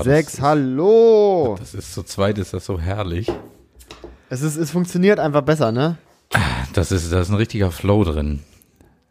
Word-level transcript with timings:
Oh, 0.00 0.02
Sechs, 0.02 0.40
hallo. 0.40 1.56
Das 1.58 1.74
ist 1.74 1.94
zu 1.94 2.02
zweit 2.02 2.38
ist 2.38 2.52
das 2.52 2.66
so 2.66 2.78
herrlich. 2.80 3.30
Es, 4.28 4.42
ist, 4.42 4.56
es 4.56 4.70
funktioniert 4.70 5.18
einfach 5.18 5.42
besser, 5.42 5.72
ne? 5.72 5.96
Das 6.72 6.92
ist, 6.92 7.12
da 7.12 7.20
ist 7.20 7.28
ein 7.30 7.36
richtiger 7.36 7.70
Flow 7.70 8.04
drin. 8.04 8.40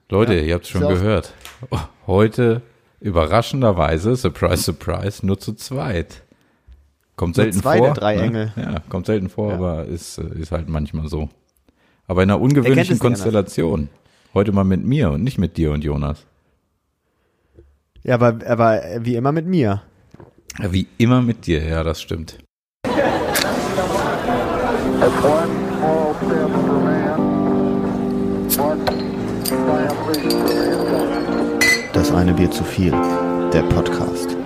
Leute, 0.09 0.35
Ja, 0.35 0.41
ihr 0.41 0.53
habt 0.55 0.67
schon 0.67 0.81
ja 0.81 0.87
auch- 0.87 0.91
gehört. 0.91 1.33
Oh, 1.71 1.79
Heute 2.07 2.61
überraschenderweise, 2.99 4.15
surprise, 4.15 4.63
surprise, 4.63 5.25
nur 5.25 5.39
zu 5.39 5.53
zweit. 5.53 6.21
Kommt 7.15 7.35
selten 7.35 7.59
zwei 7.61 7.77
vor. 7.77 7.87
der 7.87 7.93
drei 7.95 8.15
ne? 8.17 8.21
Engel. 8.23 8.53
Ja, 8.55 8.79
kommt 8.89 9.05
selten 9.07 9.29
vor, 9.29 9.49
Ja. 9.51 9.55
aber 9.55 9.85
ist, 9.85 10.17
ist 10.19 10.51
halt 10.51 10.67
manchmal 10.69 11.07
so. 11.07 11.29
Aber 12.07 12.21
in 12.23 12.29
einer 12.29 12.37
Er 12.39 12.41
ungewöhnlichen 12.41 12.95
es 12.95 12.99
Konstellation. 12.99 13.89
Heute 14.33 14.51
mal 14.51 14.65
mit 14.65 14.83
mir 14.85 15.11
und 15.11 15.23
nicht 15.23 15.37
mit 15.39 15.57
dir 15.57 15.71
und 15.71 15.83
Jonas. 15.83 16.25
Ja, 18.03 18.15
aber, 18.15 18.37
aber 18.45 18.81
wie 18.99 19.15
immer 19.15 19.31
mit 19.31 19.47
mir. 19.47 19.81
Wie 20.59 20.87
immer 20.97 21.21
mit 21.21 21.45
dir, 21.47 21.61
ja, 21.61 21.83
das 21.83 22.01
stimmt. 22.01 22.37
Das 31.93 32.11
eine 32.11 32.33
Bier 32.33 32.49
zu 32.51 32.63
viel. 32.63 32.91
Der 33.51 33.63
Podcast. 33.63 34.37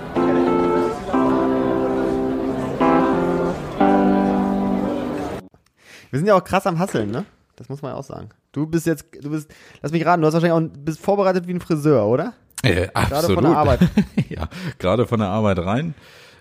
Wir 6.10 6.18
sind 6.18 6.26
ja 6.26 6.34
auch 6.34 6.42
krass 6.42 6.66
am 6.66 6.78
Hasseln, 6.80 7.12
ne? 7.12 7.24
Das 7.54 7.68
muss 7.68 7.82
man 7.82 7.92
ja 7.92 7.96
auch 7.96 8.04
sagen. 8.04 8.30
Du 8.50 8.66
bist 8.66 8.86
jetzt, 8.86 9.04
du 9.20 9.30
bist, 9.30 9.48
lass 9.80 9.92
mich 9.92 10.04
raten, 10.04 10.22
du 10.22 10.26
hast 10.26 10.34
wahrscheinlich 10.34 10.70
auch, 10.70 10.76
bist 10.84 10.98
vorbereitet 10.98 11.46
wie 11.46 11.54
ein 11.54 11.60
Friseur, 11.60 12.04
oder? 12.06 12.34
Äh, 12.62 12.88
absolut. 12.92 13.34
von 13.36 13.44
der 13.44 13.56
Arbeit. 13.56 13.80
ja, 14.28 14.48
gerade 14.78 15.06
von 15.06 15.20
der 15.20 15.28
Arbeit 15.28 15.58
rein. 15.60 15.94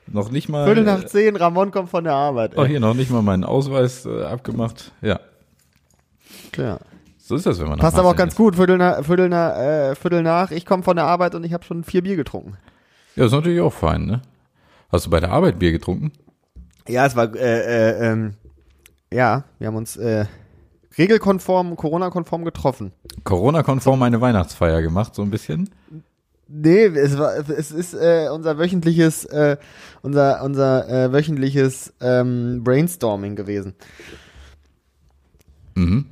Noch 0.07 0.31
nicht 0.31 0.49
mal. 0.49 0.65
Viertel 0.65 0.83
nach 0.83 1.05
zehn, 1.05 1.35
Ramon 1.35 1.71
kommt 1.71 1.89
von 1.89 2.03
der 2.03 2.13
Arbeit. 2.13 2.53
Oh, 2.57 2.63
Ey. 2.63 2.69
hier 2.69 2.79
noch 2.79 2.93
nicht 2.95 3.11
mal 3.11 3.21
meinen 3.21 3.43
Ausweis 3.43 4.05
äh, 4.05 4.23
abgemacht. 4.23 4.91
Ja, 5.01 5.19
Ja. 6.57 6.79
so 7.17 7.35
ist 7.35 7.45
das, 7.45 7.59
wenn 7.59 7.67
man 7.69 7.79
Passt 7.79 7.97
aber 7.97 8.09
auch 8.09 8.15
ganz 8.15 8.35
gut, 8.35 8.55
Viertel 8.55 8.77
nach, 8.77 9.03
Viertel 9.05 9.29
nach, 9.29 9.55
äh, 9.57 9.95
Viertel 9.95 10.23
nach, 10.23 10.51
ich 10.51 10.65
komme 10.65 10.83
von 10.83 10.95
der 10.95 11.05
Arbeit 11.05 11.35
und 11.35 11.43
ich 11.43 11.53
habe 11.53 11.63
schon 11.63 11.83
vier 11.83 12.01
Bier 12.01 12.15
getrunken. 12.15 12.57
Ist. 13.09 13.17
Ja, 13.17 13.25
ist 13.25 13.31
natürlich 13.31 13.61
auch 13.61 13.73
fein, 13.73 14.05
ne? 14.05 14.21
Hast 14.91 15.05
du 15.05 15.09
bei 15.11 15.19
der 15.19 15.31
Arbeit 15.31 15.59
Bier 15.59 15.71
getrunken? 15.71 16.11
Ja, 16.87 17.05
es 17.05 17.15
war, 17.15 17.33
äh, 17.35 17.91
äh, 17.91 18.11
ähm, 18.11 18.33
ja, 19.13 19.43
wir 19.59 19.67
haben 19.67 19.75
uns 19.75 19.95
äh, 19.97 20.25
regelkonform, 20.97 21.75
Corona-konform 21.75 22.45
getroffen. 22.45 22.93
Corona-konform 23.23 24.01
eine 24.01 24.21
Weihnachtsfeier 24.21 24.81
gemacht, 24.81 25.13
so 25.13 25.21
ein 25.21 25.29
bisschen. 25.29 25.69
Nee, 26.51 26.85
es 26.85 27.17
war, 27.17 27.35
es 27.37 27.71
ist 27.71 27.93
äh, 27.93 28.27
unser 28.33 28.57
wöchentliches, 28.57 29.25
äh, 29.25 29.57
unser, 30.01 30.43
unser 30.43 30.89
äh, 30.89 31.13
wöchentliches 31.13 31.93
ähm, 32.01 32.63
Brainstorming 32.63 33.35
gewesen. 33.35 33.75
Mhm. 35.75 36.05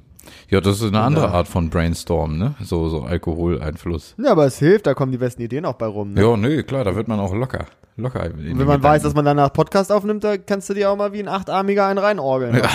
Ja, 0.49 0.61
das 0.61 0.77
ist 0.77 0.87
eine 0.87 1.01
andere 1.01 1.25
Ja. 1.25 1.31
Art 1.31 1.47
von 1.47 1.69
Brainstorm, 1.69 2.37
ne? 2.37 2.55
So, 2.61 2.87
so 2.87 3.01
Alkoholeinfluss. 3.03 4.15
Ja, 4.17 4.31
aber 4.31 4.45
es 4.45 4.59
hilft, 4.59 4.87
da 4.87 4.93
kommen 4.93 5.11
die 5.11 5.17
besten 5.17 5.41
Ideen 5.41 5.65
auch 5.65 5.73
bei 5.73 5.87
rum. 5.87 6.13
Ne? 6.13 6.21
Ja, 6.21 6.37
nee, 6.37 6.63
klar, 6.63 6.83
da 6.83 6.95
wird 6.95 7.07
man 7.07 7.19
auch 7.19 7.33
locker. 7.33 7.65
Locker. 7.99 8.29
wenn 8.35 8.67
man 8.67 8.83
weiß, 8.83 9.01
dass 9.01 9.15
man 9.15 9.25
danach 9.25 9.51
Podcast 9.51 9.91
aufnimmt, 9.91 10.23
da 10.23 10.37
kannst 10.37 10.69
du 10.69 10.75
dir 10.75 10.91
auch 10.91 10.95
mal 10.95 11.13
wie 11.13 11.19
ein 11.19 11.27
Achtarmiger 11.27 11.87
einen 11.87 11.97
reinorgeln. 11.97 12.55
Ja, 12.55 12.69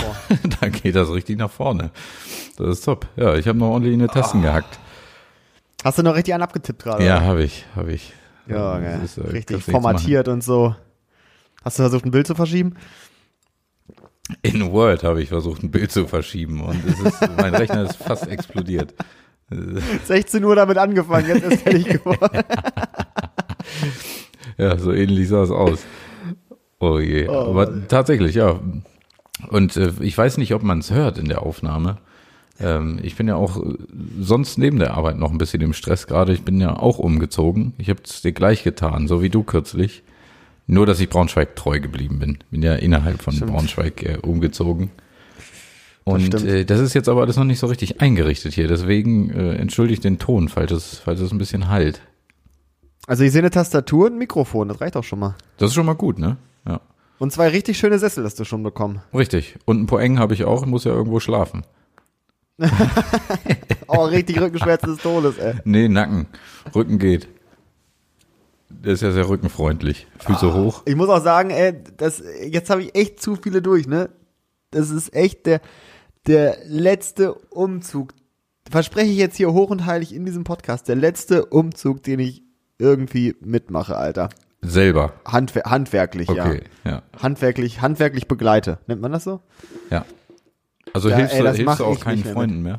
da 0.59 0.67
geht 0.69 0.95
das 0.95 1.13
richtig 1.13 1.37
nach 1.37 1.49
vorne. 1.49 1.91
Das 2.57 2.67
ist 2.67 2.81
top. 2.83 3.07
Ja, 3.15 3.33
ich 3.35 3.47
habe 3.47 3.57
noch 3.57 3.69
ordentlich 3.69 3.93
in 3.93 3.99
die 3.99 4.07
Tasten 4.07 4.41
gehackt. 4.41 4.79
Hast 5.83 5.97
du 5.97 6.03
noch 6.03 6.15
richtig 6.15 6.33
einen 6.33 6.43
abgetippt 6.43 6.83
gerade? 6.83 7.05
Ja, 7.05 7.21
habe 7.21 7.43
ich, 7.43 7.65
habe 7.75 7.91
ich. 7.91 8.13
Ja, 8.47 8.79
geil. 8.79 9.01
ist, 9.03 9.17
äh, 9.17 9.27
richtig 9.27 9.63
formatiert 9.63 10.27
und 10.27 10.43
so. 10.43 10.75
Hast 11.63 11.79
du 11.79 11.83
versucht, 11.83 12.05
ein 12.05 12.11
Bild 12.11 12.27
zu 12.27 12.35
verschieben? 12.35 12.75
In 14.41 14.71
Word 14.71 15.03
habe 15.03 15.21
ich 15.21 15.29
versucht, 15.29 15.63
ein 15.63 15.71
Bild 15.71 15.91
zu 15.91 16.07
verschieben 16.07 16.61
und 16.61 16.81
es 16.85 16.99
ist, 16.99 17.21
mein 17.37 17.53
Rechner 17.53 17.83
ist 17.83 17.97
fast 17.97 18.27
explodiert. 18.27 18.93
16 20.05 20.43
Uhr 20.43 20.55
damit 20.55 20.77
angefangen, 20.77 21.27
jetzt 21.27 21.43
ist 21.43 21.61
fertig 21.63 21.85
geworden. 22.03 22.43
Ja, 24.57 24.77
so 24.77 24.91
ähnlich 24.93 25.27
sah 25.27 25.43
es 25.43 25.51
aus. 25.51 25.79
Oh 26.79 26.99
je. 26.99 27.27
Oh, 27.27 27.49
Aber 27.49 27.87
tatsächlich, 27.87 28.35
ja. 28.35 28.59
Und 29.49 29.77
äh, 29.77 29.91
ich 29.99 30.17
weiß 30.17 30.37
nicht, 30.37 30.53
ob 30.53 30.63
man 30.63 30.79
es 30.79 30.91
hört 30.91 31.17
in 31.17 31.27
der 31.27 31.41
Aufnahme. 31.43 31.97
Ähm, 32.59 32.99
ich 33.01 33.15
bin 33.15 33.27
ja 33.27 33.35
auch 33.35 33.57
äh, 33.57 33.75
sonst 34.19 34.57
neben 34.57 34.79
der 34.79 34.93
Arbeit 34.93 35.17
noch 35.17 35.31
ein 35.31 35.37
bisschen 35.37 35.61
im 35.61 35.73
Stress 35.73 36.07
gerade. 36.07 36.33
Ich 36.33 36.43
bin 36.43 36.59
ja 36.59 36.75
auch 36.77 36.99
umgezogen. 36.99 37.73
Ich 37.77 37.89
habe 37.89 38.01
es 38.03 38.21
dir 38.21 38.31
gleich 38.31 38.63
getan, 38.63 39.07
so 39.07 39.21
wie 39.21 39.29
du 39.29 39.43
kürzlich. 39.43 40.03
Nur, 40.65 40.85
dass 40.85 40.99
ich 40.99 41.09
Braunschweig 41.09 41.55
treu 41.55 41.79
geblieben 41.79 42.19
bin. 42.19 42.37
Bin 42.51 42.61
ja 42.61 42.75
innerhalb 42.75 43.21
von 43.21 43.33
Stimmt. 43.33 43.51
Braunschweig 43.51 44.03
äh, 44.03 44.17
umgezogen. 44.21 44.91
Und 46.05 46.21
stimmt. 46.27 46.45
äh, 46.45 46.65
das 46.65 46.79
ist 46.79 46.93
jetzt 46.93 47.09
aber 47.09 47.21
alles 47.21 47.37
noch 47.37 47.43
nicht 47.43 47.59
so 47.59 47.67
richtig 47.67 48.01
eingerichtet 48.01 48.53
hier. 48.53 48.67
Deswegen 48.67 49.29
äh, 49.31 49.55
entschuldigt 49.55 50.03
den 50.03 50.19
Ton, 50.19 50.49
falls 50.49 50.71
es, 50.71 50.99
falls 50.99 51.19
es 51.19 51.31
ein 51.31 51.37
bisschen 51.37 51.69
halt. 51.69 52.01
Also 53.07 53.23
ich 53.23 53.31
sehe 53.31 53.41
eine 53.41 53.49
Tastatur 53.49 54.05
und 54.07 54.13
ein 54.13 54.17
Mikrofon, 54.19 54.69
das 54.69 54.79
reicht 54.79 54.95
auch 54.95 55.03
schon 55.03 55.19
mal. 55.19 55.35
Das 55.57 55.69
ist 55.69 55.73
schon 55.75 55.85
mal 55.85 55.93
gut, 55.93 56.19
ne? 56.19 56.37
Ja. 56.65 56.79
Und 57.19 57.31
zwei 57.33 57.49
richtig 57.49 57.77
schöne 57.77 57.99
Sessel 57.99 58.23
hast 58.23 58.39
du 58.39 58.45
schon 58.45 58.63
bekommen. 58.63 59.01
Richtig. 59.13 59.57
Und 59.65 59.81
ein 59.81 59.85
Poeng 59.87 60.19
habe 60.19 60.33
ich 60.33 60.45
auch, 60.45 60.65
muss 60.65 60.85
ja 60.85 60.91
irgendwo 60.93 61.19
schlafen. 61.19 61.63
Oh, 63.87 64.05
richtig 64.05 64.39
Rückenschmerzen 64.39 64.89
des 64.93 65.03
Todes, 65.03 65.37
ey. 65.37 65.55
Nee, 65.65 65.87
Nacken. 65.87 66.27
Rücken 66.73 66.97
geht. 66.99 67.27
Der 68.69 68.93
ist 68.93 69.01
ja 69.01 69.11
sehr 69.11 69.29
rückenfreundlich. 69.29 70.07
Füße 70.19 70.53
hoch. 70.53 70.81
Ich 70.85 70.95
muss 70.95 71.09
auch 71.09 71.23
sagen, 71.23 71.51
ey, 71.51 71.73
das, 71.97 72.21
jetzt 72.45 72.69
habe 72.69 72.83
ich 72.83 72.95
echt 72.95 73.21
zu 73.21 73.35
viele 73.35 73.61
durch, 73.61 73.87
ne? 73.87 74.09
Das 74.71 74.89
ist 74.89 75.13
echt 75.13 75.45
der, 75.45 75.61
der 76.27 76.57
letzte 76.65 77.33
Umzug. 77.33 78.13
Verspreche 78.69 79.11
ich 79.11 79.17
jetzt 79.17 79.37
hier 79.37 79.53
hoch 79.53 79.69
und 79.69 79.85
heilig 79.85 80.13
in 80.13 80.25
diesem 80.25 80.43
Podcast. 80.43 80.87
Der 80.87 80.95
letzte 80.95 81.45
Umzug, 81.45 82.01
den 82.03 82.19
ich 82.19 82.43
irgendwie 82.79 83.35
mitmache, 83.41 83.95
Alter. 83.95 84.29
Selber. 84.61 85.13
Handwer 85.25 85.63
handwerklich, 85.65 86.29
Okay, 86.29 86.63
ja. 86.83 86.91
ja. 86.91 87.01
Handwerklich, 87.21 87.81
handwerklich 87.81 88.27
begleite. 88.27 88.79
Nennt 88.87 89.01
man 89.01 89.11
das 89.11 89.25
so? 89.25 89.41
Ja. 89.91 90.05
Also 90.91 91.09
Ja, 91.09 91.17
hilfst, 91.17 91.35
ey, 91.35 91.43
du, 91.43 91.51
hilfst 91.51 91.79
du 91.79 91.85
auch 91.85 91.99
keinen 91.99 92.23
mehr 92.23 92.33
Freunden 92.33 92.61
mehr? 92.61 92.77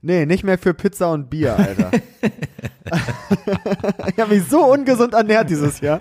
Nee, 0.00 0.26
nicht 0.26 0.44
mehr 0.44 0.58
für 0.58 0.74
Pizza 0.74 1.12
und 1.12 1.28
Bier, 1.28 1.56
Alter. 1.56 1.90
ich 4.06 4.18
habe 4.18 4.34
mich 4.34 4.44
so 4.44 4.64
ungesund 4.64 5.14
ernährt 5.14 5.50
dieses 5.50 5.80
Jahr. 5.80 6.00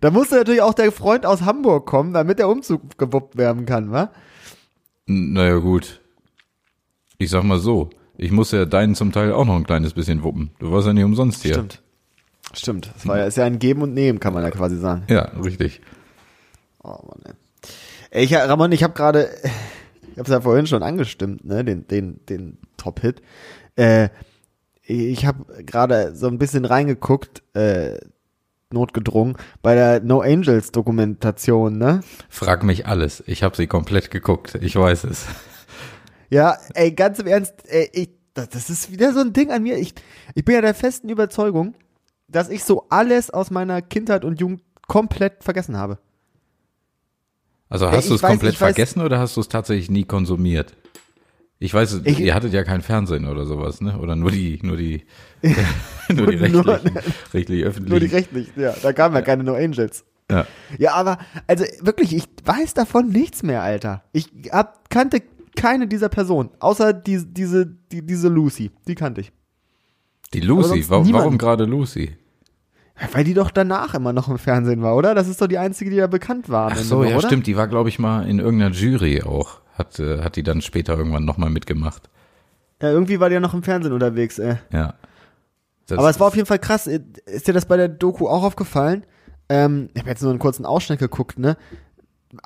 Da 0.00 0.10
musste 0.10 0.36
natürlich 0.36 0.62
auch 0.62 0.74
der 0.74 0.90
Freund 0.90 1.24
aus 1.26 1.42
Hamburg 1.42 1.86
kommen, 1.86 2.12
damit 2.12 2.38
der 2.38 2.48
Umzug 2.48 2.98
gewuppt 2.98 3.36
werden 3.36 3.66
kann, 3.66 3.92
wa? 3.92 4.10
Naja, 5.06 5.58
gut. 5.58 6.00
Ich 7.18 7.30
sag 7.30 7.44
mal 7.44 7.58
so. 7.58 7.90
Ich 8.16 8.30
muss 8.32 8.50
ja 8.52 8.64
deinen 8.64 8.94
zum 8.94 9.12
Teil 9.12 9.32
auch 9.32 9.44
noch 9.44 9.56
ein 9.56 9.64
kleines 9.64 9.94
bisschen 9.94 10.22
wuppen. 10.22 10.50
Du 10.58 10.72
warst 10.72 10.86
ja 10.86 10.92
nicht 10.92 11.04
umsonst 11.04 11.42
hier. 11.42 11.54
Stimmt. 11.54 11.82
Stimmt. 12.52 12.92
Das 12.94 13.06
war 13.06 13.18
ja, 13.18 13.24
ist 13.24 13.36
ja 13.36 13.44
ein 13.44 13.58
Geben 13.58 13.82
und 13.82 13.94
Nehmen, 13.94 14.20
kann 14.20 14.34
man 14.34 14.42
ja 14.42 14.50
quasi 14.50 14.76
sagen. 14.76 15.04
Ja, 15.08 15.22
richtig. 15.42 15.80
Oh 16.82 16.98
Mann, 17.06 17.22
ey. 17.24 17.32
ey 18.10 18.24
ich, 18.24 18.34
Ramon, 18.34 18.72
ich 18.72 18.82
habe 18.82 18.94
gerade, 18.94 19.30
ich 20.02 20.18
habe 20.18 20.22
es 20.22 20.28
ja 20.28 20.40
vorhin 20.40 20.66
schon 20.66 20.82
angestimmt, 20.82 21.44
ne, 21.44 21.64
den, 21.64 21.86
den, 21.86 22.24
den 22.26 22.58
Top-Hit. 22.76 23.22
Äh, 23.76 24.08
ich 24.82 25.26
habe 25.26 25.64
gerade 25.64 26.14
so 26.14 26.26
ein 26.26 26.38
bisschen 26.38 26.64
reingeguckt, 26.64 27.42
äh, 27.54 27.98
notgedrungen, 28.72 29.36
bei 29.62 29.74
der 29.74 30.00
No 30.00 30.20
Angels 30.20 30.72
Dokumentation, 30.72 31.78
ne? 31.78 32.00
Frag 32.28 32.62
mich 32.64 32.86
alles. 32.86 33.22
Ich 33.26 33.42
habe 33.42 33.56
sie 33.56 33.66
komplett 33.66 34.10
geguckt. 34.10 34.56
Ich 34.60 34.76
weiß 34.76 35.04
es. 35.04 35.26
Ja, 36.28 36.56
ey, 36.74 36.92
ganz 36.92 37.18
im 37.18 37.26
Ernst, 37.26 37.54
ey, 37.66 37.90
ich, 37.92 38.10
das, 38.34 38.48
das 38.50 38.70
ist 38.70 38.92
wieder 38.92 39.12
so 39.12 39.20
ein 39.20 39.32
Ding 39.32 39.50
an 39.50 39.64
mir. 39.64 39.76
Ich, 39.76 39.94
ich 40.34 40.44
bin 40.44 40.54
ja 40.54 40.60
der 40.60 40.74
festen 40.74 41.08
Überzeugung, 41.08 41.74
dass 42.28 42.48
ich 42.48 42.62
so 42.62 42.86
alles 42.88 43.30
aus 43.30 43.50
meiner 43.50 43.82
Kindheit 43.82 44.24
und 44.24 44.40
Jugend 44.40 44.62
komplett 44.86 45.42
vergessen 45.42 45.76
habe. 45.76 45.98
Also 47.70 47.90
hast 47.90 48.04
ich 48.04 48.08
du 48.10 48.14
es 48.16 48.22
komplett 48.22 48.52
ich 48.52 48.58
weiß- 48.58 48.64
vergessen 48.74 49.00
oder 49.00 49.18
hast 49.18 49.36
du 49.36 49.40
es 49.40 49.48
tatsächlich 49.48 49.90
nie 49.90 50.04
konsumiert? 50.04 50.74
Ich 51.58 51.72
weiß, 51.72 52.00
Ich- 52.04 52.18
ihr 52.20 52.34
hattet 52.34 52.52
ja 52.52 52.64
kein 52.64 52.82
Fernsehen 52.82 53.26
oder 53.26 53.44
sowas, 53.46 53.80
ne? 53.80 53.98
Oder 53.98 54.16
nur 54.16 54.30
die, 54.30 54.58
nur 54.62 54.76
die, 54.76 55.04
nur 56.08 56.26
die 56.26 56.36
Nur- 56.48 56.66
rechtlichen, 56.66 56.98
rechtlich 57.32 57.64
öffentlichen. 57.64 57.90
Nur 57.90 58.00
die 58.00 58.06
rechtlichen, 58.14 58.60
ja, 58.60 58.74
da 58.82 58.92
kamen 58.92 59.14
ja 59.14 59.22
keine 59.22 59.44
No 59.44 59.54
Angels. 59.54 60.04
Ja. 60.30 60.46
Ja, 60.78 60.94
aber, 60.94 61.18
also 61.46 61.64
wirklich, 61.80 62.14
ich 62.14 62.24
weiß 62.44 62.74
davon 62.74 63.08
nichts 63.08 63.42
mehr, 63.42 63.62
Alter. 63.62 64.04
Ich 64.12 64.28
hab, 64.52 64.88
kannte 64.88 65.22
keine 65.56 65.86
dieser 65.88 66.08
Personen, 66.08 66.50
außer 66.60 66.92
die, 66.92 67.24
diese, 67.26 67.66
die, 67.66 68.06
diese 68.06 68.28
Lucy, 68.28 68.70
die 68.86 68.94
kannte 68.94 69.22
ich. 69.22 69.32
Die 70.32 70.40
Lucy, 70.40 70.88
warum 70.88 71.36
gerade 71.38 71.64
Lucy? 71.64 72.16
Weil 73.12 73.24
die 73.24 73.34
doch 73.34 73.50
danach 73.50 73.94
immer 73.94 74.12
noch 74.12 74.28
im 74.28 74.38
Fernsehen 74.38 74.82
war, 74.82 74.94
oder? 74.96 75.14
Das 75.14 75.28
ist 75.28 75.40
doch 75.40 75.46
die 75.46 75.58
einzige, 75.58 75.90
die 75.90 75.96
da 75.96 76.06
bekannt 76.06 76.48
war. 76.48 76.72
Ach 76.72 76.76
so, 76.76 77.02
ja 77.02 77.16
oder? 77.16 77.26
stimmt, 77.26 77.46
die 77.46 77.56
war 77.56 77.66
glaube 77.66 77.88
ich 77.88 77.98
mal 77.98 78.28
in 78.28 78.38
irgendeiner 78.38 78.74
Jury 78.74 79.22
auch. 79.22 79.60
Hat, 79.74 79.98
äh, 79.98 80.22
hat 80.22 80.36
die 80.36 80.42
dann 80.42 80.60
später 80.60 80.96
irgendwann 80.96 81.24
nochmal 81.24 81.48
mitgemacht. 81.48 82.10
Ja, 82.82 82.90
irgendwie 82.90 83.20
war 83.20 83.28
die 83.30 83.34
ja 83.34 83.40
noch 83.40 83.54
im 83.54 83.62
Fernsehen 83.62 83.92
unterwegs, 83.92 84.38
ey. 84.38 84.56
Ja. 84.72 84.94
Das 85.86 85.98
Aber 85.98 86.10
es 86.10 86.20
war 86.20 86.28
auf 86.28 86.36
jeden 86.36 86.46
Fall 86.46 86.58
krass. 86.58 86.86
Ist 86.86 87.48
dir 87.48 87.52
das 87.52 87.66
bei 87.66 87.76
der 87.76 87.88
Doku 87.88 88.28
auch 88.28 88.42
aufgefallen? 88.42 89.04
Ähm, 89.48 89.90
ich 89.94 90.00
habe 90.00 90.10
jetzt 90.10 90.22
nur 90.22 90.30
einen 90.30 90.38
kurzen 90.38 90.64
Ausschnitt 90.64 91.00
geguckt, 91.00 91.38
ne? 91.38 91.56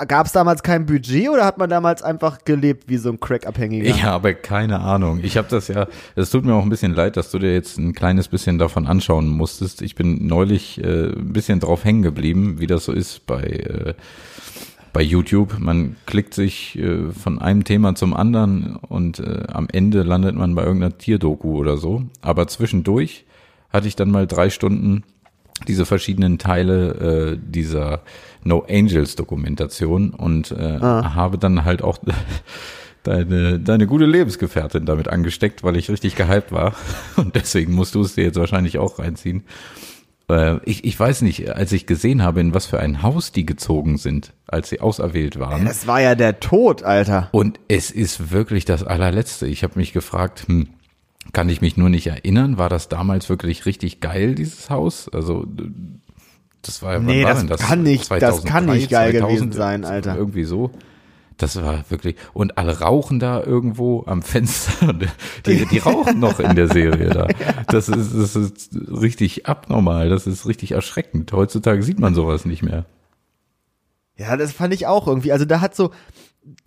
Gab 0.09 0.25
es 0.25 0.33
damals 0.33 0.63
kein 0.63 0.87
Budget 0.87 1.29
oder 1.29 1.45
hat 1.45 1.59
man 1.59 1.69
damals 1.69 2.03
einfach 2.03 2.45
gelebt 2.47 2.85
wie 2.89 2.97
so 2.97 3.11
ein 3.11 3.21
Crack-Abhängiger? 3.21 3.85
Ich 3.85 4.03
habe 4.03 4.35
keine 4.35 4.81
Ahnung. 4.81 5.21
Ich 5.23 5.37
habe 5.37 5.47
das 5.51 5.69
ja, 5.69 5.89
es 6.17 6.31
tut 6.31 6.47
mir 6.47 6.55
auch 6.55 6.63
ein 6.63 6.71
bisschen 6.71 6.95
leid, 6.95 7.19
dass 7.19 7.31
du 7.31 7.39
dir 7.39 7.53
jetzt 7.53 7.79
ein 7.79 7.93
kleines 7.93 8.29
bisschen 8.29 8.57
davon 8.57 8.87
anschauen 8.87 9.29
musstest. 9.29 9.83
Ich 9.83 9.95
bin 9.95 10.27
neulich 10.27 10.83
äh, 10.83 11.09
ein 11.13 11.35
bisschen 11.35 11.61
drauf 11.61 11.85
hängen 11.85 12.01
geblieben, 12.01 12.61
wie 12.61 12.67
das 12.67 12.87
so 12.87 12.93
ist 12.93 13.27
bei, 13.27 13.43
äh, 13.43 13.95
bei 14.95 15.03
YouTube. 15.03 15.59
Man 15.59 15.97
klickt 16.07 16.33
sich 16.33 16.79
äh, 16.79 17.11
von 17.13 17.39
einem 17.39 17.65
Thema 17.65 17.95
zum 17.95 18.15
anderen 18.15 18.77
und 18.77 19.19
äh, 19.19 19.43
am 19.53 19.69
Ende 19.71 20.03
landet 20.03 20.35
man 20.35 20.55
bei 20.55 20.63
irgendeiner 20.63 20.97
Tierdoku 20.97 21.59
oder 21.59 21.77
so. 21.77 22.05
Aber 22.23 22.49
zwischendurch 22.49 23.27
hatte 23.69 23.87
ich 23.87 23.97
dann 23.97 24.11
mal 24.11 24.27
drei 24.27 24.49
Stunden 24.49 25.03
diese 25.69 25.87
verschiedenen 25.87 26.39
Teile 26.39 27.35
äh, 27.35 27.39
dieser 27.41 28.03
No 28.43 28.65
Angels 28.69 29.17
Dokumentation 29.17 30.11
und 30.11 30.51
äh, 30.51 30.81
habe 30.81 31.39
dann 31.39 31.65
halt 31.65 31.83
auch 31.83 31.99
deine, 33.05 33.61
deine 33.61 33.87
gute 33.87 34.07
Lebensgefährtin 34.07 34.87
damit 34.87 35.09
angesteckt, 35.09 35.63
weil 35.63 35.77
ich 35.77 35.91
richtig 35.91 36.17
gehypt 36.17 36.53
war. 36.53 36.75
Und 37.17 37.35
deswegen 37.35 37.73
musst 37.73 37.95
du 37.95 38.01
es 38.01 38.15
dir 38.15 38.25
jetzt 38.25 38.39
wahrscheinlich 38.39 38.79
auch 38.79 38.99
reinziehen. 38.99 39.45
Äh, 40.29 40.57
ich, 40.65 40.85
ich 40.85 40.99
weiß 40.99 41.23
nicht, 41.23 41.51
als 41.55 41.73
ich 41.73 41.87
gesehen 41.87 42.23
habe, 42.23 42.41
in 42.41 42.55
was 42.55 42.67
für 42.67 42.81
ein 42.81 43.03
Haus 43.03 43.31
die 43.31 43.47
gezogen 43.47 43.99
sind, 43.99 44.33
als 44.47 44.71
sie 44.71 44.81
auserwählt 44.81 45.39
waren. 45.39 45.67
Das 45.67 45.87
war 45.87 46.01
ja 46.01 46.15
der 46.15 46.41
Tod, 46.41 46.83
Alter. 46.83 47.29
Und 47.33 47.61
es 47.69 47.91
ist 47.91 48.33
wirklich 48.33 48.65
das 48.65 48.83
allerletzte. 48.83 49.47
Ich 49.47 49.63
habe 49.63 49.79
mich 49.79 49.93
gefragt, 49.93 50.45
hm, 50.47 50.69
kann 51.33 51.49
ich 51.49 51.61
mich 51.61 51.77
nur 51.77 51.89
nicht 51.89 52.07
erinnern, 52.07 52.59
war 52.59 52.69
das 52.69 52.89
damals 52.89 53.29
wirklich 53.29 53.67
richtig 53.67 54.01
geil, 54.01 54.35
dieses 54.35 54.71
Haus? 54.71 55.09
Also 55.09 55.47
das 56.63 56.83
war 56.83 56.95
ja, 56.95 56.99
Nee, 57.01 57.25
war 57.25 57.35
das 57.45 57.61
kann 57.61 57.83
nicht- 57.83 58.11
das 58.11 58.45
kann 58.45 58.67
nicht 58.67 58.91
geil 58.91 59.13
gewesen 59.13 59.53
sein, 59.53 59.83
das 59.83 59.91
Alter. 59.91 60.17
Irgendwie 60.17 60.45
so. 60.45 60.71
Das 61.37 61.57
war 61.61 61.85
wirklich, 61.91 62.15
und 62.33 62.59
alle 62.59 62.79
rauchen 62.79 63.19
da 63.19 63.43
irgendwo 63.43 64.05
am 64.07 64.23
Fenster. 64.23 64.93
Die, 65.45 65.67
die 65.67 65.79
rauchen 65.79 66.21
noch 66.21 66.39
in 66.39 66.55
der 66.55 66.69
Serie 66.69 67.11
da. 67.11 67.27
Das 67.67 67.89
ist, 67.89 68.15
das 68.15 68.37
ist 68.37 68.71
richtig 68.89 69.47
abnormal. 69.47 70.09
Das 70.11 70.29
ist 70.29 70.47
richtig 70.47 70.71
erschreckend. 70.73 71.33
Heutzutage 71.33 71.83
sieht 71.83 71.99
man 71.99 72.15
sowas 72.15 72.45
nicht 72.45 72.63
mehr. 72.63 72.85
Ja, 74.17 74.37
das 74.37 74.53
fand 74.53 74.73
ich 74.75 74.87
auch 74.87 75.09
irgendwie. 75.09 75.33
Also 75.33 75.45
da 75.45 75.61
hat 75.61 75.75
so 75.75 75.91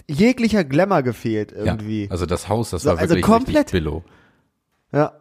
jeglicher 0.09 0.65
Glamour 0.65 1.01
gefehlt 1.01 1.53
irgendwie. 1.53 2.05
Ja, 2.05 2.11
also 2.11 2.25
das 2.25 2.49
Haus, 2.49 2.71
das 2.71 2.81
So, 2.83 2.89
war 2.89 2.97
also 2.97 3.11
wirklich 3.15 3.25
komplett- 3.25 3.55
richtig 3.55 3.71
Billo. 3.71 4.03
Ja. 4.91 5.13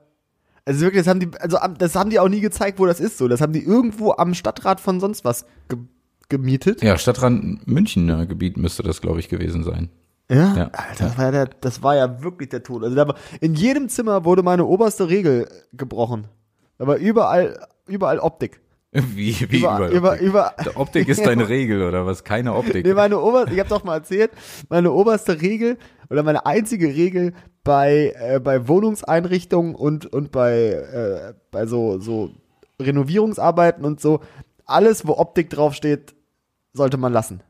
Also 0.64 0.80
wirklich, 0.80 1.04
das 1.04 1.08
haben 1.08 1.20
die, 1.20 1.30
also 1.38 1.58
das 1.78 1.94
haben 1.94 2.10
die 2.10 2.18
auch 2.18 2.28
nie 2.28 2.40
gezeigt, 2.40 2.78
wo 2.78 2.86
das 2.86 2.98
ist. 2.98 3.18
So, 3.18 3.28
das 3.28 3.40
haben 3.40 3.52
die 3.52 3.62
irgendwo 3.62 4.12
am 4.12 4.34
Stadtrat 4.34 4.80
von 4.80 5.00
sonst 5.00 5.24
was 5.24 5.46
ge 5.68 5.78
gemietet. 6.28 6.82
Ja, 6.82 6.98
Stadtrand 6.98 7.68
Münchner 7.68 8.26
Gebiet 8.26 8.56
müsste 8.56 8.82
das, 8.82 9.00
glaube 9.00 9.20
ich, 9.20 9.28
gewesen 9.28 9.62
sein. 9.62 9.90
Ja. 10.28 10.56
Ja. 10.56 10.70
Alter, 10.72 11.04
das 11.04 11.16
war 11.18 11.24
ja, 11.24 11.30
der, 11.30 11.46
das 11.60 11.82
war 11.84 11.96
ja 11.96 12.22
wirklich 12.22 12.48
der 12.48 12.64
Tod. 12.64 12.82
Also 12.82 12.96
da 12.96 13.06
war, 13.06 13.14
in 13.40 13.54
jedem 13.54 13.88
Zimmer 13.88 14.24
wurde 14.24 14.42
meine 14.42 14.64
oberste 14.64 15.08
Regel 15.08 15.48
gebrochen. 15.72 16.26
Da 16.78 16.86
war 16.88 16.96
überall, 16.96 17.64
überall 17.86 18.18
Optik. 18.18 18.60
Wie, 19.14 19.34
wie 19.50 19.58
Über- 19.60 19.88
über, 19.90 20.18
über- 20.20 20.46
Optik? 20.46 20.66
über- 20.66 20.80
Optik 20.80 21.08
ist 21.08 21.24
deine 21.26 21.48
Regel 21.48 21.82
oder 21.82 22.06
was? 22.06 22.24
Keine 22.24 22.54
Optik. 22.54 22.84
Nee, 22.86 22.94
meine 22.94 23.18
oberste, 23.20 23.52
ich 23.54 23.60
habe 23.60 23.68
doch 23.68 23.84
mal 23.84 23.96
erzählt, 23.96 24.30
meine 24.68 24.92
oberste 24.92 25.40
Regel 25.40 25.78
oder 26.10 26.22
meine 26.22 26.46
einzige 26.46 26.88
Regel 26.88 27.32
bei, 27.64 28.14
äh, 28.18 28.40
bei 28.40 28.68
Wohnungseinrichtungen 28.68 29.74
und, 29.74 30.06
und 30.06 30.30
bei, 30.32 30.52
äh, 30.70 31.34
bei 31.50 31.66
so, 31.66 31.98
so 32.00 32.30
Renovierungsarbeiten 32.80 33.84
und 33.84 34.00
so, 34.00 34.20
alles, 34.64 35.06
wo 35.06 35.12
Optik 35.16 35.50
draufsteht, 35.50 36.14
sollte 36.72 36.96
man 36.96 37.12
lassen. 37.12 37.40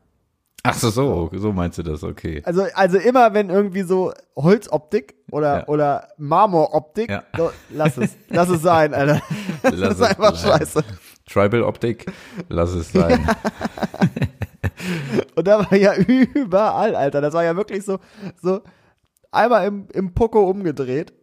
Ach 0.63 0.73
so, 0.73 0.89
so, 0.89 1.29
so 1.33 1.53
meinst 1.53 1.77
du 1.77 1.83
das, 1.83 2.03
okay. 2.03 2.41
Also, 2.43 2.63
also 2.73 2.97
immer, 2.97 3.33
wenn 3.33 3.49
irgendwie 3.49 3.83
so 3.83 4.11
Holzoptik 4.35 5.15
oder, 5.31 5.59
Ja. 5.59 5.67
oder 5.67 6.07
Marmoroptik, 6.17 7.09
Ja. 7.09 7.23
so, 7.37 7.51
lass 7.69 7.97
es, 7.97 8.17
lass 8.29 8.49
es 8.49 8.61
sein, 8.61 8.93
Alter. 8.93 9.21
Das 9.63 9.75
Lass 9.75 9.91
ist 9.93 9.99
es 9.99 10.01
einfach 10.07 10.31
bleiben. 10.41 10.59
scheiße. 10.59 10.83
Tribal 11.27 11.63
Optik, 11.63 12.05
lass 12.49 12.71
es 12.71 12.91
sein. 12.91 13.27
Und 15.35 15.47
da 15.47 15.59
war 15.59 15.75
ja 15.75 15.95
überall, 16.33 16.95
Alter. 16.95 17.21
Das 17.21 17.33
war 17.33 17.43
ja 17.43 17.55
wirklich 17.55 17.83
so, 17.83 17.99
so 18.41 18.61
einmal 19.31 19.67
im, 19.67 19.87
im 19.93 20.13
Poco 20.13 20.49
umgedreht 20.49 21.13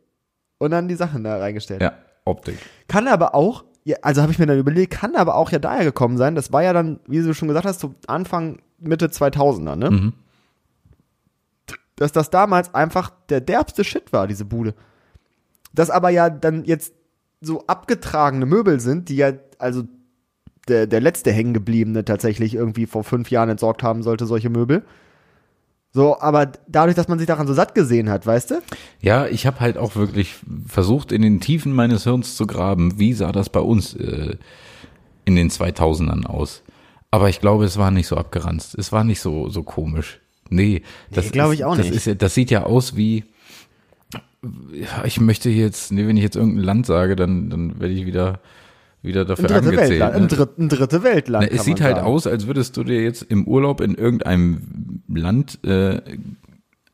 und 0.59 0.71
dann 0.71 0.89
die 0.89 0.95
Sachen 0.95 1.25
da 1.25 1.39
reingestellt. 1.39 1.83
Ja, 1.83 1.95
Optik. 2.25 2.59
Kann 2.89 3.09
aber 3.09 3.35
auch, 3.35 3.65
ja, 3.85 3.97
also 4.03 4.23
habe 4.23 4.33
ich 4.33 4.39
mir 4.39 4.47
dann 4.47 4.59
überlegt, 4.59 4.93
kann 4.93 5.17
aber 5.17 5.35
auch 5.37 5.51
ja 5.51 5.59
daher 5.59 5.85
gekommen 5.85 6.17
sein. 6.17 6.35
Das 6.35 6.53
war 6.53 6.63
ja 6.63 6.73
dann, 6.73 7.01
wie 7.07 7.23
du 7.23 7.35
schon 7.35 7.49
gesagt 7.49 7.67
hast, 7.67 7.81
so 7.81 7.95
Anfang, 8.07 8.61
Mitte 8.79 9.07
2000er, 9.07 9.77
ne? 9.77 9.91
Mhm. 9.91 10.13
Dass 11.97 12.13
das 12.13 12.31
damals 12.31 12.75
einfach 12.75 13.11
der 13.29 13.41
derbste 13.41 13.85
Shit 13.85 14.13
war, 14.13 14.27
diese 14.27 14.45
Bude. 14.45 14.75
Das 15.73 15.91
aber 15.91 16.11
ja 16.11 16.29
dann 16.29 16.65
jetzt 16.65 16.93
so 17.41 17.67
abgetragene 17.67 18.47
Möbel 18.47 18.81
sind, 18.81 19.09
die 19.09 19.17
ja, 19.17 19.33
also 19.59 19.85
der, 20.69 20.87
der 20.87 21.01
letzte 21.01 21.33
Hängengebliebene 21.33 22.05
tatsächlich 22.05 22.55
irgendwie 22.55 22.87
vor 22.87 23.05
fünf 23.05 23.31
Jahren 23.31 23.49
entsorgt 23.51 23.83
haben 23.83 24.03
sollte, 24.03 24.27
solche 24.27 24.51
Möbel. 24.51 24.83
So, 25.93 26.19
aber 26.21 26.51
dadurch, 26.67 26.97
dass 26.97 27.07
man 27.07 27.19
sich 27.19 27.29
daran 27.29 27.47
so 27.47 27.53
satt 27.55 27.75
gesehen 27.75 28.11
hat, 28.11 28.27
weißt 28.27 28.51
du? 28.51 28.55
Ja, 29.01 29.27
ich 29.27 29.47
habe 29.47 29.61
halt 29.61 29.79
auch 29.79 29.95
wirklich 29.95 30.35
versucht, 30.67 31.13
in 31.13 31.23
den 31.23 31.39
Tiefen 31.41 31.73
meines 31.73 32.03
Hirns 32.03 32.35
zu 32.35 32.47
graben, 32.49 32.99
wie 32.99 33.13
sah 33.13 33.31
das 33.31 33.49
bei 33.49 33.61
uns 33.61 33.95
äh, 33.95 34.37
in 35.25 35.37
den 35.37 35.51
2000ern 35.51 36.27
aus. 36.27 36.63
Aber 37.13 37.29
ich 37.29 37.41
glaube, 37.41 37.65
es 37.65 37.79
war 37.79 37.93
nicht 37.93 38.09
so 38.09 38.17
abgeranzt. 38.17 38.75
Es 38.77 38.91
war 38.91 39.05
nicht 39.05 39.21
so, 39.21 39.49
so 39.49 39.63
komisch. 39.63 40.19
Nee, 40.51 40.83
das 41.13 41.31
glaube 41.31 41.55
ist- 41.55 41.61
ich 41.61 41.65
auch 41.65 41.77
das 41.77 41.87
nicht. 41.91 42.07
Ist, 42.09 42.21
das 42.23 42.35
sieht 42.35 42.51
ja 42.51 42.65
aus 42.65 42.97
wie, 42.97 43.23
ich 45.05 45.21
möchte 45.21 45.49
jetzt, 45.49 45.93
nee, 45.93 46.07
wenn 46.09 46.17
ich 46.17 46.23
jetzt 46.25 46.37
irgendein 46.37 46.65
Land 46.65 46.87
sage, 46.87 47.15
dann, 47.17 47.51
dann 47.51 47.81
werde 47.81 47.95
ich 47.95 48.05
wieder, 48.05 48.41
wieder 49.05 49.25
dafür 49.25 49.49
dritte 49.49 49.69
angezählt. 49.69 49.91
Weltland. 49.91 50.15
ne? 50.15 50.21
Ein, 50.23 50.29
dritt, 50.29 50.59
ein 50.59 50.69
dritte 50.69 51.03
Weltland. 51.03 51.47
Na, 51.51 51.57
es 51.57 51.65
sieht 51.65 51.81
halt 51.81 51.97
sagen. 51.97 52.07
aus, 52.07 52.27
als 52.27 52.47
würdest 52.47 52.77
du 52.77 52.85
dir 52.85 53.03
jetzt 53.03 53.23
im 53.23 53.47
Urlaub 53.47 53.81
in 53.81 53.95
irgendeinem 53.95 55.03
Land 55.09 55.63
äh, 55.65 56.01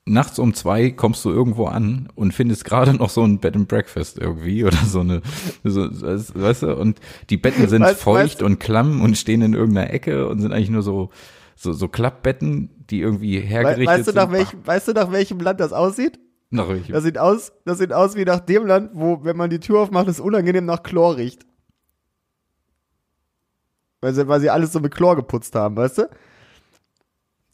nachts 0.06 0.38
um 0.38 0.54
zwei 0.54 0.90
kommst 0.90 1.24
du 1.24 1.30
irgendwo 1.30 1.66
an 1.66 2.08
und 2.16 2.34
findest 2.34 2.64
gerade 2.64 2.94
noch 2.94 3.10
so 3.10 3.22
ein 3.22 3.38
Bed 3.38 3.54
and 3.54 3.68
Breakfast 3.68 4.18
irgendwie 4.18 4.64
oder 4.64 4.76
so 4.86 5.00
eine, 5.00 5.22
so, 5.62 5.82
weißt 5.90 6.62
du, 6.64 6.76
und 6.76 6.98
die 7.30 7.36
Betten 7.36 7.68
sind 7.68 7.82
Weißt- 7.84 7.94
feucht 7.94 8.40
weißt- 8.40 8.44
und 8.44 8.58
klamm 8.58 9.02
und 9.02 9.16
stehen 9.16 9.42
in 9.42 9.54
irgendeiner 9.54 9.90
Ecke 9.92 10.26
und 10.28 10.40
sind 10.40 10.52
eigentlich 10.52 10.70
nur 10.70 10.82
so 10.82 11.10
so, 11.62 11.74
so 11.74 11.88
Klappbetten, 11.88 12.70
die 12.88 13.00
irgendwie 13.02 13.38
hergerichtet 13.38 13.86
weißt, 13.98 14.08
du 14.08 14.12
nach 14.14 14.22
sind. 14.22 14.32
welchem, 14.32 14.66
weißt 14.66 14.88
du, 14.88 14.92
nach 14.92 15.12
welchem 15.12 15.40
Land 15.40 15.60
das 15.60 15.74
aussieht? 15.74 16.18
Nach 16.48 16.68
welchem? 16.70 16.92
Das 16.94 17.04
sieht 17.04 17.18
aus, 17.18 17.52
das 17.66 17.76
sieht 17.78 17.92
aus 17.92 18.16
wie 18.16 18.24
nach 18.24 18.40
dem 18.40 18.64
Land, 18.66 18.92
wo, 18.94 19.24
wenn 19.24 19.36
man 19.36 19.50
die 19.50 19.60
Tür 19.60 19.80
aufmacht, 19.80 20.08
es 20.08 20.20
unangenehm 20.20 20.64
nach 20.64 20.82
Chlor 20.82 21.18
riecht. 21.18 21.42
Weil 24.00 24.14
sie, 24.14 24.28
weil 24.28 24.40
sie 24.40 24.50
alles 24.50 24.72
so 24.72 24.80
mit 24.80 24.94
Chlor 24.94 25.16
geputzt 25.16 25.54
haben, 25.54 25.76
weißt 25.76 25.98
du? 25.98 26.08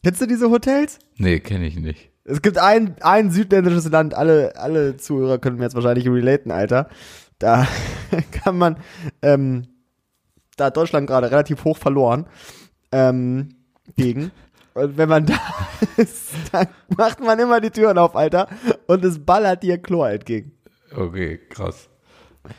Kennst 0.03 0.21
du 0.21 0.25
diese 0.25 0.49
Hotels? 0.49 0.99
Nee, 1.17 1.39
kenne 1.39 1.67
ich 1.67 1.77
nicht. 1.77 2.11
Es 2.23 2.41
gibt 2.41 2.57
ein, 2.57 2.95
ein 3.01 3.31
südländisches 3.31 3.89
Land, 3.89 4.13
alle, 4.13 4.55
alle 4.57 4.97
Zuhörer 4.97 5.37
können 5.37 5.57
mir 5.57 5.63
jetzt 5.63 5.75
wahrscheinlich 5.75 6.07
relaten, 6.07 6.51
Alter. 6.51 6.89
Da 7.39 7.67
kann 8.31 8.57
man, 8.57 8.77
ähm, 9.21 9.67
da 10.55 10.65
hat 10.65 10.77
Deutschland 10.77 11.07
gerade 11.07 11.31
relativ 11.31 11.63
hoch 11.63 11.77
verloren, 11.77 12.27
ähm, 12.91 13.49
gegen. 13.95 14.31
Und 14.73 14.97
wenn 14.97 15.09
man 15.09 15.25
da 15.25 15.39
ist, 15.97 16.31
dann 16.51 16.67
macht 16.95 17.19
man 17.19 17.39
immer 17.39 17.61
die 17.61 17.71
Türen 17.71 17.97
auf, 17.97 18.15
Alter, 18.15 18.47
und 18.87 19.03
es 19.03 19.23
ballert 19.25 19.63
dir 19.63 19.77
Chlor 19.77 20.09
entgegen. 20.09 20.51
Okay, 20.95 21.39
krass. 21.49 21.89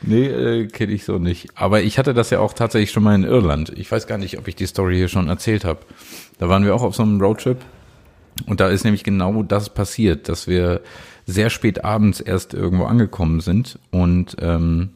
Nee, 0.01 0.27
äh, 0.27 0.67
kenne 0.67 0.93
ich 0.93 1.05
so 1.05 1.17
nicht. 1.17 1.49
Aber 1.55 1.81
ich 1.81 1.97
hatte 1.97 2.13
das 2.13 2.29
ja 2.29 2.39
auch 2.39 2.53
tatsächlich 2.53 2.91
schon 2.91 3.03
mal 3.03 3.15
in 3.15 3.23
Irland. 3.23 3.71
Ich 3.75 3.91
weiß 3.91 4.07
gar 4.07 4.17
nicht, 4.17 4.37
ob 4.37 4.47
ich 4.47 4.55
die 4.55 4.67
Story 4.67 4.95
hier 4.95 5.07
schon 5.07 5.27
erzählt 5.27 5.65
habe. 5.65 5.79
Da 6.37 6.49
waren 6.49 6.63
wir 6.63 6.75
auch 6.75 6.83
auf 6.83 6.95
so 6.95 7.03
einem 7.03 7.19
Roadtrip. 7.21 7.57
Und 8.45 8.59
da 8.59 8.69
ist 8.69 8.83
nämlich 8.83 9.03
genau 9.03 9.43
das 9.43 9.69
passiert, 9.69 10.29
dass 10.29 10.47
wir 10.47 10.81
sehr 11.25 11.49
spät 11.49 11.83
abends 11.83 12.19
erst 12.19 12.53
irgendwo 12.53 12.85
angekommen 12.85 13.39
sind 13.39 13.77
und 13.91 14.35
ähm, 14.39 14.89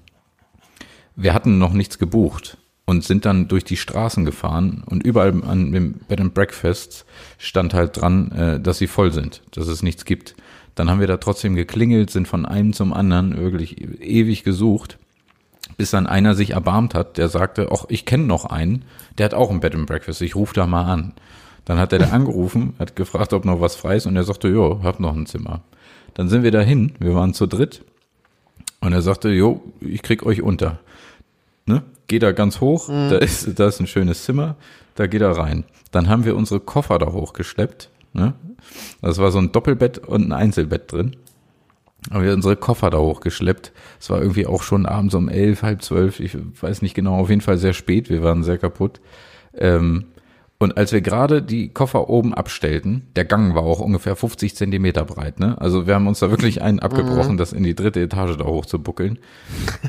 wir 1.16 1.34
hatten 1.34 1.60
noch 1.60 1.74
nichts 1.74 2.00
gebucht 2.00 2.58
und 2.86 3.04
sind 3.04 3.26
dann 3.26 3.48
durch 3.48 3.64
die 3.64 3.78
Straßen 3.78 4.26
gefahren 4.26 4.84
und 4.86 5.04
überall 5.04 5.44
an 5.44 5.72
dem 5.72 5.94
Bed 6.08 6.20
and 6.20 6.34
Breakfast 6.34 7.06
stand 7.38 7.74
halt 7.74 8.02
dran, 8.02 8.32
äh, 8.32 8.60
dass 8.60 8.80
sie 8.80 8.88
voll 8.88 9.12
sind, 9.12 9.44
dass 9.52 9.68
es 9.68 9.84
nichts 9.84 10.06
gibt. 10.06 10.36
Dann 10.76 10.90
haben 10.90 11.00
wir 11.00 11.08
da 11.08 11.18
trotzdem 11.18 11.56
geklingelt, 11.56 12.10
sind 12.10 12.28
von 12.28 12.46
einem 12.46 12.74
zum 12.74 12.94
anderen 12.94 13.38
wirklich 13.38 13.82
ewig 14.02 14.44
gesucht, 14.44 14.98
bis 15.78 15.92
dann 15.92 16.08
einer 16.08 16.36
sich 16.36 16.52
erbarmt 16.52 16.94
hat, 16.96 17.18
der 17.18 17.30
sagte, 17.30 17.70
ach, 17.72 17.86
ich 17.90 18.06
kenne 18.06 18.26
noch 18.26 18.46
einen, 18.46 18.86
der 19.18 19.26
hat 19.26 19.34
auch 19.34 19.52
ein 19.52 19.60
Bed 19.60 19.76
and 19.76 19.86
Breakfast, 19.86 20.22
ich 20.22 20.36
rufe 20.36 20.54
da 20.54 20.68
mal 20.68 20.86
an. 20.92 21.14
Dann 21.66 21.78
hat 21.78 21.94
er 21.94 22.00
da 22.00 22.10
angerufen, 22.10 22.74
hat 22.80 22.96
gefragt, 22.96 23.34
ob 23.34 23.46
noch 23.46 23.62
was 23.62 23.76
frei 23.76 23.96
ist 23.96 24.06
und 24.06 24.16
er 24.16 24.24
sagte, 24.24 24.50
ja, 24.50 24.84
hab 24.84 25.00
noch 25.00 25.16
ein 25.16 25.26
Zimmer. 25.26 25.62
Dann 26.14 26.28
sind 26.28 26.44
wir 26.44 26.52
dahin, 26.52 26.94
wir 27.00 27.16
waren 27.16 27.34
zu 27.34 27.48
dritt 27.48 27.84
Und 28.82 28.94
er 28.94 29.02
sagte, 29.02 29.30
jo, 29.30 29.62
ich 29.80 30.02
krieg 30.02 30.26
euch 30.26 30.42
unter. 30.42 30.80
Ne? 31.66 31.84
Geh 32.08 32.20
da 32.20 32.34
ganz 32.34 32.60
hoch, 32.60 32.90
da, 32.90 33.18
ist, 33.18 33.58
da 33.58 33.68
ist 33.68 33.80
ein 33.80 33.88
schönes 33.88 34.26
Zimmer, 34.26 34.56
da 34.96 35.08
geht 35.08 35.22
er 35.22 35.32
rein. 35.38 35.64
Dann 35.92 36.10
haben 36.10 36.26
wir 36.26 36.36
unsere 36.36 36.60
Koffer 36.60 37.00
da 37.00 37.12
hochgeschleppt. 37.14 37.90
Ne? 38.14 38.34
Das 39.02 39.18
war 39.18 39.32
so 39.32 39.40
ein 39.40 39.52
Doppelbett 39.52 40.00
und 40.00 40.28
ein 40.28 40.32
Einzelbett 40.32 40.92
drin. 40.92 41.16
Haben 42.12 42.24
wir 42.24 42.34
unsere 42.34 42.56
Koffer 42.56 42.90
da 42.90 42.98
hochgeschleppt. 43.00 43.72
Es 44.00 44.10
war 44.10 44.22
irgendwie 44.22 44.46
auch 44.46 44.62
schon 44.62 44.86
abends 44.86 45.16
um 45.16 45.30
elf, 45.30 45.64
halb 45.64 45.82
zwölf, 45.82 46.20
ich 46.20 46.38
weiß 46.62 46.82
nicht 46.82 46.96
genau, 46.96 47.18
auf 47.18 47.30
jeden 47.30 47.42
Fall 47.42 47.58
sehr 47.58 47.74
spät, 47.74 48.10
wir 48.10 48.24
waren 48.24 48.44
sehr 48.44 48.58
kaputt. 48.58 49.00
Ähm, 49.56 50.06
und 50.60 50.78
als 50.78 50.94
wir 50.94 51.02
gerade 51.02 51.42
die 51.42 51.70
Koffer 51.70 52.10
oben 52.10 52.34
abstellten, 52.34 53.08
der 53.18 53.26
Gang 53.26 53.54
war 53.54 53.64
auch 53.64 53.80
ungefähr 53.80 54.16
50 54.16 54.56
Zentimeter 54.56 55.04
breit, 55.04 55.40
ne? 55.40 55.60
Also 55.60 55.88
wir 55.88 55.96
haben 55.96 56.08
uns 56.08 56.20
da 56.20 56.30
wirklich 56.30 56.62
einen 56.62 56.80
abgebrochen, 56.80 57.36
das 57.38 57.52
in 57.52 57.64
die 57.64 57.76
dritte 57.76 58.00
Etage 58.00 58.38
da 58.38 58.46
hoch 58.46 58.66
zu 58.66 58.80
buckeln. 58.80 59.20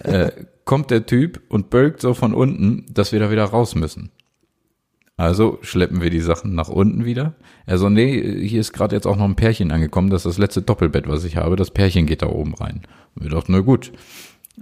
äh, 0.03 0.33
kommt 0.65 0.91
der 0.91 1.07
Typ 1.07 1.43
und 1.49 1.71
bölkt 1.71 2.01
so 2.01 2.13
von 2.13 2.35
unten, 2.35 2.87
dass 2.93 3.13
wir 3.13 3.21
da 3.21 3.31
wieder 3.31 3.45
raus 3.45 3.77
müssen. 3.77 4.11
Also 5.17 5.59
schleppen 5.63 6.03
wir 6.03 6.11
die 6.11 6.21
Sachen 6.21 6.55
nach 6.55 6.69
unten 6.69 7.05
wieder. 7.05 7.35
Er 7.67 7.79
so, 7.79 7.89
nee, 7.89 8.47
hier 8.47 8.61
ist 8.61 8.73
gerade 8.73 8.97
jetzt 8.97 9.07
auch 9.07 9.17
noch 9.17 9.25
ein 9.25 9.37
Pärchen 9.37 9.71
angekommen, 9.71 10.11
das 10.11 10.23
ist 10.27 10.33
das 10.33 10.39
letzte 10.39 10.63
Doppelbett, 10.63 11.09
was 11.09 11.25
ich 11.25 11.37
habe. 11.37 11.55
Das 11.55 11.71
Pärchen 11.71 12.07
geht 12.07 12.23
da 12.23 12.27
oben 12.27 12.55
rein. 12.55 12.83
Und 13.15 13.23
wir 13.23 13.31
dachten, 13.31 13.53
na 13.53 13.61
gut, 13.61 13.93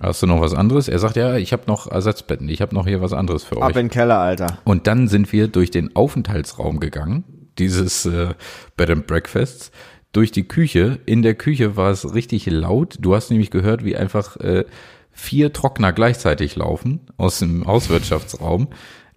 hast 0.01 0.23
du 0.23 0.27
noch 0.27 0.43
was 0.43 0.55
anderes? 0.55 0.89
Er 0.89 0.99
sagt, 0.99 1.17
ja, 1.17 1.37
ich 1.37 1.55
habe 1.55 1.63
noch 1.67 1.91
Ersatzbetten, 1.91 2.49
ich 2.51 2.61
habe 2.61 2.75
noch 2.75 2.87
hier 2.87 3.01
was 3.01 3.15
anderes 3.15 3.45
für 3.45 3.57
Ab 3.57 3.63
euch. 3.63 3.77
in 3.77 3.87
den 3.87 3.91
Keller, 3.91 4.19
Alter. 4.19 4.59
Und 4.65 4.87
dann 4.87 5.09
sind 5.09 5.33
wir 5.33 5.49
durch 5.49 5.71
den 5.71 5.97
Aufenthaltsraum 5.97 6.81
gegangen, 6.81 7.25
dieses 7.59 8.05
äh, 8.05 8.35
Bed 8.77 8.91
and 8.91 9.07
Breakfasts, 9.07 9.73
durch 10.13 10.33
die 10.33 10.45
Küche. 10.47 10.99
In 11.07 11.23
der 11.23 11.35
Küche 11.35 11.77
war 11.77 11.91
es 11.91 12.15
richtig 12.15 12.45
laut. 12.45 12.97
Du 13.01 13.15
hast 13.15 13.31
nämlich 13.31 13.51
gehört, 13.51 13.87
wie 13.87 13.97
einfach 13.97 14.37
äh, 14.37 14.67
vier 15.13 15.55
Trockner 15.55 15.93
gleichzeitig 15.93 16.57
laufen 16.57 17.01
aus 17.17 17.39
dem 17.39 17.67
Hauswirtschaftsraum. 17.67 18.69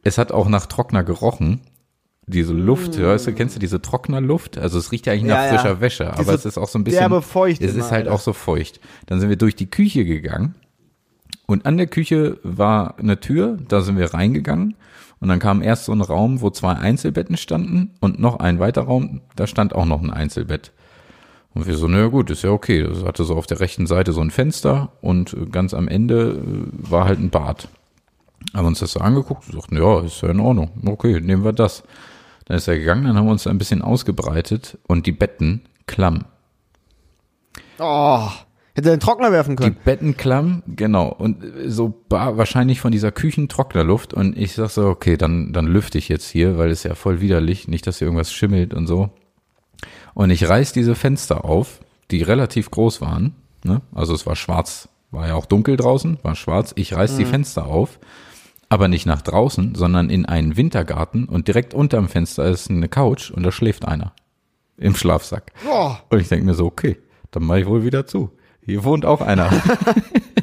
Es 0.06 0.18
hat 0.18 0.32
auch 0.32 0.48
nach 0.48 0.68
Trockner 0.68 1.04
gerochen. 1.04 1.60
Diese 2.28 2.54
Luft, 2.54 3.00
weißt 3.00 3.28
du, 3.28 3.34
kennst 3.34 3.56
du 3.56 3.60
diese 3.60 3.82
Trocknerluft? 3.82 4.58
Also 4.58 4.80
es 4.80 4.92
riecht 4.92 5.06
ja 5.06 5.14
eigentlich 5.14 5.26
nach 5.26 5.36
Ja, 5.44 5.46
ja. 5.46 5.60
frischer 5.60 5.82
Wäsche, 5.82 6.08
aber 6.08 6.24
Diese 6.24 6.34
es 6.34 6.46
ist 6.46 6.58
auch 6.58 6.68
so 6.70 6.80
ein 6.80 6.84
bisschen, 6.84 7.00
derbe 7.02 7.22
feucht 7.22 7.62
es 7.62 7.76
ist 7.76 7.92
halt 7.92 8.06
Alter. 8.06 8.14
auch 8.14 8.20
so 8.20 8.34
feucht. 8.34 8.80
Dann 9.06 9.20
sind 9.20 9.30
wir 9.30 9.36
durch 9.36 9.56
die 9.56 9.70
Küche 9.70 10.06
gegangen 10.06 10.56
und 11.46 11.66
an 11.66 11.78
der 11.78 11.88
Küche 11.88 12.38
war 12.44 12.98
eine 12.98 13.20
Tür, 13.20 13.58
da 13.68 13.82
sind 13.82 13.98
wir 13.98 14.14
reingegangen. 14.14 14.76
Und 15.20 15.30
dann 15.30 15.40
kam 15.40 15.62
erst 15.62 15.86
so 15.86 15.92
ein 15.94 16.02
Raum, 16.02 16.42
wo 16.42 16.50
zwei 16.50 16.74
Einzelbetten 16.74 17.38
standen 17.38 17.92
und 18.02 18.20
noch 18.20 18.40
ein 18.40 18.60
weiterer 18.60 18.86
Raum, 18.86 19.22
da 19.36 19.48
stand 19.48 19.74
auch 19.74 19.86
noch 19.86 20.02
ein 20.04 20.12
Einzelbett. 20.12 20.72
Und 21.54 21.68
wir 21.68 21.78
so, 21.78 21.88
naja 21.88 22.08
gut, 22.08 22.30
ist 22.32 22.44
ja 22.44 22.50
okay. 22.50 22.84
Das 22.84 23.04
hatte 23.06 23.24
so 23.24 23.36
auf 23.36 23.48
der 23.48 23.60
rechten 23.62 23.88
Seite 23.88 24.12
so 24.12 24.20
ein 24.22 24.30
Fenster 24.30 24.92
und 25.02 25.36
ganz 25.52 25.74
am 25.74 25.88
Ende 25.88 26.32
äh, 26.32 26.92
war 26.92 27.06
halt 27.06 27.20
ein 27.20 27.30
Bad. 27.30 27.70
Haben 28.54 28.68
uns 28.68 28.80
das 28.80 28.92
so 28.92 29.00
angeguckt 29.00 29.48
und 29.48 29.54
sagten, 29.54 29.78
ja, 29.78 30.02
ist 30.02 30.22
ja 30.22 30.30
in 30.30 30.40
Ordnung. 30.40 30.72
Okay, 30.86 31.20
nehmen 31.20 31.44
wir 31.44 31.54
das. 31.54 31.84
Dann 32.46 32.58
ist 32.58 32.68
er 32.68 32.78
gegangen, 32.78 33.06
dann 33.06 33.18
haben 33.18 33.26
wir 33.26 33.32
uns 33.32 33.48
ein 33.48 33.58
bisschen 33.58 33.82
ausgebreitet 33.82 34.78
und 34.88 35.08
die 35.08 35.12
Betten 35.12 35.62
klamm. 35.88 36.26
Oh, 37.80 38.30
hätte 38.76 38.90
den 38.90 39.00
Trockner 39.00 39.32
werfen 39.32 39.56
Die 39.56 39.64
können. 39.64 39.78
Betten 39.84 40.16
klamm, 40.16 40.64
genau. 40.68 41.08
Und 41.10 41.44
so 41.66 41.94
wahrscheinlich 42.10 42.82
von 42.82 42.92
dieser 42.92 43.12
Küchentrocknerluft. 43.12 44.14
Und 44.14 44.38
ich 44.38 44.54
sag 44.54 44.70
so, 44.70 44.88
okay, 44.88 45.18
dann, 45.18 45.54
dann 45.54 45.66
lüfte 45.66 45.98
ich 45.98 46.08
jetzt 46.08 46.30
hier, 46.30 46.58
weil 46.58 46.70
es 46.70 46.84
ja 46.84 46.96
voll 46.96 47.20
widerlich. 47.20 47.68
Nicht, 47.68 47.88
dass 47.88 47.98
hier 47.98 48.08
irgendwas 48.08 48.32
schimmelt 48.32 48.74
und 48.74 48.88
so. 48.88 49.10
Und 50.14 50.30
ich 50.30 50.48
reiß 50.48 50.72
diese 50.72 50.96
Fenster 50.96 51.46
auf, 51.46 51.80
die 52.12 52.22
relativ 52.22 52.72
groß 52.72 53.02
waren. 53.02 53.36
Ne? 53.64 53.82
Also 53.94 54.14
es 54.14 54.26
war 54.26 54.36
schwarz, 54.36 54.88
war 55.12 55.28
ja 55.28 55.34
auch 55.34 55.46
dunkel 55.46 55.76
draußen, 55.76 56.20
war 56.22 56.36
schwarz. 56.36 56.74
Ich 56.76 56.94
reiß 56.94 57.18
die 57.18 57.26
Fenster 57.26 57.66
auf, 57.66 58.00
aber 58.70 58.88
nicht 58.88 59.06
nach 59.06 59.22
draußen, 59.22 59.76
sondern 59.76 60.10
in 60.10 60.26
einen 60.26 60.58
Wintergarten. 60.58 61.26
Und 61.26 61.48
direkt 61.48 61.74
unterm 61.74 62.08
Fenster 62.08 62.46
ist 62.46 62.70
eine 62.70 62.90
Couch 62.90 63.32
und 63.32 63.44
da 63.44 63.52
schläft 63.52 63.88
einer. 63.88 64.14
Im 64.78 64.96
Schlafsack. 64.96 65.52
Oh, 65.70 65.92
Und 66.10 66.20
ich 66.20 66.28
denke 66.28 66.46
mir 66.46 66.54
so, 66.54 66.66
okay, 66.66 66.98
dann 67.32 67.44
mache 67.44 67.62
ich 67.62 67.68
wohl 67.68 67.86
wieder 67.86 68.06
zu. 68.06 68.32
Hier 68.62 68.84
wohnt 68.84 69.06
auch 69.06 69.22
einer. 69.22 69.50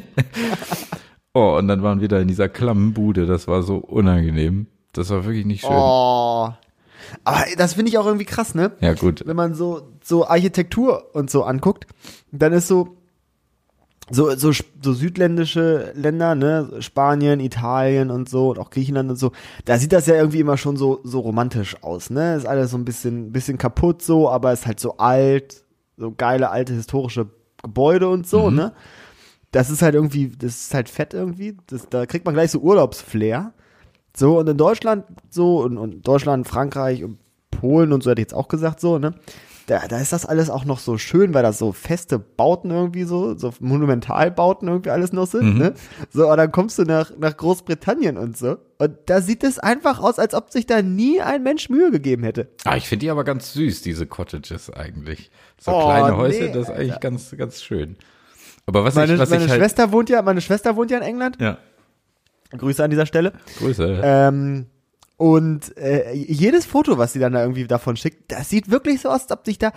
oh, 1.33 1.57
und 1.57 1.67
dann 1.67 1.83
waren 1.83 2.01
wir 2.01 2.07
da 2.07 2.19
in 2.19 2.27
dieser 2.27 2.49
klammen 2.49 2.93
Bude. 2.93 3.25
Das 3.25 3.47
war 3.47 3.63
so 3.63 3.77
unangenehm. 3.77 4.67
Das 4.93 5.09
war 5.09 5.25
wirklich 5.25 5.45
nicht 5.45 5.61
schön. 5.61 5.71
oh. 5.71 6.49
Aber 7.25 7.43
das 7.57 7.73
finde 7.73 7.89
ich 7.89 7.97
auch 7.97 8.05
irgendwie 8.05 8.25
krass, 8.25 8.55
ne? 8.55 8.71
Ja, 8.79 8.93
gut. 8.93 9.23
Wenn 9.25 9.35
man 9.35 9.53
so, 9.53 9.89
so 10.01 10.27
Architektur 10.27 11.13
und 11.13 11.29
so 11.29 11.43
anguckt, 11.43 11.85
dann 12.31 12.53
ist 12.53 12.67
so, 12.67 12.97
so, 14.11 14.35
so, 14.35 14.51
so 14.51 14.93
südländische 14.93 15.93
Länder, 15.95 16.35
ne, 16.35 16.69
Spanien, 16.79 17.39
Italien 17.39 18.11
und 18.11 18.27
so, 18.27 18.49
und 18.49 18.59
auch 18.59 18.69
Griechenland 18.69 19.09
und 19.09 19.15
so, 19.15 19.31
da 19.65 19.77
sieht 19.77 19.93
das 19.93 20.07
ja 20.07 20.15
irgendwie 20.15 20.39
immer 20.39 20.57
schon 20.57 20.75
so, 20.75 20.99
so 21.03 21.19
romantisch 21.21 21.81
aus, 21.83 22.09
ne? 22.09 22.35
Ist 22.35 22.45
alles 22.45 22.71
so 22.71 22.77
ein 22.77 22.85
bisschen, 22.85 23.31
bisschen 23.31 23.57
kaputt 23.57 24.01
so, 24.01 24.29
aber 24.29 24.51
ist 24.51 24.67
halt 24.67 24.79
so 24.79 24.97
alt, 24.97 25.63
so 25.97 26.11
geile 26.11 26.49
alte 26.49 26.73
historische 26.73 27.27
Gebäude 27.61 28.09
und 28.09 28.27
so, 28.27 28.49
ne? 28.49 28.73
Das 29.51 29.69
ist 29.69 29.81
halt 29.81 29.95
irgendwie, 29.95 30.29
das 30.29 30.55
ist 30.55 30.73
halt 30.73 30.89
fett 30.89 31.13
irgendwie, 31.13 31.57
das, 31.67 31.87
da 31.89 32.05
kriegt 32.05 32.25
man 32.25 32.33
gleich 32.33 32.51
so 32.51 32.59
Urlaubsflair. 32.59 33.53
So, 34.15 34.39
und 34.39 34.49
in 34.49 34.57
Deutschland 34.57 35.05
so, 35.29 35.61
und, 35.61 35.77
und 35.77 36.07
Deutschland, 36.07 36.47
Frankreich 36.47 37.03
und 37.03 37.19
Polen 37.51 37.93
und 37.93 38.03
so 38.03 38.11
hätte 38.11 38.21
ich 38.21 38.25
jetzt 38.25 38.33
auch 38.33 38.47
gesagt, 38.47 38.79
so, 38.79 38.99
ne? 38.99 39.13
Da, 39.67 39.87
da 39.87 39.97
ist 39.99 40.11
das 40.11 40.25
alles 40.25 40.49
auch 40.49 40.65
noch 40.65 40.79
so 40.79 40.97
schön, 40.97 41.33
weil 41.33 41.41
das 41.43 41.57
so 41.57 41.71
feste 41.71 42.19
Bauten 42.19 42.69
irgendwie 42.69 43.03
so, 43.03 43.37
so 43.37 43.53
Monumentalbauten 43.61 44.67
irgendwie 44.67 44.89
alles 44.89 45.13
noch 45.13 45.25
sind, 45.25 45.57
ne? 45.57 45.73
So, 46.11 46.25
aber 46.25 46.35
dann 46.35 46.51
kommst 46.51 46.77
du 46.79 46.83
nach, 46.83 47.11
nach 47.17 47.37
Großbritannien 47.37 48.17
und 48.17 48.37
so. 48.37 48.57
Und 48.77 48.97
da 49.05 49.21
sieht 49.21 49.41
es 49.45 49.59
einfach 49.59 50.01
aus, 50.01 50.19
als 50.19 50.33
ob 50.33 50.51
sich 50.51 50.65
da 50.65 50.81
nie 50.81 51.21
ein 51.21 51.43
Mensch 51.43 51.69
Mühe 51.69 51.91
gegeben 51.91 52.23
hätte. 52.23 52.49
Ah, 52.65 52.75
ich 52.75 52.89
finde 52.89 53.05
die 53.05 53.09
aber 53.09 53.23
ganz 53.23 53.53
süß, 53.53 53.81
diese 53.81 54.05
Cottages 54.05 54.69
eigentlich. 54.69 55.31
So 55.61 55.71
Oh, 55.71 55.85
kleine 55.85 56.17
Häuser, 56.17 56.39
nee, 56.41 56.51
das 56.51 56.67
ist 56.67 56.75
eigentlich 56.75 56.99
ganz, 56.99 57.33
ganz 57.37 57.61
schön. 57.63 57.95
Aber 58.65 58.83
was 58.83 58.95
Meine, 58.95 59.13
ich, 59.13 59.19
was 59.19 59.29
meine 59.29 59.45
ich 59.45 59.49
halt, 59.49 59.61
Schwester 59.61 59.91
wohnt 59.93 60.09
ja, 60.09 60.21
meine 60.21 60.41
Schwester 60.41 60.75
wohnt 60.75 60.91
ja 60.91 60.97
in 60.97 61.03
England. 61.03 61.37
ja, 61.39 61.57
Grüße 62.57 62.83
an 62.83 62.89
dieser 62.89 63.05
Stelle. 63.05 63.31
Grüße. 63.59 64.01
Ähm, 64.03 64.65
und 65.17 65.77
äh, 65.77 66.11
jedes 66.13 66.65
Foto, 66.65 66.97
was 66.97 67.13
sie 67.13 67.19
dann 67.19 67.33
da 67.33 67.41
irgendwie 67.41 67.65
davon 67.67 67.95
schickt, 67.95 68.31
das 68.31 68.49
sieht 68.49 68.69
wirklich 68.71 69.01
so 69.01 69.09
aus, 69.09 69.23
als 69.23 69.31
ob 69.31 69.45
sich 69.45 69.57
da 69.57 69.71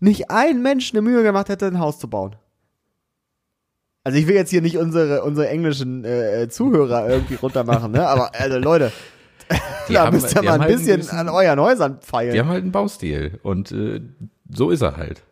nicht 0.00 0.30
ein 0.30 0.62
Mensch 0.62 0.92
eine 0.92 1.02
Mühe 1.02 1.22
gemacht 1.22 1.48
hätte, 1.48 1.66
ein 1.66 1.78
Haus 1.78 1.98
zu 1.98 2.08
bauen. 2.08 2.36
Also 4.04 4.18
ich 4.18 4.26
will 4.26 4.34
jetzt 4.34 4.50
hier 4.50 4.62
nicht 4.62 4.78
unsere, 4.78 5.22
unsere 5.22 5.48
englischen 5.48 6.04
äh, 6.04 6.48
Zuhörer 6.48 7.08
irgendwie 7.08 7.34
runtermachen, 7.36 7.92
ne? 7.92 8.06
Aber 8.08 8.32
also 8.34 8.58
Leute, 8.58 8.90
da 9.88 10.06
haben- 10.06 10.16
müsst 10.16 10.34
ihr 10.34 10.42
mal 10.42 10.52
haben 10.52 10.54
ein 10.54 10.60
halt 10.62 10.70
ein 10.72 10.78
bisschen 10.78 10.96
bisschen- 10.98 11.18
an 11.18 11.28
euren 11.28 11.60
Häusern 11.60 11.98
feilen. 12.00 12.32
die 12.32 12.40
haben 12.40 12.48
halt 12.48 12.62
einen 12.62 12.72
Baustil 12.72 13.38
und 13.44 13.70
äh, 13.70 14.00
so 14.50 14.70
ist 14.70 14.80
er 14.82 14.96
halt. 14.96 15.22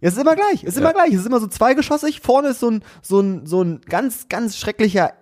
Es 0.00 0.14
ist 0.14 0.20
immer 0.20 0.34
gleich, 0.34 0.62
es 0.64 0.70
ist 0.70 0.78
immer 0.78 0.92
gleich. 0.92 1.12
Es 1.12 1.20
ist 1.20 1.26
immer 1.26 1.40
so 1.40 1.46
zweigeschossig. 1.46 2.20
Vorne 2.20 2.48
ist 2.48 2.60
so 2.60 2.70
ein, 2.70 2.82
so 3.02 3.20
ein, 3.20 3.46
so 3.46 3.62
ein 3.62 3.80
ganz, 3.82 4.28
ganz 4.28 4.56
schrecklicher 4.56 5.12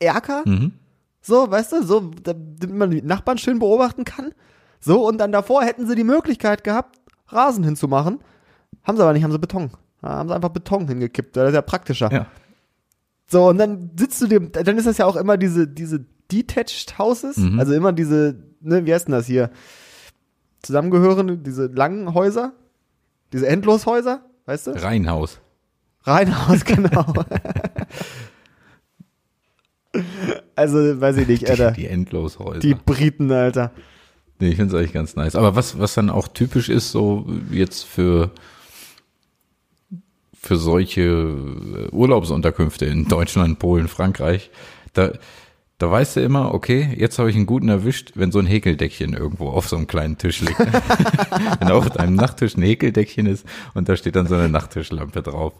Erker. 0.00 0.42
Mhm. 0.46 0.72
So, 1.20 1.50
weißt 1.50 1.72
du, 1.72 1.82
so, 1.82 2.00
da- 2.22 2.32
damit 2.34 2.76
man 2.76 2.90
die 2.90 3.02
Nachbarn 3.02 3.38
schön 3.38 3.58
beobachten 3.58 4.04
kann. 4.04 4.32
So, 4.80 5.06
und 5.06 5.18
dann 5.18 5.32
davor 5.32 5.62
hätten 5.62 5.86
sie 5.86 5.94
die 5.94 6.04
Möglichkeit 6.04 6.64
gehabt, 6.64 6.98
Rasen 7.28 7.64
hinzumachen. 7.64 8.20
Haben 8.82 8.96
sie 8.96 9.02
aber 9.02 9.12
nicht, 9.12 9.22
haben 9.24 9.32
sie 9.32 9.38
Beton. 9.38 9.70
Da 10.00 10.08
haben 10.08 10.28
sie 10.28 10.34
einfach 10.34 10.48
Beton 10.48 10.88
hingekippt. 10.88 11.36
Das 11.36 11.48
ist 11.48 11.54
ja 11.54 11.62
praktischer. 11.62 12.10
Ja. 12.10 12.26
So, 13.26 13.48
und 13.48 13.58
dann 13.58 13.90
sitzt 13.98 14.20
du 14.22 14.26
dem, 14.26 14.50
dann 14.52 14.78
ist 14.78 14.86
das 14.86 14.98
ja 14.98 15.06
auch 15.06 15.16
immer 15.16 15.36
diese, 15.36 15.68
diese 15.68 16.04
Detached 16.32 16.98
Houses. 16.98 17.36
Mhm. 17.36 17.60
Also 17.60 17.74
immer 17.74 17.92
diese, 17.92 18.42
ne, 18.60 18.86
wie 18.86 18.94
heißt 18.94 19.06
denn 19.08 19.12
das 19.12 19.26
hier? 19.26 19.50
Zusammengehörende, 20.62 21.36
diese 21.38 21.66
langen 21.66 22.14
Häuser. 22.14 22.52
Diese 23.32 23.46
Endloshäuser, 23.46 24.24
weißt 24.46 24.68
du? 24.68 24.70
Reihenhaus. 24.72 25.40
Reihenhaus, 26.02 26.64
genau. 26.64 27.04
Also, 30.56 31.00
weiß 31.00 31.16
ich 31.18 31.28
nicht, 31.28 31.48
Alter. 31.48 31.72
Die 31.72 31.86
Endloshäuser. 31.86 32.60
Die 32.60 32.74
Briten, 32.74 33.30
Alter. 33.30 33.72
Nee, 34.38 34.50
ich 34.50 34.56
finde 34.56 34.74
es 34.74 34.78
eigentlich 34.78 34.92
ganz 34.92 35.16
nice. 35.16 35.36
Aber 35.36 35.54
was, 35.54 35.78
was 35.78 35.94
dann 35.94 36.10
auch 36.10 36.28
typisch 36.28 36.68
ist, 36.68 36.92
so 36.92 37.26
jetzt 37.50 37.84
für, 37.84 38.30
für 40.32 40.56
solche 40.56 41.02
äh, 41.02 41.88
Urlaubsunterkünfte 41.94 42.86
in 42.86 43.06
Deutschland, 43.06 43.58
Polen, 43.58 43.88
Frankreich, 43.88 44.50
da, 44.94 45.12
da 45.80 45.90
weißt 45.90 46.16
du 46.16 46.20
immer, 46.20 46.52
okay, 46.52 46.94
jetzt 46.98 47.18
habe 47.18 47.30
ich 47.30 47.36
einen 47.36 47.46
guten 47.46 47.70
erwischt, 47.70 48.12
wenn 48.14 48.30
so 48.30 48.38
ein 48.38 48.44
Häkeldeckchen 48.44 49.14
irgendwo 49.14 49.48
auf 49.48 49.66
so 49.66 49.76
einem 49.76 49.86
kleinen 49.86 50.18
Tisch 50.18 50.42
liegt. 50.42 50.58
wenn 51.58 51.70
auf 51.70 51.88
deinem 51.88 52.16
Nachttisch 52.16 52.54
ein 52.54 52.62
Häkeldeckchen 52.62 53.24
ist 53.24 53.46
und 53.72 53.88
da 53.88 53.96
steht 53.96 54.14
dann 54.14 54.26
so 54.26 54.34
eine 54.34 54.50
Nachttischlampe 54.50 55.22
drauf. 55.22 55.54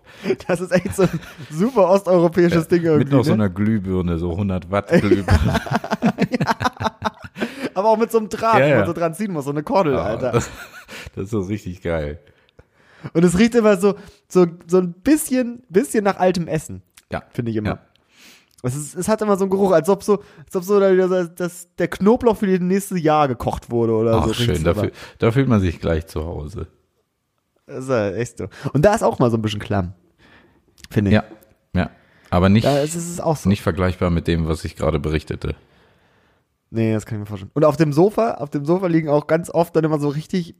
Das 0.46 0.60
ist 0.60 0.72
echt 0.72 0.94
so 0.94 1.04
ein 1.04 1.20
super 1.50 1.88
osteuropäisches 1.88 2.68
Ding 2.68 2.82
irgendwie. 2.82 3.04
Mit 3.04 3.12
noch 3.14 3.24
so 3.24 3.30
ne? 3.30 3.44
einer 3.44 3.48
Glühbirne, 3.48 4.18
so 4.18 4.32
100 4.32 4.70
Watt 4.70 4.88
Glühbirne. 4.88 5.58
Aber 7.74 7.88
auch 7.88 7.96
mit 7.96 8.12
so 8.12 8.18
einem 8.18 8.28
Draht, 8.28 8.58
Ja, 8.58 8.66
wo 8.66 8.70
ja. 8.70 8.76
man 8.76 8.86
so 8.88 8.92
dran 8.92 9.14
ziehen 9.14 9.32
muss, 9.32 9.46
so 9.46 9.52
eine 9.52 9.62
Kordel, 9.62 9.94
Ja, 9.94 10.02
Alter. 10.02 10.32
das, 10.32 10.50
das 11.14 11.24
ist 11.24 11.30
so 11.30 11.40
richtig 11.40 11.80
geil. 11.80 12.18
Und 13.14 13.24
es 13.24 13.38
riecht 13.38 13.54
immer 13.54 13.78
so, 13.78 13.94
so, 14.28 14.46
so 14.66 14.78
ein 14.78 14.92
bisschen, 14.92 15.62
bisschen 15.70 16.04
nach 16.04 16.18
altem 16.18 16.46
Essen. 16.46 16.82
Ja. 17.10 17.22
Finde 17.32 17.52
ich 17.52 17.56
immer. 17.56 17.70
Ja. 17.70 17.78
Es, 18.62 18.76
ist, 18.76 18.94
es 18.94 19.08
hat 19.08 19.22
immer 19.22 19.36
so 19.38 19.44
einen 19.44 19.50
Geruch, 19.50 19.72
als 19.72 19.88
ob 19.88 20.02
so, 20.02 20.22
als 20.44 20.54
ob 20.54 20.64
so 20.64 20.78
da 20.80 20.92
wieder 20.92 21.08
so, 21.08 21.24
dass 21.24 21.74
der 21.76 21.88
Knoblauch 21.88 22.36
für 22.36 22.46
das 22.46 22.60
nächste 22.60 22.98
Jahr 22.98 23.26
gekocht 23.28 23.70
wurde 23.70 23.94
oder 23.94 24.16
Ach, 24.18 24.26
so. 24.28 24.34
schön, 24.34 24.62
da, 24.64 24.74
fühl- 24.74 24.92
da 25.18 25.30
fühlt 25.32 25.48
man 25.48 25.60
sich 25.60 25.80
gleich 25.80 26.06
zu 26.06 26.24
Hause. 26.26 26.66
Das 27.66 27.84
ist 27.84 27.90
echt 27.90 28.38
so. 28.38 28.48
Und 28.72 28.84
da 28.84 28.94
ist 28.94 29.02
auch 29.02 29.18
mal 29.18 29.30
so 29.30 29.36
ein 29.38 29.42
bisschen 29.42 29.60
klamm. 29.60 29.94
Finde 30.90 31.10
ich. 31.10 31.14
Ja, 31.14 31.24
ja. 31.74 31.90
Aber 32.28 32.48
nicht, 32.48 32.64
ist 32.66 32.94
es 32.96 33.20
auch 33.20 33.36
so. 33.36 33.48
nicht 33.48 33.62
vergleichbar 33.62 34.10
mit 34.10 34.26
dem, 34.26 34.46
was 34.46 34.64
ich 34.64 34.76
gerade 34.76 35.00
berichtete. 35.00 35.54
Nee, 36.70 36.92
das 36.92 37.06
kann 37.06 37.16
ich 37.16 37.20
mir 37.20 37.26
vorstellen. 37.26 37.50
Und 37.54 37.64
auf 37.64 37.76
dem 37.76 37.92
Sofa, 37.92 38.34
auf 38.34 38.50
dem 38.50 38.64
Sofa 38.64 38.86
liegen 38.88 39.08
auch 39.08 39.26
ganz 39.26 39.50
oft 39.50 39.74
dann 39.74 39.84
immer 39.84 39.98
so 39.98 40.08
richtig 40.08 40.54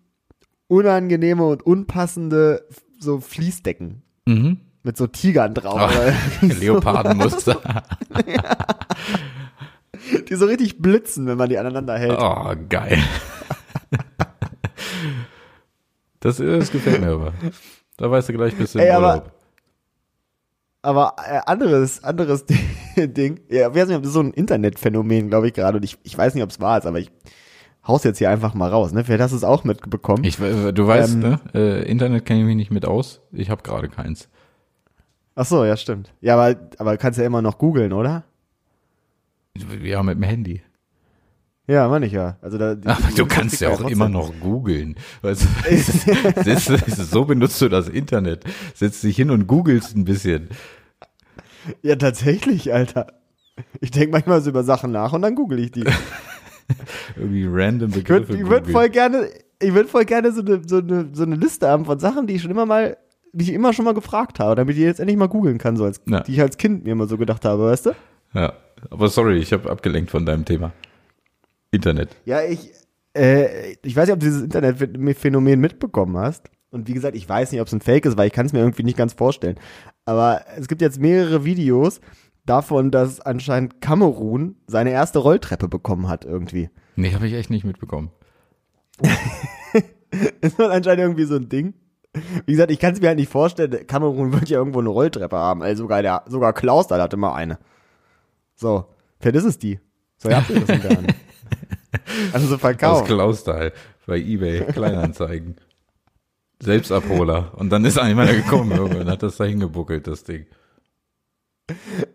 unangenehme 0.68 1.44
und 1.44 1.62
unpassende 1.64 2.64
so 2.98 3.20
Fließdecken 3.20 4.02
Mhm. 4.26 4.58
Mit 4.82 4.96
so 4.96 5.06
Tigern 5.06 5.54
drauf. 5.54 5.92
So. 6.40 6.46
Leopardenmuster. 6.46 7.60
Die 10.28 10.34
so 10.34 10.46
richtig 10.46 10.78
blitzen, 10.78 11.26
wenn 11.26 11.36
man 11.36 11.48
die 11.50 11.58
aneinander 11.58 11.98
hält. 11.98 12.18
Oh, 12.18 12.54
geil. 12.68 12.98
Das, 16.20 16.36
das 16.38 16.70
gefällt 16.70 17.00
mir 17.00 17.08
aber. 17.12 17.32
Da 17.96 18.10
weißt 18.10 18.28
du 18.28 18.32
gleich 18.34 18.54
bist 18.56 18.74
du 18.74 18.78
im 18.78 18.84
Ey, 18.84 18.90
aber- 18.90 19.08
Urlaub. 19.16 19.32
Aber 20.82 21.14
äh, 21.28 21.40
anderes, 21.44 22.02
anderes 22.02 22.46
Ding, 22.96 23.40
ja, 23.50 23.68
ich 23.68 23.74
weiß 23.74 23.88
nicht, 23.88 23.96
ob 23.98 24.02
das 24.02 24.08
ist 24.08 24.14
so 24.14 24.20
ein 24.22 24.32
Internetphänomen, 24.32 25.28
glaube 25.28 25.48
ich, 25.48 25.52
gerade. 25.52 25.76
Und 25.76 25.84
ich, 25.84 25.98
ich 26.04 26.16
weiß 26.16 26.34
nicht, 26.34 26.42
ob 26.42 26.48
es 26.48 26.58
wahr 26.58 26.78
ist, 26.78 26.86
aber 26.86 26.98
ich 26.98 27.10
hau's 27.86 28.02
jetzt 28.04 28.16
hier 28.16 28.30
einfach 28.30 28.54
mal 28.54 28.70
raus, 28.70 28.92
ne? 28.92 29.04
Vielleicht 29.04 29.20
hast 29.22 29.32
du 29.32 29.36
es 29.36 29.44
auch 29.44 29.64
mitbekommen. 29.64 30.24
Ich, 30.24 30.40
we- 30.40 30.72
du 30.72 30.86
weißt, 30.86 31.14
Ähm, 31.14 31.20
ne? 31.20 31.40
Äh, 31.54 31.82
Internet 31.90 32.24
kenne 32.24 32.40
ich 32.40 32.46
mich 32.46 32.56
nicht 32.56 32.70
mit 32.70 32.86
aus. 32.86 33.20
Ich 33.32 33.50
habe 33.50 33.62
gerade 33.62 33.90
keins. 33.90 34.30
Ach 35.40 35.46
so, 35.46 35.64
ja, 35.64 35.74
stimmt. 35.78 36.12
Ja, 36.20 36.34
aber, 36.36 36.60
aber 36.76 36.98
kannst 36.98 37.18
ja 37.18 37.24
immer 37.24 37.40
noch 37.40 37.56
googeln, 37.56 37.94
oder? 37.94 38.24
Ja, 39.82 40.02
mit 40.02 40.16
dem 40.18 40.22
Handy. 40.22 40.60
Ja, 41.66 41.88
meine 41.88 42.04
ich 42.04 42.12
ja. 42.12 42.36
Also 42.42 42.58
da, 42.58 42.74
die- 42.74 42.86
Aber 42.86 43.00
die 43.08 43.14
du 43.14 43.24
kannst 43.24 43.58
ja 43.62 43.70
auch 43.70 43.80
immer 43.88 44.10
noch 44.10 44.34
googeln. 44.38 44.96
Weißt 45.22 45.46
du, 45.46 46.42
sitzt, 46.44 47.10
so 47.10 47.24
benutzt 47.24 47.58
du 47.62 47.70
das 47.70 47.88
Internet. 47.88 48.44
Setzt 48.74 49.02
dich 49.02 49.16
hin 49.16 49.30
und 49.30 49.46
googelst 49.46 49.96
ein 49.96 50.04
bisschen. 50.04 50.50
Ja, 51.80 51.96
tatsächlich, 51.96 52.74
Alter. 52.74 53.06
Ich 53.80 53.90
denke 53.92 54.10
manchmal 54.12 54.42
so 54.42 54.50
über 54.50 54.62
Sachen 54.62 54.92
nach 54.92 55.14
und 55.14 55.22
dann 55.22 55.36
google 55.36 55.58
ich 55.58 55.70
die. 55.72 55.84
Irgendwie 57.16 57.46
random 57.48 57.88
Ich 57.88 57.94
Begriffe 57.96 58.34
würde 58.34 58.46
würd 58.50 58.70
voll 58.70 58.90
gerne, 58.90 59.30
ich 59.58 59.72
würde 59.72 59.88
voll 59.88 60.04
gerne 60.04 60.32
so 60.32 60.42
eine, 60.42 60.60
so, 60.68 60.78
eine, 60.80 61.08
so 61.14 61.22
eine 61.22 61.36
Liste 61.36 61.66
haben 61.66 61.86
von 61.86 61.98
Sachen, 61.98 62.26
die 62.26 62.34
ich 62.34 62.42
schon 62.42 62.50
immer 62.50 62.66
mal, 62.66 62.98
die 63.32 63.44
ich 63.44 63.52
immer 63.52 63.72
schon 63.72 63.84
mal 63.84 63.94
gefragt 63.94 64.40
habe, 64.40 64.56
damit 64.56 64.76
ich 64.76 64.82
jetzt 64.82 65.00
endlich 65.00 65.16
mal 65.18 65.28
googeln 65.28 65.58
kann, 65.58 65.76
so 65.76 65.84
als, 65.84 66.00
Ja. 66.08 66.20
die 66.20 66.32
ich 66.32 66.40
als 66.40 66.56
Kind 66.56 66.84
mir 66.84 66.92
immer 66.92 67.06
so 67.06 67.16
gedacht 67.16 67.44
habe, 67.44 67.64
weißt 67.64 67.86
du? 67.86 67.90
Ja, 68.34 68.52
aber 68.90 69.08
sorry, 69.08 69.38
ich 69.38 69.52
habe 69.52 69.70
abgelenkt 69.70 70.10
von 70.10 70.24
deinem 70.26 70.44
Thema. 70.44 70.72
Internet. 71.70 72.16
Ja, 72.24 72.42
ich, 72.42 72.70
äh, 73.16 73.72
ich 73.82 73.94
weiß 73.94 74.06
nicht, 74.06 74.14
ob 74.14 74.20
du 74.20 74.26
dieses 74.26 74.42
Internetphänomen 74.42 75.60
mitbekommen 75.60 76.16
hast. 76.16 76.50
Und 76.70 76.88
wie 76.88 76.94
gesagt, 76.94 77.16
ich 77.16 77.28
weiß 77.28 77.50
nicht, 77.52 77.60
ob 77.60 77.66
es 77.66 77.72
ein 77.72 77.80
Fake 77.80 78.06
ist, 78.06 78.16
weil 78.16 78.28
ich 78.28 78.32
kann 78.32 78.46
es 78.46 78.52
mir 78.52 78.60
irgendwie 78.60 78.82
nicht 78.84 78.96
ganz 78.96 79.12
vorstellen. 79.12 79.58
Aber 80.04 80.42
es 80.56 80.68
gibt 80.68 80.80
jetzt 80.82 81.00
mehrere 81.00 81.44
Videos 81.44 82.00
davon, 82.46 82.90
dass 82.90 83.20
anscheinend 83.20 83.80
Kamerun 83.80 84.56
seine 84.66 84.90
erste 84.90 85.18
Rolltreppe 85.20 85.68
bekommen 85.68 86.08
hat 86.08 86.24
irgendwie. 86.24 86.70
Nee, 86.96 87.12
habe 87.14 87.26
ich 87.26 87.34
echt 87.34 87.50
nicht 87.50 87.64
mitbekommen. 87.64 88.10
Ist 90.40 90.58
das 90.58 90.70
anscheinend 90.70 91.00
irgendwie 91.00 91.24
so 91.24 91.36
ein 91.36 91.48
Ding? 91.48 91.74
Wie 92.46 92.52
gesagt, 92.52 92.70
ich 92.70 92.78
kann 92.78 92.92
es 92.94 93.00
mir 93.00 93.08
halt 93.08 93.18
nicht 93.18 93.30
vorstellen. 93.30 93.86
Kamerun 93.86 94.32
wird 94.32 94.48
ja 94.48 94.58
irgendwo 94.58 94.80
eine 94.80 94.88
Rolltreppe 94.88 95.36
haben. 95.36 95.62
Also 95.62 95.84
sogar, 95.84 96.02
der, 96.02 96.24
sogar 96.26 96.52
Klaus 96.52 96.88
da 96.88 97.00
hatte 97.00 97.16
mal 97.16 97.34
eine. 97.34 97.58
So, 98.54 98.86
vielleicht 99.20 99.36
ist 99.36 99.44
es 99.44 99.58
die. 99.58 99.80
So, 100.16 100.28
ihr 100.28 100.36
habt 100.36 100.50
ihr 100.50 100.60
das 100.60 100.80
dann. 100.82 101.06
Also 102.32 102.46
so 102.46 102.54
Aus 102.54 102.60
verkauft. 102.60 103.06
Klausthal 103.06 103.72
bei 104.06 104.18
Ebay, 104.18 104.64
Kleinanzeigen. 104.72 105.56
Selbstabholer. 106.60 107.52
Und 107.56 107.70
dann 107.70 107.84
ist 107.84 107.98
einer 107.98 108.32
gekommen 108.32 108.70
irgendwann, 108.76 109.08
hat 109.08 109.22
das 109.22 109.36
da 109.36 109.44
hingebuckelt, 109.44 110.06
das 110.06 110.22
Ding. 110.24 110.46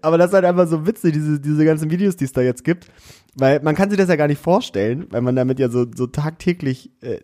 Aber 0.01 0.17
das 0.17 0.27
ist 0.27 0.33
halt 0.33 0.45
einfach 0.45 0.67
so 0.67 0.85
witzig, 0.85 1.13
diese, 1.13 1.39
diese 1.39 1.65
ganzen 1.65 1.89
Videos, 1.89 2.15
die 2.15 2.25
es 2.25 2.31
da 2.31 2.41
jetzt 2.41 2.63
gibt. 2.63 2.87
Weil 3.35 3.61
man 3.61 3.75
kann 3.75 3.89
sich 3.89 3.97
das 3.97 4.09
ja 4.09 4.15
gar 4.15 4.27
nicht 4.27 4.41
vorstellen, 4.41 5.07
weil 5.09 5.21
man 5.21 5.35
damit 5.35 5.59
ja 5.59 5.69
so, 5.69 5.85
so 5.93 6.07
tagtäglich 6.07 6.91
äh, 7.01 7.19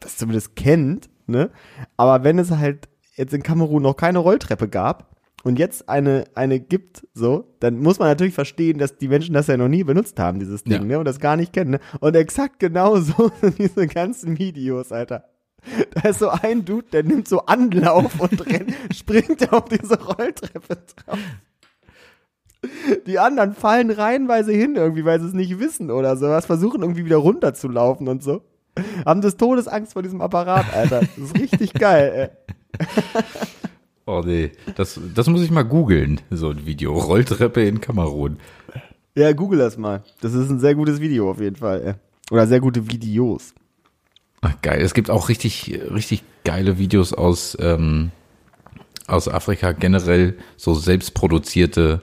das 0.00 0.16
zumindest 0.16 0.56
kennt, 0.56 1.08
ne? 1.26 1.50
Aber 1.96 2.24
wenn 2.24 2.38
es 2.38 2.50
halt 2.50 2.88
jetzt 3.16 3.34
in 3.34 3.42
Kamerun 3.42 3.82
noch 3.82 3.96
keine 3.96 4.18
Rolltreppe 4.18 4.68
gab 4.68 5.14
und 5.44 5.58
jetzt 5.58 5.88
eine, 5.88 6.24
eine 6.34 6.58
gibt, 6.60 7.06
so, 7.14 7.54
dann 7.60 7.78
muss 7.80 7.98
man 7.98 8.08
natürlich 8.08 8.34
verstehen, 8.34 8.78
dass 8.78 8.96
die 8.98 9.08
Menschen 9.08 9.34
das 9.34 9.46
ja 9.46 9.56
noch 9.56 9.68
nie 9.68 9.84
benutzt 9.84 10.18
haben, 10.18 10.38
dieses 10.38 10.64
Ding, 10.64 10.72
Ja. 10.72 10.84
ne? 10.84 10.98
Und 10.98 11.04
das 11.04 11.20
gar 11.20 11.36
nicht 11.36 11.52
kennen, 11.52 11.72
ne? 11.72 11.80
Und 12.00 12.16
exakt 12.16 12.58
genau 12.60 12.96
so 13.00 13.30
sind 13.40 13.58
diese 13.58 13.86
ganzen 13.86 14.38
Videos, 14.38 14.90
Alter. 14.92 15.24
Da 15.94 16.08
ist 16.10 16.18
so 16.18 16.28
ein 16.28 16.64
Dude, 16.66 16.86
der 16.92 17.04
nimmt 17.04 17.26
so 17.26 17.40
Anlauf 17.46 18.20
und 18.20 18.46
rennt, 18.52 18.74
springt 18.94 19.50
auf 19.52 19.64
diese 19.66 19.98
Rolltreppe 19.98 20.76
drauf. 20.76 21.18
Die 23.06 23.18
anderen 23.18 23.54
fallen 23.54 23.90
reihenweise 23.90 24.52
hin 24.52 24.76
irgendwie, 24.76 25.04
weil 25.04 25.20
sie 25.20 25.26
es 25.26 25.34
nicht 25.34 25.58
wissen 25.58 25.90
oder 25.90 26.16
sowas, 26.16 26.46
versuchen 26.46 26.80
irgendwie 26.82 27.04
wieder 27.04 27.18
runterzulaufen 27.18 28.08
und 28.08 28.22
so. 28.22 28.42
Haben 29.06 29.20
des 29.20 29.36
Todes 29.36 29.68
Angst 29.68 29.92
vor 29.92 30.02
diesem 30.02 30.20
Apparat, 30.20 30.72
Alter. 30.74 31.00
Das 31.00 31.18
ist 31.18 31.38
richtig 31.38 31.72
geil, 31.74 32.30
ey. 32.78 32.86
Oh 34.06 34.20
nee, 34.22 34.52
das, 34.76 35.00
das 35.14 35.28
muss 35.28 35.40
ich 35.40 35.50
mal 35.50 35.62
googeln, 35.62 36.20
so 36.30 36.50
ein 36.50 36.66
Video. 36.66 36.92
Rolltreppe 36.92 37.64
in 37.64 37.80
Kamerun. 37.80 38.36
Ja, 39.14 39.32
google 39.32 39.58
das 39.58 39.78
mal. 39.78 40.02
Das 40.20 40.34
ist 40.34 40.50
ein 40.50 40.60
sehr 40.60 40.74
gutes 40.74 41.00
Video 41.00 41.30
auf 41.30 41.40
jeden 41.40 41.56
Fall, 41.56 41.82
ey. 41.82 41.94
Oder 42.30 42.46
sehr 42.46 42.60
gute 42.60 42.86
Videos. 42.86 43.54
Ach, 44.42 44.54
geil. 44.60 44.82
Es 44.82 44.92
gibt 44.92 45.08
auch 45.08 45.30
richtig, 45.30 45.80
richtig 45.90 46.22
geile 46.44 46.76
Videos 46.76 47.14
aus, 47.14 47.56
ähm, 47.60 48.10
aus 49.06 49.26
Afrika, 49.26 49.72
generell 49.72 50.36
so 50.58 50.74
selbstproduzierte 50.74 52.02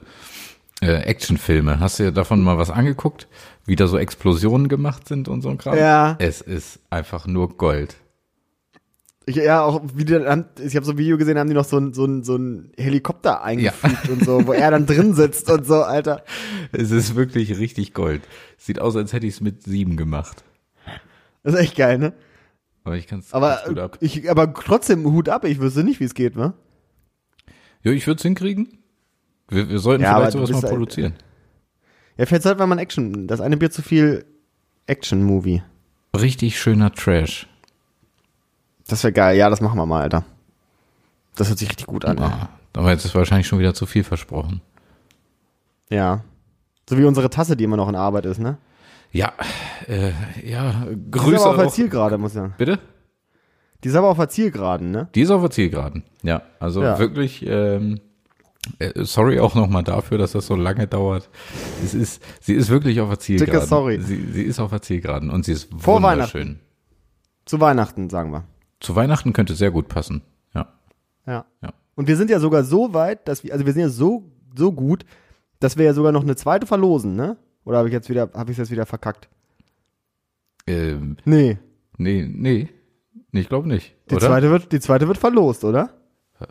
äh, 0.82 1.02
Actionfilme. 1.02 1.80
Hast 1.80 1.98
du 1.98 2.04
dir 2.04 2.12
davon 2.12 2.42
mal 2.42 2.58
was 2.58 2.70
angeguckt? 2.70 3.28
Wie 3.64 3.76
da 3.76 3.86
so 3.86 3.96
Explosionen 3.96 4.68
gemacht 4.68 5.06
sind 5.08 5.28
und 5.28 5.40
so 5.40 5.48
ein 5.48 5.58
Kram? 5.58 5.78
Ja. 5.78 6.16
Es 6.18 6.40
ist 6.40 6.80
einfach 6.90 7.26
nur 7.26 7.56
Gold. 7.56 7.96
Ich, 9.24 9.36
ja, 9.36 9.62
auch 9.62 9.82
wie 9.94 10.04
die 10.04 10.14
ich 10.14 10.74
habe 10.74 10.84
so 10.84 10.92
ein 10.92 10.98
Video 10.98 11.16
gesehen, 11.16 11.38
haben 11.38 11.48
die 11.48 11.54
noch 11.54 11.64
so 11.64 11.78
ein, 11.78 11.94
so 11.94 12.04
ein, 12.04 12.24
so 12.24 12.34
ein 12.34 12.72
Helikopter 12.76 13.44
eingefügt 13.44 14.08
und 14.08 14.24
so, 14.24 14.44
wo 14.48 14.52
er 14.52 14.72
dann 14.72 14.84
drin 14.84 15.14
sitzt 15.14 15.48
und 15.48 15.64
so, 15.64 15.82
Alter. 15.82 16.24
Es 16.72 16.90
ist 16.90 17.14
wirklich 17.14 17.56
richtig 17.58 17.94
Gold. 17.94 18.22
Sieht 18.58 18.80
aus, 18.80 18.96
als 18.96 19.12
hätte 19.12 19.26
ich 19.28 19.34
es 19.34 19.40
mit 19.40 19.62
sieben 19.62 19.96
gemacht. 19.96 20.42
Das 21.44 21.54
ist 21.54 21.60
echt 21.60 21.76
geil, 21.76 21.98
ne? 21.98 22.14
Aber 22.82 22.96
ich 22.96 23.06
kann 23.06 23.20
es 23.20 23.32
Aber, 23.32 23.60
gut 23.64 23.78
ab. 23.78 23.98
ich, 24.00 24.28
aber 24.28 24.52
trotzdem 24.52 25.04
Hut 25.04 25.28
ab, 25.28 25.44
ich 25.44 25.60
wüsste 25.60 25.84
nicht, 25.84 26.00
wie 26.00 26.04
es 26.04 26.14
geht, 26.14 26.34
ne? 26.34 26.54
Ja, 27.84 27.92
ich 27.92 28.08
würde 28.08 28.18
es 28.18 28.22
hinkriegen. 28.22 28.81
Wir, 29.52 29.68
wir 29.68 29.78
sollten 29.78 30.02
Ja, 30.02 30.16
vielleicht 30.16 30.32
sowas 30.32 30.50
mal 30.50 30.62
halt- 30.62 30.70
produzieren. 30.70 31.14
Ja, 32.16 32.26
vielleicht 32.26 32.42
sollte 32.42 32.58
man 32.58 32.68
mal 32.68 32.74
ein 32.76 32.78
Action, 32.80 33.26
das 33.26 33.40
eine 33.40 33.56
Bier 33.56 33.70
zu 33.70 33.82
viel 33.82 34.24
Action-Movie. 34.86 35.62
Richtig 36.18 36.60
schöner 36.60 36.92
Trash. 36.92 37.46
Das 38.86 39.02
wäre 39.04 39.12
geil, 39.12 39.36
ja, 39.38 39.48
das 39.48 39.60
machen 39.60 39.78
wir 39.78 39.86
mal, 39.86 40.02
Alter. 40.02 40.24
Das 41.36 41.48
hört 41.48 41.58
sich 41.58 41.68
richtig 41.70 41.86
gut 41.86 42.04
an. 42.04 42.18
Ah, 42.18 42.48
aber 42.74 42.90
jetzt 42.90 43.04
ist 43.06 43.14
wahrscheinlich 43.14 43.46
schon 43.46 43.58
wieder 43.58 43.72
zu 43.72 43.86
viel 43.86 44.04
versprochen. 44.04 44.60
Ja. 45.88 46.22
So 46.88 46.98
wie 46.98 47.04
unsere 47.04 47.30
Tasse, 47.30 47.56
die 47.56 47.64
immer 47.64 47.76
noch 47.76 47.88
in 47.88 47.94
Arbeit 47.94 48.26
ist, 48.26 48.38
ne? 48.38 48.58
Ja, 49.12 49.32
äh, 49.88 50.10
ja, 50.44 50.86
Die 50.86 50.92
ist 50.94 51.10
Grüße 51.12 51.40
aber 51.42 51.50
auf 51.50 51.56
der 51.56 51.66
auch. 51.66 51.72
Zielgerade, 51.72 52.18
muss 52.18 52.32
ich 52.32 52.36
sagen. 52.36 52.54
Bitte? 52.58 52.78
Die 53.84 53.88
ist 53.88 53.94
aber 53.94 54.08
auf 54.08 54.16
der 54.18 54.28
Zielgeraden, 54.28 54.90
ne? 54.90 55.08
Die 55.14 55.22
ist 55.22 55.30
auf 55.30 55.40
der 55.40 55.50
Zielgeraden. 55.50 56.04
Ja, 56.22 56.42
also 56.60 56.82
Ja. 56.82 56.98
wirklich, 56.98 57.44
ähm, 57.46 57.94
äh, 57.96 58.00
sorry 58.96 59.40
auch 59.40 59.54
nochmal 59.54 59.82
dafür, 59.82 60.18
dass 60.18 60.32
das 60.32 60.46
so 60.46 60.54
lange 60.54 60.86
dauert. 60.86 61.28
Es 61.84 61.94
ist, 61.94 62.22
sie 62.40 62.54
ist 62.54 62.68
wirklich 62.70 63.00
auf 63.00 63.08
der 63.08 63.18
Zielgeraden. 63.18 63.66
sorry. 63.68 64.00
Sie, 64.00 64.24
sie 64.32 64.42
ist 64.42 64.60
auf 64.60 64.70
der 64.70 64.82
Zielgeraden 64.82 65.30
und 65.30 65.44
sie 65.44 65.52
ist 65.52 65.68
Vor 65.76 66.02
wunderschön. 66.02 66.60
Zu 67.44 67.60
Weihnachten, 67.60 68.08
sagen 68.08 68.30
wir. 68.32 68.44
Zu 68.80 68.94
Weihnachten 68.94 69.32
könnte 69.32 69.54
sehr 69.54 69.70
gut 69.70 69.88
passen. 69.88 70.22
Ja, 70.54 70.72
Ja. 71.26 71.44
ja. 71.62 71.72
Und 71.94 72.08
wir 72.08 72.16
sind 72.16 72.30
ja 72.30 72.38
sogar 72.40 72.64
so 72.64 72.94
weit, 72.94 73.26
dass 73.28 73.44
wir, 73.44 73.52
also 73.52 73.66
wir 73.66 73.72
sind 73.72 73.82
ja 73.82 73.88
so, 73.88 74.30
so 74.56 74.72
gut, 74.72 75.04
dass 75.60 75.76
wir 75.76 75.84
ja 75.84 75.92
sogar 75.94 76.12
noch 76.12 76.22
eine 76.22 76.36
zweite 76.36 76.66
verlosen, 76.66 77.14
ne? 77.16 77.36
Oder 77.64 77.78
habe 77.78 77.88
ich 77.88 77.92
jetzt 77.92 78.08
wieder, 78.08 78.30
habe 78.34 78.50
ich 78.50 78.58
jetzt 78.58 78.70
wieder 78.70 78.86
verkackt? 78.86 79.28
Ähm, 80.66 81.16
Nee. 81.24 81.58
nee, 81.98 82.24
nee, 82.28 82.68
nee, 83.32 83.40
ich 83.40 83.48
glaube 83.48 83.68
nicht. 83.68 83.94
Die 84.10 84.14
oder? 84.16 84.26
zweite 84.28 84.50
wird, 84.50 84.72
die 84.72 84.80
zweite 84.80 85.06
wird 85.08 85.18
verlost, 85.18 85.64
oder? 85.64 85.90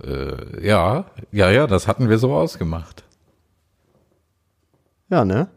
Äh, 0.03 0.65
ja, 0.67 1.05
ja, 1.31 1.49
ja, 1.49 1.67
das 1.67 1.87
hatten 1.87 2.09
wir 2.09 2.17
so 2.17 2.33
ausgemacht. 2.33 3.03
Ja, 5.09 5.25
ne? 5.25 5.49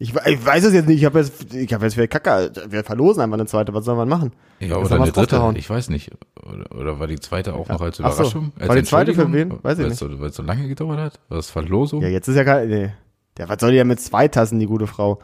Ich, 0.00 0.14
ich 0.14 0.46
weiß 0.46 0.62
es 0.64 0.74
jetzt 0.74 0.86
nicht, 0.86 0.98
ich 0.98 1.04
habe 1.04 1.18
jetzt, 1.18 1.52
ich 1.52 1.72
habe 1.74 1.84
jetzt 1.84 1.94
für 1.94 2.06
Kacke, 2.06 2.52
wir 2.68 2.84
verlosen 2.84 3.20
einfach 3.20 3.36
eine 3.36 3.46
zweite, 3.46 3.74
was 3.74 3.84
soll 3.84 3.96
man 3.96 4.08
machen? 4.08 4.32
Ja, 4.60 4.78
Jetzt 4.78 4.92
oder 4.92 5.02
eine 5.02 5.10
dritte, 5.10 5.54
ich 5.56 5.68
weiß 5.68 5.88
nicht. 5.88 6.12
Oder, 6.40 6.70
oder 6.70 7.00
war 7.00 7.08
die 7.08 7.18
zweite 7.18 7.54
auch 7.54 7.68
noch 7.68 7.80
als 7.80 8.00
Ach 8.00 8.12
so. 8.12 8.20
Überraschung? 8.20 8.52
Als 8.60 8.68
War 8.68 8.76
die 8.76 8.84
zweite 8.84 9.14
für 9.14 9.32
wen? 9.32 9.50
Weiß 9.62 9.78
ich 9.78 9.84
Weil 9.84 9.92
es 9.92 9.98
So, 9.98 10.20
weil 10.20 10.28
es 10.28 10.36
so 10.36 10.44
lange 10.44 10.68
gedauert 10.68 10.98
hat? 11.00 11.20
War 11.28 11.38
es 11.38 11.50
Verlosung? 11.50 12.00
Ja, 12.02 12.08
Ja, 12.08 12.14
jetzt 12.14 12.28
ist 12.28 12.36
ja 12.36 12.44
kein, 12.44 12.68
nee. 12.68 12.92
Der, 13.38 13.48
was 13.48 13.58
soll 13.60 13.72
die 13.72 13.76
ja 13.76 13.84
mit 13.84 14.00
zwei 14.00 14.28
Tassen, 14.28 14.60
die 14.60 14.66
gute 14.66 14.86
Frau? 14.86 15.20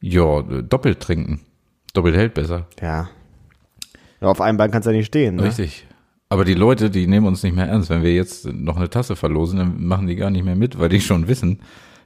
äh, 0.00 0.62
doppelt 0.62 1.00
trinken. 1.00 1.40
Doppelt 1.92 2.14
hält 2.14 2.34
besser. 2.34 2.66
Ja. 2.80 3.08
ja 4.20 4.28
auf 4.28 4.40
einem 4.40 4.56
Bein 4.56 4.70
kannst 4.70 4.86
du 4.86 4.90
ja 4.90 4.96
nicht 4.96 5.06
stehen, 5.06 5.36
ne? 5.36 5.44
Richtig. 5.44 5.85
Aber 6.28 6.44
die 6.44 6.54
Leute, 6.54 6.90
die 6.90 7.06
nehmen 7.06 7.26
uns 7.26 7.42
nicht 7.42 7.54
mehr 7.54 7.68
ernst. 7.68 7.88
Wenn 7.88 8.02
wir 8.02 8.14
jetzt 8.14 8.46
noch 8.46 8.76
eine 8.76 8.90
Tasse 8.90 9.14
verlosen, 9.14 9.58
dann 9.58 9.86
machen 9.86 10.06
die 10.06 10.16
gar 10.16 10.30
nicht 10.30 10.44
mehr 10.44 10.56
mit, 10.56 10.78
weil 10.78 10.88
die 10.88 11.00
schon 11.00 11.28
wissen, 11.28 11.60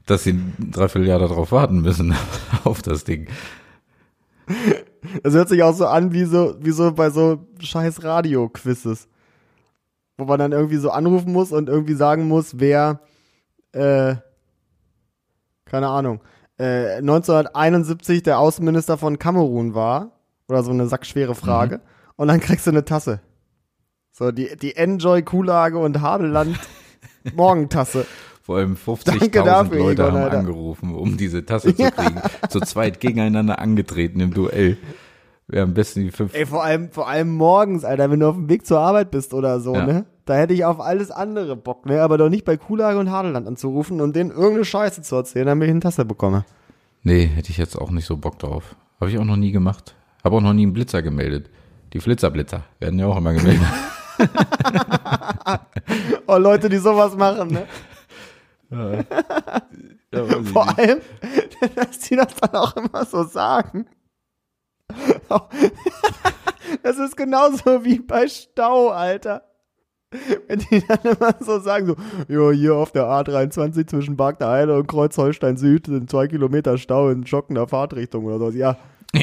dass 0.07 0.25
sie 0.25 0.33
ein 0.33 0.71
Dreivierteljahr 0.73 1.19
darauf 1.19 1.53
warten 1.53 1.81
müssen 1.81 2.15
auf 2.65 2.83
das 2.83 3.05
Ding. 3.05 3.29
Das 5.23 5.35
hört 5.35 5.49
sich 5.49 5.63
auch 5.63 5.75
so 5.75 5.87
an 5.87 6.13
wie 6.13 6.25
so, 6.25 6.57
wie 6.61 6.73
so 6.73 6.93
bei 6.93 7.11
so 7.11 7.47
scheiß 7.61 8.03
Radio-Quizzes. 8.03 9.09
Wo 10.19 10.27
man 10.27 10.39
dann 10.39 10.53
irgendwie 10.53 10.77
so 10.77 10.91
anrufen 10.91 11.33
muss 11.33 11.51
und 11.51 11.71
irgendwie 11.71 11.95
sagen 11.95 12.29
muss, 12.29 12.59
wer, 12.59 13.01
äh, 13.73 14.17
keine 15.65 15.89
Ahnung, 15.89 16.21
äh, 16.59 16.99
1971 16.99 18.23
der 18.23 18.39
Außenminister 18.39 18.99
von 18.99 19.19
Kamerun 19.19 19.75
war. 19.75 20.13
Oder 20.49 20.63
so 20.63 20.73
eine 20.73 20.89
sackschwere 20.89 21.35
Frage. 21.35 21.81
Und 22.17 22.29
dann 22.29 22.41
kriegst 22.41 22.67
du 22.67 22.71
eine 22.71 22.85
Tasse. 22.85 23.21
So, 24.13 24.33
die, 24.33 24.57
die 24.61 24.77
Enjoy 24.77 25.23
Kuhlage 25.23 25.79
und 25.79 26.01
Hadeland 26.01 26.59
Morgentasse. 27.35 28.07
Vor 28.43 28.57
allem 28.59 28.77
Danke 29.05 29.25
50.000 29.27 29.45
dafür, 29.45 29.79
Leute 29.79 30.03
Egon, 30.03 30.13
haben 30.15 30.23
Alter. 30.25 30.39
angerufen, 30.39 30.95
um 30.95 31.17
diese 31.17 31.45
Tasse 31.47 31.75
zu 31.75 31.91
kriegen. 31.91 32.21
Zu 32.49 32.61
zweit 32.61 33.01
gegeneinander 33.01 33.59
angetreten 33.61 34.21
im 34.21 34.35
Duell. 34.35 34.77
Wer 35.47 35.65
am 35.65 35.75
besten 35.75 36.01
die 36.05 36.11
fünf. 36.11 36.35
Ey, 36.35 36.47
vor 36.47 36.63
allem, 36.65 36.91
vor 36.91 37.09
allem 37.09 37.31
morgens, 37.37 37.85
Alter, 37.85 38.11
wenn 38.11 38.21
du 38.21 38.29
auf 38.29 38.37
dem 38.37 38.49
Weg 38.49 38.67
zur 38.67 38.79
Arbeit 38.81 39.11
bist 39.11 39.35
oder 39.35 39.61
so, 39.61 39.75
Ja. 39.75 39.87
ne? 39.87 40.05
Da 40.25 40.37
hätte 40.37 40.55
ich 40.55 40.65
auf 40.65 40.79
alles 40.81 41.11
andere 41.11 41.57
Bock, 41.57 41.87
ne? 41.87 42.03
Aber 42.03 42.17
doch 42.19 42.29
nicht 42.29 42.45
bei 42.45 42.57
Kuhlage 42.57 42.99
und 43.01 43.11
Hadeland 43.11 43.49
anzurufen 43.49 44.01
und 44.01 44.15
denen 44.15 44.31
irgendeine 44.31 44.65
Scheiße 44.65 45.03
zu 45.03 45.17
erzählen, 45.17 45.47
damit 45.47 45.67
ich 45.67 45.71
eine 45.73 45.81
Tasse 45.81 46.05
bekomme. 46.05 46.45
Nee, 47.03 47.27
hätte 47.27 47.51
ich 47.51 47.57
jetzt 47.59 47.77
auch 47.77 47.91
nicht 47.91 48.05
so 48.07 48.17
Bock 48.17 48.39
drauf. 48.39 48.77
Habe 49.01 49.11
ich 49.11 49.19
auch 49.19 49.25
noch 49.25 49.37
nie 49.37 49.51
gemacht. 49.51 49.97
Habe 50.23 50.37
auch 50.37 50.41
noch 50.41 50.53
nie 50.53 50.63
einen 50.63 50.73
Blitzer 50.73 51.03
gemeldet. 51.03 51.51
Die 51.93 51.99
Flitzerblitzer 52.01 52.63
werden 52.79 52.99
ja 53.01 53.07
auch 53.07 53.17
immer 53.17 53.33
gemeldet. 53.33 53.63
Oh, 56.27 56.37
Leute, 56.37 56.69
die 56.69 56.79
sowas 56.79 57.17
machen, 57.17 57.49
ne? 57.49 57.67
Ja, 60.13 60.23
ich 60.23 60.49
Vor 60.49 60.67
nicht. 60.67 60.79
allem, 60.79 61.01
dass 61.75 61.99
die 62.01 62.17
das 62.17 62.35
dann 62.37 62.51
auch 62.55 62.77
immer 62.77 63.05
so 63.05 63.25
sagen. 63.25 63.87
Das 66.85 66.99
ist 66.99 67.17
genauso 67.17 67.85
wie 67.85 67.99
bei 67.99 68.29
Stau, 68.29 68.91
Alter. 68.91 69.43
Wenn 70.47 70.61
die 70.61 70.85
dann 70.87 71.01
immer 71.03 71.35
so 71.41 71.59
sagen, 71.59 71.87
so, 71.87 71.97
jo, 72.29 72.53
hier 72.53 72.77
auf 72.77 72.93
der 72.93 73.05
A23 73.05 73.89
zwischen 73.89 74.17
Bargter 74.17 74.49
Heide 74.49 74.77
und 74.77 74.87
Kreuz 74.87 75.17
Holstein 75.19 75.57
Süd 75.57 75.87
sind 75.87 76.09
zwei 76.11 76.29
Kilometer 76.29 76.79
Stau 76.79 77.11
in 77.11 77.27
schockender 77.27 77.67
Fahrtrichtung 77.67 78.25
oder 78.25 78.39
so. 78.39 78.51
Ja, 78.57 78.77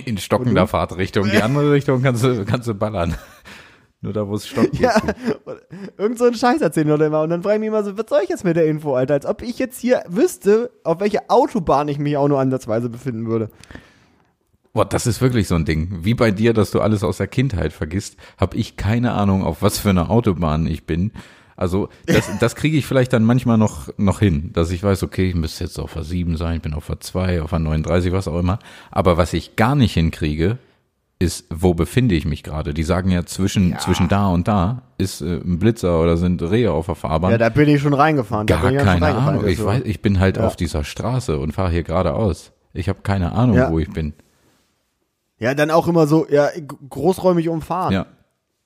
In 0.06 0.18
stockender 0.18 0.68
Fahrtrichtung. 0.68 1.30
Die 1.30 1.42
andere 1.42 1.72
Richtung 1.72 2.02
kannst 2.02 2.24
du, 2.26 2.44
kannst 2.46 2.68
du 2.68 2.74
ballern. 2.74 3.16
Nur 4.08 4.14
da, 4.14 4.26
wo 4.26 4.36
es 4.36 4.48
stockt. 4.48 4.80
Ja, 4.80 5.02
irgend 5.98 6.18
so 6.18 6.24
einen 6.24 6.36
Scheiß 6.36 6.62
erzählen 6.62 6.90
oder 6.92 7.08
immer. 7.08 7.24
Und 7.24 7.30
dann 7.30 7.44
frage 7.44 7.56
ich 7.56 7.60
mich 7.60 7.68
immer 7.68 7.84
so, 7.84 7.98
was 7.98 8.06
soll 8.08 8.22
ich 8.24 8.30
jetzt 8.30 8.46
mit 8.46 8.56
der 8.56 8.66
Info, 8.66 8.96
Alter? 8.96 9.16
Als 9.16 9.26
ob 9.26 9.42
ich 9.42 9.60
jetzt 9.60 9.82
hier 9.82 10.02
wüsste, 10.08 10.72
auf 10.86 11.02
welche 11.02 11.30
Autobahn 11.30 11.90
ich 11.90 12.00
mich 12.00 12.16
auch 12.16 12.30
nur 12.30 12.40
ansatzweise 12.40 12.88
befinden 12.88 13.28
würde. 13.28 13.50
Boah, 14.72 14.86
das 14.86 15.08
ist 15.08 15.20
wirklich 15.20 15.50
so 15.50 15.56
ein 15.56 15.66
Ding. 15.66 15.90
Wie 16.04 16.14
bei 16.14 16.32
dir, 16.32 16.54
dass 16.54 16.72
du 16.72 16.80
alles 16.80 17.04
aus 17.04 17.18
der 17.18 17.28
Kindheit 17.28 17.74
vergisst, 17.74 18.16
habe 18.38 18.56
ich 18.56 18.78
keine 18.78 19.12
Ahnung, 19.12 19.44
auf 19.44 19.62
was 19.62 19.78
für 19.78 19.90
eine 19.90 20.10
Autobahn 20.10 20.68
ich 20.68 20.86
bin. 20.86 21.12
Also 21.58 21.90
das, 22.06 22.30
das 22.40 22.56
kriege 22.56 22.78
ich 22.78 22.86
vielleicht 22.86 23.12
dann 23.12 23.26
manchmal 23.26 23.58
noch, 23.58 23.90
noch 23.98 24.20
hin, 24.20 24.52
dass 24.54 24.72
ich 24.72 24.84
weiß, 24.84 25.04
okay, 25.04 25.28
ich 25.28 25.36
müsste 25.36 25.66
jetzt 25.66 25.80
auf 25.80 25.92
der 25.92 26.04
7 26.04 26.38
sein, 26.38 26.56
ich 26.56 26.62
bin 26.62 26.74
auf 26.74 26.88
der 26.88 27.02
2, 27.02 27.42
auf 27.42 27.50
der 27.50 27.60
39, 27.60 28.14
was 28.14 28.30
auch 28.30 28.40
immer. 28.40 28.60
Aber 28.90 29.18
was 29.18 29.34
ich 29.34 29.58
gar 29.58 29.76
nicht 29.76 29.96
hinkriege, 29.96 30.60
ist, 31.20 31.46
wo 31.50 31.74
befinde 31.74 32.14
ich 32.16 32.26
mich 32.26 32.44
gerade? 32.44 32.74
Die 32.74 32.84
sagen 32.84 33.10
ja 33.10 33.26
zwischen, 33.26 33.78
zwischen 33.80 34.08
da 34.08 34.28
und 34.28 34.48
da 34.48 34.84
ist 34.98 35.22
äh, 35.22 35.38
ein 35.38 35.58
Blitzer 35.60 36.00
oder 36.02 36.16
sind 36.18 36.42
Rehe 36.44 36.72
auf 36.72 36.86
der 36.86 36.96
Fahrbahn. 36.96 37.32
Ja, 37.32 37.38
da 37.40 37.50
bin 37.50 37.68
ich 37.70 37.82
schon 37.82 37.94
reingefahren. 37.94 38.46
da 38.48 38.56
Gar 38.56 38.64
bin 38.64 38.70
ich 38.72 38.76
ja 38.76 38.80
schon 38.82 38.88
keine 39.00 39.06
reingefahren, 39.06 39.38
Ahnung. 39.40 39.50
Ich 39.50 39.58
so. 39.58 39.66
weiß, 39.66 39.82
ich 39.86 40.02
bin 40.02 40.20
halt 40.20 40.38
Ja. 40.38 40.46
auf 40.46 40.56
dieser 40.56 40.84
Straße 40.84 41.40
und 41.40 41.54
fahre 41.54 41.72
hier 41.72 41.84
geradeaus. 41.84 42.52
Ich 42.74 42.88
habe 42.90 43.00
keine 43.02 43.32
Ahnung, 43.32 43.58
Ja. 43.58 43.72
wo 43.72 43.80
ich 43.80 43.92
bin. 43.92 44.14
Ja, 45.40 45.54
dann 45.54 45.72
auch 45.72 45.88
immer 45.88 46.08
so, 46.08 46.28
ja, 46.30 46.50
großräumig 46.90 47.50
umfahren. 47.50 47.94
Ja. 47.94 48.06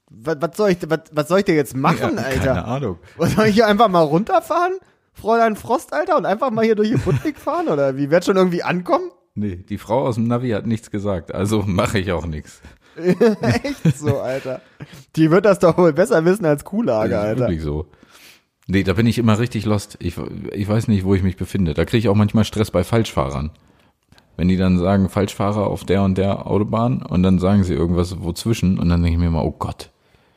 Was, 0.09 0.37
was, 0.41 0.57
soll 0.57 0.71
ich, 0.71 0.77
was, 0.89 0.99
was 1.13 1.27
soll 1.29 1.39
ich 1.39 1.45
denn 1.45 1.55
jetzt 1.55 1.75
machen, 1.75 1.99
ja 2.17 2.23
Keine 2.23 2.25
Alter? 2.25 2.65
Ahnung. 2.67 2.97
Was 3.17 3.31
soll 3.33 3.45
ich 3.47 3.55
hier 3.55 3.67
einfach 3.67 3.87
mal 3.87 4.01
runterfahren? 4.01 4.73
Fräulein 5.13 5.55
Frost, 5.55 5.93
Alter, 5.93 6.17
und 6.17 6.25
einfach 6.25 6.51
mal 6.51 6.65
hier 6.65 6.75
durch 6.75 6.89
den 6.89 6.99
Budwig 6.99 7.37
fahren? 7.37 7.67
Oder 7.69 7.95
wie? 7.97 8.09
Wird 8.09 8.25
schon 8.25 8.35
irgendwie 8.37 8.63
ankommen? 8.63 9.09
Nee, 9.35 9.55
die 9.57 9.77
Frau 9.77 10.05
aus 10.05 10.15
dem 10.15 10.27
Navi 10.27 10.49
hat 10.51 10.67
nichts 10.67 10.91
gesagt, 10.91 11.33
also 11.33 11.63
mache 11.65 11.99
ich 11.99 12.11
auch 12.11 12.25
nichts. 12.25 12.61
Echt 13.41 13.97
so, 13.97 14.19
Alter. 14.19 14.61
Die 15.15 15.31
wird 15.31 15.45
das 15.45 15.59
doch 15.59 15.77
wohl 15.77 15.93
besser 15.93 16.25
wissen 16.25 16.45
als 16.45 16.65
Kuhlage, 16.65 17.11
Das 17.11 17.19
ist 17.23 17.27
Alter. 17.29 17.39
wirklich 17.41 17.61
so. 17.61 17.87
Nee, 18.67 18.83
da 18.83 18.93
bin 18.93 19.07
ich 19.07 19.17
immer 19.17 19.39
richtig 19.39 19.65
lost. 19.65 19.97
Ich, 19.99 20.15
ich 20.53 20.67
weiß 20.67 20.87
nicht, 20.87 21.03
wo 21.05 21.15
ich 21.15 21.23
mich 21.23 21.37
befinde. 21.37 21.73
Da 21.73 21.85
kriege 21.85 21.99
ich 21.99 22.09
auch 22.09 22.15
manchmal 22.15 22.43
Stress 22.45 22.69
bei 22.71 22.83
Falschfahrern. 22.83 23.51
Wenn 24.37 24.47
die 24.47 24.57
dann 24.57 24.77
sagen, 24.77 25.09
Falschfahrer 25.09 25.67
auf 25.67 25.83
der 25.83 26.03
und 26.03 26.17
der 26.17 26.47
Autobahn 26.47 27.01
und 27.01 27.23
dann 27.23 27.39
sagen 27.39 27.63
sie 27.63 27.73
irgendwas 27.73 28.21
wozwischen 28.23 28.79
und 28.79 28.89
dann 28.89 29.01
denke 29.01 29.15
ich 29.15 29.19
mir 29.21 29.27
immer, 29.27 29.43
oh 29.43 29.51
Gott, 29.57 29.89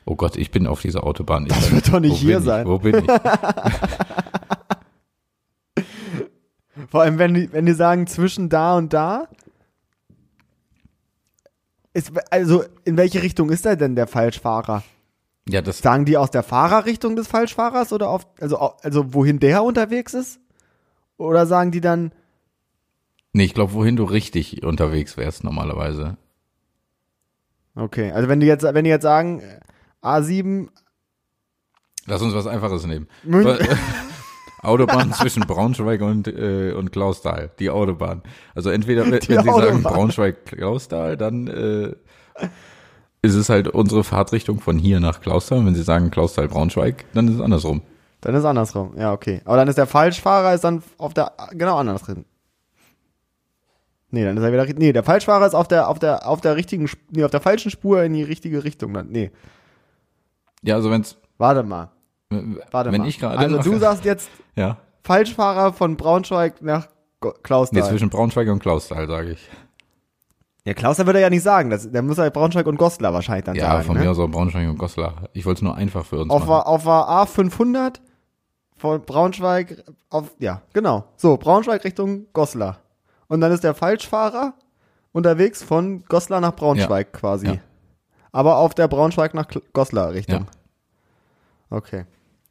oh 0.05 0.15
Gott, 0.17 0.37
ich 0.37 0.51
bin 0.51 0.67
auf 0.67 0.81
dieser 0.81 1.05
Autobahn. 1.05 1.47
Ich, 1.47 1.53
Das 1.53 1.71
wird 1.73 1.93
doch 1.93 2.01
nicht 2.01 2.17
hier 2.17 2.41
sein. 2.41 2.63
Ich? 2.63 2.69
Wo 2.69 2.79
bin 2.79 2.97
ich? 2.97 3.07
Vor 6.95 7.03
allem, 7.03 7.19
wenn 7.19 7.35
die, 7.35 7.53
wenn 7.53 7.67
die 7.67 7.73
sagen, 7.73 8.07
zwischen 8.07 8.49
da 8.49 8.77
und 8.77 8.93
da. 8.93 9.27
Ist, 11.93 12.13
also, 12.31 12.63
in 12.85 12.97
welche 12.97 13.21
Richtung 13.21 13.51
ist 13.51 13.67
er 13.67 13.75
denn 13.75 13.97
der 13.97 14.07
Falschfahrer? 14.07 14.85
Ja, 15.49 15.61
das, 15.61 15.79
Sagen 15.79 16.05
die 16.05 16.17
aus 16.17 16.31
der 16.31 16.45
Fahrerrichtung 16.45 17.17
des 17.17 17.27
Falschfahrers 17.27 17.93
oder 17.93 18.11
auf, 18.11 18.29
also, 18.39 18.59
also 18.81 19.13
wohin 19.13 19.41
der 19.41 19.65
unterwegs 19.65 20.15
ist? 20.15 20.39
Oder 21.17 21.47
sagen 21.47 21.73
die 21.73 21.81
dann, 21.81 22.13
nee, 23.33 23.43
ich 23.43 23.55
glaube, 23.55 23.73
wohin 23.73 23.97
du 23.97 24.05
richtig 24.05 24.63
unterwegs 24.63 25.17
wärst 25.17 25.43
normalerweise. 25.43 26.17
okay, 27.75 28.13
also 28.13 28.29
wenn 28.29 28.39
die 28.39 28.47
jetzt, 28.47 28.63
wenn 28.63 28.85
die 28.85 28.91
jetzt 28.91 29.03
sagen, 29.03 29.41
äh, 29.41 29.59
A7, 30.01 30.69
Lass 32.07 32.23
uns 32.23 32.35
was 32.35 32.47
Einfaches 32.47 32.87
nehmen. 32.87 33.09
München, 33.25 33.67
Autobahn 34.65 35.13
zwischen 35.15 35.43
Braunschweig 35.47 36.01
und, 36.01 36.29
äh, 36.29 36.73
und 36.73 36.93
Klausthal, 36.93 37.51
die 37.59 37.71
Autobahn. 37.71 38.23
Also 38.55 38.71
entweder, 38.71 39.05
wenn, 39.05 39.13
wenn 39.13 39.21
Sie 39.21 39.45
sagen 39.45 39.83
Braunschweig-Klausthal, 39.83 41.17
dann 41.17 41.47
äh, 41.49 41.95
ist 43.23 43.35
es 43.35 43.49
halt 43.49 43.69
unsere 43.69 44.05
Fahrtrichtung 44.05 44.61
von 44.61 44.79
hier 44.79 45.01
nach 45.01 45.21
Klausthal. 45.21 45.65
Wenn 45.65 45.75
Sie 45.75 45.83
sagen 45.83 46.11
Klausthal-Braunschweig, 46.11 47.05
dann 47.15 47.29
ist 47.29 47.35
es 47.35 47.41
andersrum. 47.41 47.83
dann 48.21 48.35
ist 48.35 48.45
andersrum, 48.45 48.95
ja, 48.97 49.13
okay. 49.13 49.41
Aber 49.45 49.57
dann 49.57 49.69
ist 49.69 49.79
der 49.79 49.87
Falschfahrer 49.87 50.55
ist 50.55 50.65
dann 50.65 50.83
auf 50.99 51.15
der, 51.15 51.33
genau 51.53 51.79
andersrum. 51.79 52.25
Nee, 54.11 54.25
dann 54.25 54.37
ist 54.37 54.45
er 54.45 54.53
wieder, 54.53 54.67
nee, 54.79 54.93
der 54.93 55.03
Falschfahrer 55.03 55.47
ist 55.47 55.55
auf 55.55 55.67
der, 55.67 55.89
auf 55.89 55.99
der, 55.99 56.29
auf 56.29 56.41
der 56.41 56.55
richtigen, 56.55 56.89
nee, 57.11 57.25
auf 57.25 57.33
der 57.33 57.41
falschen 57.41 57.71
Spur 57.71 58.03
in 58.05 58.13
die 58.13 58.23
richtige 58.23 58.63
Richtung 58.63 58.95
dann, 58.95 59.09
nee. 59.09 59.31
Ja, 60.63 60.77
also 60.77 60.91
wenn's, 60.91 61.17
Warte 61.37 61.65
mal, 61.65 61.91
warte 62.71 62.93
wenn 62.93 63.03
mal. 63.03 63.09
ich 63.09 63.19
gerade, 63.19 63.39
also 63.39 63.59
du 63.59 63.79
sagst 63.79 64.05
jetzt 64.05 64.29
ja, 64.57 64.77
Falschfahrer 65.03 65.73
von 65.73 65.97
Braunschweig 65.97 66.63
nach 66.63 66.89
Go- 67.21 67.31
nee, 67.31 67.39
Klausthal. 67.43 67.85
zwischen 67.89 68.11
Braunschweig 68.11 68.49
und 68.49 68.59
Klausthal, 68.61 69.07
sage 69.07 69.31
ich. 69.33 69.49
ja, 70.65 70.75
Klausthal 70.75 71.07
würde 71.07 71.19
er 71.19 71.25
ja 71.25 71.31
nicht 71.31 71.43
sagen, 71.43 71.71
das, 71.71 71.91
der 71.91 72.03
muss 72.03 72.19
halt 72.19 72.33
Braunschweig 72.35 72.67
und 72.67 72.77
Goslar 72.77 73.13
wahrscheinlich 73.13 73.45
dann 73.45 73.57
Ja, 73.57 73.73
sagen. 73.73 73.85
von 73.85 73.97
ne? 73.97 74.05
mir 74.05 74.11
aus 74.11 74.19
auch 74.19 74.29
Braunschweig 74.29 74.69
und 74.69 74.79
Goslar. 74.79 75.29
Ich 75.33 75.45
wollte 75.47 75.59
es 75.59 75.63
nur 75.63 75.75
einfach 75.77 76.05
für 76.05 76.21
uns 76.21 76.31
auf, 76.31 76.47
machen. 76.47 76.49
der- 76.51 76.67
auf 76.69 76.83
der 76.85 76.93
A500 77.45 78.01
von 78.77 79.03
Braunschweig 79.03 79.85
auf, 80.11 80.33
ja, 80.39 80.63
genau. 80.73 81.05
So, 81.17 81.37
Braunschweig 81.37 81.85
Richtung 81.85 82.27
Goslar. 82.33 82.79
Und 83.29 83.41
dann 83.41 83.53
ist 83.53 83.65
der 83.65 83.75
Falschfahrer 83.75 84.55
unterwegs 85.13 85.63
von 85.63 86.05
Goslar 86.09 86.41
nach 86.41 86.55
Braunschweig 86.57 87.13
quasi. 87.13 87.47
Ja. 87.47 87.57
Aber 88.33 88.57
auf 88.57 88.75
der 88.75 88.89
Braunschweig 88.89 89.33
nach 89.33 89.47
Goslar 89.73 90.13
Richtung. 90.13 90.41
Ja. 91.71 91.77
Okay. 91.77 92.05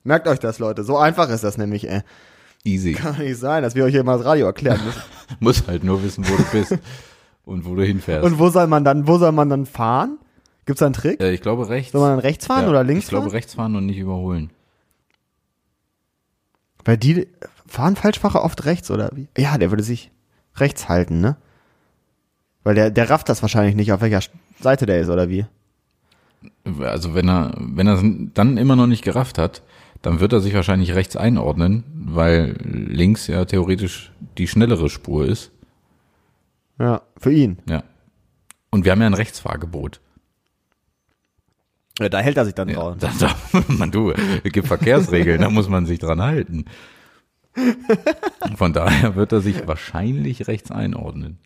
Merkt 0.04 0.28
euch 0.28 0.40
das, 0.40 0.60
Leute. 0.60 0.84
So 0.84 0.98
einfach 0.98 1.30
ist 1.30 1.44
das 1.44 1.58
nämlich, 1.58 1.90
ey. 1.90 2.02
Easy. 2.66 2.94
Kann 2.94 3.18
nicht 3.18 3.38
sein, 3.38 3.62
dass 3.64 3.76
wir 3.76 3.84
euch 3.86 3.92
hier 3.92 4.04
mal 4.04 4.18
das 4.18 4.26
Radio 4.26 4.46
erklären 4.46 4.80
müssen. 4.86 5.02
Muss 5.40 5.68
halt 5.68 5.84
nur 5.84 6.02
wissen, 6.04 6.26
wo 6.28 6.36
du 6.36 6.44
bist 6.52 6.78
und 7.46 7.66
wo 7.66 7.76
du 7.76 7.84
hinfährst. 7.84 8.26
Und 8.26 8.40
wo 8.40 8.50
soll 8.50 8.68
man 8.68 8.84
dann, 8.86 9.08
wo 9.08 9.18
soll 9.18 9.32
man 9.34 9.50
dann 9.50 9.66
fahren? 9.66 10.18
Gibt's 10.66 10.80
da 10.80 10.86
einen 10.86 10.94
Trick? 10.94 11.20
äh, 11.22 11.34
ich 11.34 11.42
glaube 11.42 11.68
rechts. 11.68 11.92
Soll 11.92 12.00
man 12.02 12.12
dann 12.12 12.20
rechts 12.20 12.46
fahren 12.48 12.64
Ja, 12.64 12.70
oder 12.70 12.84
links 12.86 13.04
Ich 13.06 13.10
glaube 13.10 13.26
fahren? 13.26 13.32
rechts 13.36 13.54
fahren 13.56 13.76
und 13.76 13.86
nicht 13.86 13.98
überholen. 13.98 14.50
Weil 16.86 16.98
die 16.98 17.28
fahren 17.68 17.96
Falschfahrer 17.96 18.44
oft 18.44 18.66
rechts, 18.66 18.92
oder 18.92 19.10
wie? 19.14 19.28
Ja, 19.38 19.58
der 19.58 19.72
würde 19.72 19.84
sich. 19.84 20.12
rechts 20.56 20.88
halten, 20.90 21.20
ne? 21.22 21.36
Weil 22.64 22.76
der, 22.76 22.92
der 22.92 23.10
rafft 23.10 23.28
das 23.28 23.42
wahrscheinlich 23.42 23.76
nicht, 23.76 23.92
auf 23.92 24.02
welcher 24.02 24.22
Seite 24.62 24.86
der 24.86 25.02
ist, 25.02 25.10
oder 25.10 25.28
wie? 25.30 25.46
Also 26.82 27.14
wenn 27.14 27.28
er, 27.30 27.54
wenn 27.58 27.88
er 27.88 28.02
dann 28.34 28.58
immer 28.58 28.76
noch 28.78 28.88
nicht 28.88 29.04
gerafft 29.04 29.38
hat, 29.38 29.64
dann 30.04 30.20
wird 30.20 30.34
er 30.34 30.42
sich 30.42 30.54
wahrscheinlich 30.54 30.94
rechts 30.94 31.16
einordnen, 31.16 31.84
weil 31.96 32.56
links 32.64 33.26
ja 33.28 33.46
theoretisch 33.46 34.12
die 34.38 34.48
schnellere 34.48 34.90
Spur 34.90 35.26
ist. 35.26 35.52
Ja, 36.78 37.02
für 37.18 37.32
ihn. 37.32 37.58
Ja. 37.68 37.84
Und 38.70 38.86
wir 38.86 38.92
haben 38.92 39.02
ja 39.02 39.08
ein 39.08 39.14
Rechtsfahrgebot. 39.14 40.02
Ja, 42.00 42.10
da 42.10 42.20
hält 42.20 42.38
er 42.38 42.46
sich 42.46 42.56
dann 42.56 42.70
Ja, 42.70 42.76
drauf. 42.76 42.96
da, 43.00 43.12
da, 43.20 43.36
man, 43.70 43.92
du, 43.92 44.12
es 44.12 44.52
gibt 44.52 44.68
Verkehrsregeln, 44.68 45.42
da 45.42 45.50
muss 45.50 45.70
man 45.70 45.86
sich 45.86 46.00
dran 46.00 46.22
halten. 46.22 46.66
Von 48.56 48.74
daher 48.74 49.16
wird 49.16 49.32
er 49.32 49.42
sich 49.42 49.68
wahrscheinlich 49.68 50.48
rechts 50.48 50.72
einordnen. 50.72 51.38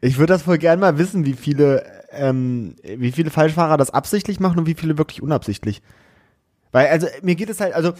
Ich 0.00 0.18
würde 0.18 0.34
das 0.34 0.42
voll 0.42 0.58
gern 0.58 0.78
mal 0.78 0.98
wissen, 0.98 1.24
wie 1.24 1.32
viele, 1.32 1.84
ähm, 2.12 2.76
wie 2.84 3.10
viele 3.10 3.30
Falschfahrer 3.30 3.78
das 3.78 3.90
absichtlich 3.90 4.38
machen 4.38 4.60
und 4.60 4.66
wie 4.66 4.74
viele 4.74 4.98
wirklich 4.98 5.22
unabsichtlich. 5.22 5.82
Weil, 6.72 6.88
also, 6.88 7.06
mir 7.22 7.34
geht 7.36 7.50
es 7.50 7.60
halt, 7.60 7.74
also, 7.74 7.92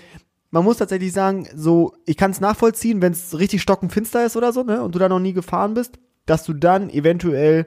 man 0.50 0.64
muss 0.64 0.78
tatsächlich 0.78 1.12
sagen, 1.12 1.46
so, 1.54 1.94
ich 2.04 2.16
kann 2.16 2.30
es 2.30 2.40
nachvollziehen, 2.40 3.00
wenn 3.00 3.12
es 3.12 3.38
richtig 3.38 3.62
stockenfinster 3.62 4.24
ist 4.26 4.36
oder 4.36 4.52
so, 4.52 4.64
ne, 4.64 4.82
und 4.82 4.94
du 4.94 4.98
da 4.98 5.08
noch 5.08 5.20
nie 5.20 5.32
gefahren 5.32 5.74
bist, 5.74 5.98
dass 6.26 6.44
du 6.44 6.52
dann 6.52 6.90
eventuell 6.90 7.66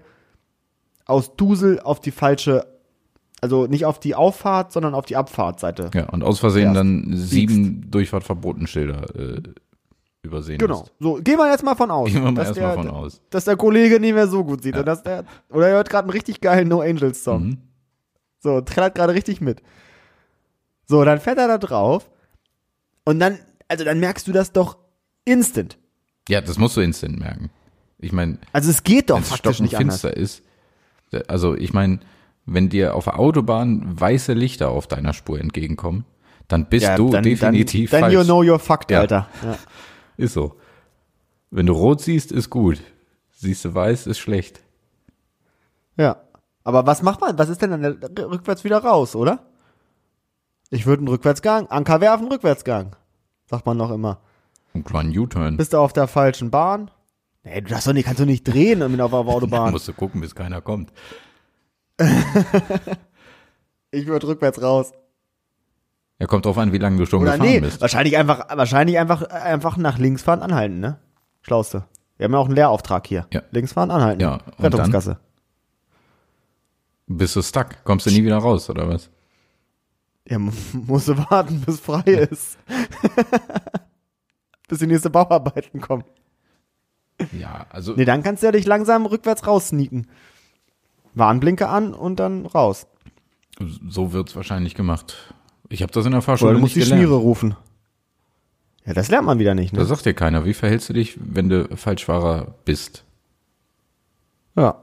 aus 1.06 1.36
Dusel 1.36 1.80
auf 1.80 2.00
die 2.00 2.12
falsche, 2.12 2.66
also 3.42 3.68
nicht 3.68 3.86
auf 3.86 4.00
die 4.00 4.16
Auffahrt, 4.16 4.72
sondern 4.72 4.94
auf 4.96 5.06
die 5.06 5.16
Abfahrtseite. 5.16 5.92
Ja, 5.94 6.10
und 6.10 6.24
aus 6.24 6.40
Versehen 6.40 6.74
dann 6.74 7.12
sieben 7.14 7.90
Durchfahrtverbotenschilder 7.92 9.16
äh, 9.16 9.42
übersehen 10.24 10.58
Genau. 10.58 10.80
musst. 10.80 10.94
So, 11.00 11.16
gehen 11.16 11.38
wir 11.38 11.52
jetzt 11.52 11.64
mal 11.64 11.76
von 11.76 11.92
aus. 11.92 12.08
Gehen 12.12 12.24
wir 12.24 12.32
mal 12.32 12.36
dass 12.36 12.48
erstmal 12.58 12.76
der- 12.76 12.84
von 12.84 12.90
aus. 12.92 13.22
Dass 13.30 13.46
der 13.46 13.56
Kollege 13.58 14.00
nicht 14.00 14.14
mehr 14.16 14.28
so 14.28 14.44
gut 14.44 14.64
sieht. 14.64 14.76
Und 14.78 14.86
dass 14.88 15.04
der, 15.04 15.24
oder 15.52 15.68
er 15.68 15.76
hört 15.76 15.90
gerade 15.90 16.06
einen 16.06 16.12
richtig 16.12 16.42
geilen 16.42 16.68
No 16.68 16.82
Angels 16.82 17.24
Song. 17.24 17.44
Mhm. 17.44 17.58
So, 18.40 18.62
trällert 18.62 18.96
gerade 18.96 19.14
richtig 19.14 19.42
mit. 19.42 19.62
So, 20.88 21.04
dann 21.04 21.20
fährt 21.20 21.38
er 21.38 21.48
da 21.48 21.58
drauf. 21.58 22.10
Und 23.06 23.20
dann, 23.20 23.40
also 23.68 23.84
dann 23.84 24.00
merkst 24.00 24.28
du 24.28 24.32
das 24.32 24.52
doch 24.52 24.78
instant. 25.26 25.78
Ja, 26.30 26.42
das 26.42 26.58
musst 26.58 26.76
du 26.78 26.82
instant 26.82 27.20
merken. 27.20 27.50
Ich 28.00 28.12
meine, 28.12 28.40
Also 28.52 28.70
es 28.72 28.84
geht 28.84 29.10
doch 29.10 29.16
wenn 29.18 29.24
es 29.24 29.30
faktisch 29.30 29.60
nicht 29.60 29.76
anders. 29.78 30.00
stockenfinster 30.00 30.18
ist, 30.18 30.44
äh, 31.12 31.24
also 31.28 31.56
ich 31.56 31.74
meine, 31.74 32.00
wenn 32.46 32.70
dir 32.70 32.94
auf 32.96 33.06
der 33.06 33.20
Autobahn 33.20 34.00
weiße 34.00 34.34
Lichter 34.34 34.70
auf 34.70 34.88
deiner 34.88 35.14
Spur 35.14 35.40
entgegenkommen, 35.40 36.06
dann 36.48 36.68
bist 36.70 36.88
du 36.98 37.10
definitiv 37.10 37.90
dann, 37.92 38.02
dann 38.02 38.12
falsch. 38.12 38.20
you 38.20 38.24
know 38.24 38.42
you're 38.42 38.60
fucked, 38.60 38.92
Ja. 38.92 39.00
Alter. 39.02 39.28
Ja. 39.44 39.58
Ist 40.18 40.34
so. 40.34 40.56
Wenn 41.52 41.66
du 41.66 41.74
rot 41.74 42.02
siehst, 42.02 42.32
ist 42.32 42.50
gut. 42.50 42.80
Siehst 43.32 43.66
du 43.66 43.74
weiß, 43.74 44.08
ist 44.08 44.20
schlecht. 44.20 44.62
ja. 45.98 46.18
Aber 46.64 46.88
was 46.88 47.04
macht 47.04 47.22
man? 47.22 47.38
Was 47.38 47.50
ist 47.50 47.62
denn 47.62 47.70
dann 47.70 47.86
rückwärts 47.86 48.64
wieder 48.64 48.80
raus, 48.80 49.16
oder? 49.16 49.46
Ich 50.76 50.86
würde 50.86 51.00
einen 51.00 51.08
Rückwärtsgang, 51.08 51.68
Anker 51.68 52.02
werfen, 52.02 52.28
Rückwärtsgang. 52.28 52.98
Sagt 53.46 53.66
man 53.66 53.78
noch 53.78 53.92
immer. 53.92 54.20
Ein 54.74 54.84
kleinen 54.84 55.18
U-Turn. 55.18 55.56
Bist 55.56 55.72
du 55.72 55.78
auf 55.78 55.94
der 55.94 56.06
falschen 56.08 56.52
Bahn? 56.52 56.92
Nee, 57.46 57.62
du 57.62 57.70
darfst 57.70 57.88
doch 57.88 57.94
nicht, 57.94 58.06
kannst 58.06 58.20
du 58.20 58.26
nicht 58.26 58.44
drehen 58.44 58.84
auf 58.84 59.12
der 59.12 59.20
Autobahn. 59.20 59.72
musst 59.72 59.88
du 59.88 59.94
gucken, 59.94 60.20
bis 60.20 60.36
keiner 60.36 60.62
kommt. 60.62 60.92
Ich 63.92 64.08
würde 64.08 64.28
rückwärts 64.28 64.62
raus. 64.62 64.92
Ja, 66.20 66.28
kommt 66.28 66.46
drauf 66.46 66.58
an, 66.58 66.74
wie 66.74 66.80
lange 66.80 66.98
du 66.98 67.06
schon 67.06 67.22
Oder 67.22 67.34
gefahren 67.34 67.50
nee, 67.50 67.62
bist. 67.62 67.80
wahrscheinlich 67.80 68.18
einfach, 68.18 68.50
wahrscheinlich 68.50 69.00
einfach, 69.00 69.22
einfach 69.22 69.78
nach 69.78 69.98
links 69.98 70.22
fahren, 70.22 70.42
anhalten, 70.42 70.82
ne? 70.82 71.00
Schlauste. 71.44 71.86
Wir 72.18 72.26
haben 72.26 72.34
ja 72.34 72.40
auch 72.40 72.48
einen 72.48 72.56
Lehrauftrag 72.56 73.08
hier. 73.08 73.26
Ja. 73.32 73.44
Links 73.52 73.72
fahren, 73.72 73.92
anhalten. 73.92 74.22
Ja, 74.22 74.40
und 74.58 74.66
Rettungsgasse. 74.66 75.18
Bist 77.08 77.38
du 77.38 77.42
stuck? 77.42 77.86
Kommst 77.86 78.06
du 78.06 78.10
nie 78.10 78.26
wieder 78.26 78.38
raus, 78.38 78.70
oder 78.70 78.90
was? 78.90 79.10
Ja, 80.28 80.40
mu- 80.40 80.52
musst 80.74 81.08
du 81.08 81.18
warten, 81.18 81.62
bis 81.62 81.80
frei 81.80 82.02
ist. 82.02 82.58
bis 84.68 84.80
die 84.80 84.88
nächste 84.88 85.10
Bauarbeiten 85.10 85.82
kommen. 85.82 86.04
Ja, 87.32 87.66
also 87.70 87.94
Nee, 87.96 88.06
dann 88.06 88.24
kannst 88.24 88.44
du 88.44 88.48
ja 88.48 88.52
dich 88.52 88.66
langsam 88.66 89.06
rückwärts 89.06 89.48
raus 89.48 89.70
sneaken. 89.70 90.08
Warnblinker 91.14 91.70
an 91.70 91.94
und 91.94 92.20
dann 92.20 92.46
raus. 92.46 92.88
so 93.88 94.12
wird's 94.12 94.36
wahrscheinlich 94.36 94.76
gemacht. 94.76 95.34
Ich 95.70 95.82
habe 95.82 95.92
das 95.94 96.06
in 96.06 96.12
der 96.12 96.18
Oder 96.20 96.26
Fahrschule 96.26 96.54
du 96.54 96.60
musst 96.60 96.76
nicht 96.76 96.86
die 96.88 96.90
gelernt. 96.90 97.08
Schmiere 97.08 97.22
rufen. 97.22 97.56
Ja, 98.86 98.94
das 98.94 99.10
lernt 99.10 99.26
man 99.26 99.40
wieder 99.40 99.56
nicht, 99.56 99.74
Da 99.76 99.80
ne? 99.80 99.86
sagt 99.86 100.06
dir 100.06 100.14
keiner, 100.14 100.46
wie 100.46 100.54
verhältst 100.54 100.90
du 100.90 100.94
dich, 100.94 101.18
wenn 101.20 101.50
du 101.50 101.76
Falschfahrer 101.78 102.54
bist? 102.66 103.04
Ja. 104.56 104.80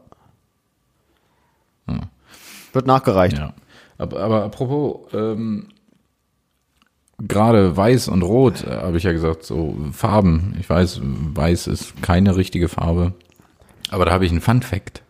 Hm. 1.86 2.00
Wird 2.72 2.86
nachgereicht. 2.86 3.38
Ja. 3.38 3.54
Aber, 4.02 4.18
aber 4.20 4.44
apropos, 4.44 5.12
ähm, 5.14 5.68
gerade 7.18 7.76
weiß 7.76 8.08
und 8.08 8.22
rot, 8.22 8.64
äh, 8.64 8.70
habe 8.78 8.96
ich 8.96 9.04
ja 9.04 9.12
gesagt, 9.12 9.44
so 9.44 9.76
Farben. 9.92 10.56
Ich 10.58 10.68
weiß, 10.68 11.00
weiß 11.02 11.68
ist 11.68 12.02
keine 12.02 12.36
richtige 12.36 12.68
Farbe. 12.68 13.12
Aber 13.90 14.04
da 14.04 14.10
habe 14.12 14.24
ich 14.24 14.32
einen 14.32 14.40
Fun 14.40 14.62
Fact. 14.62 15.02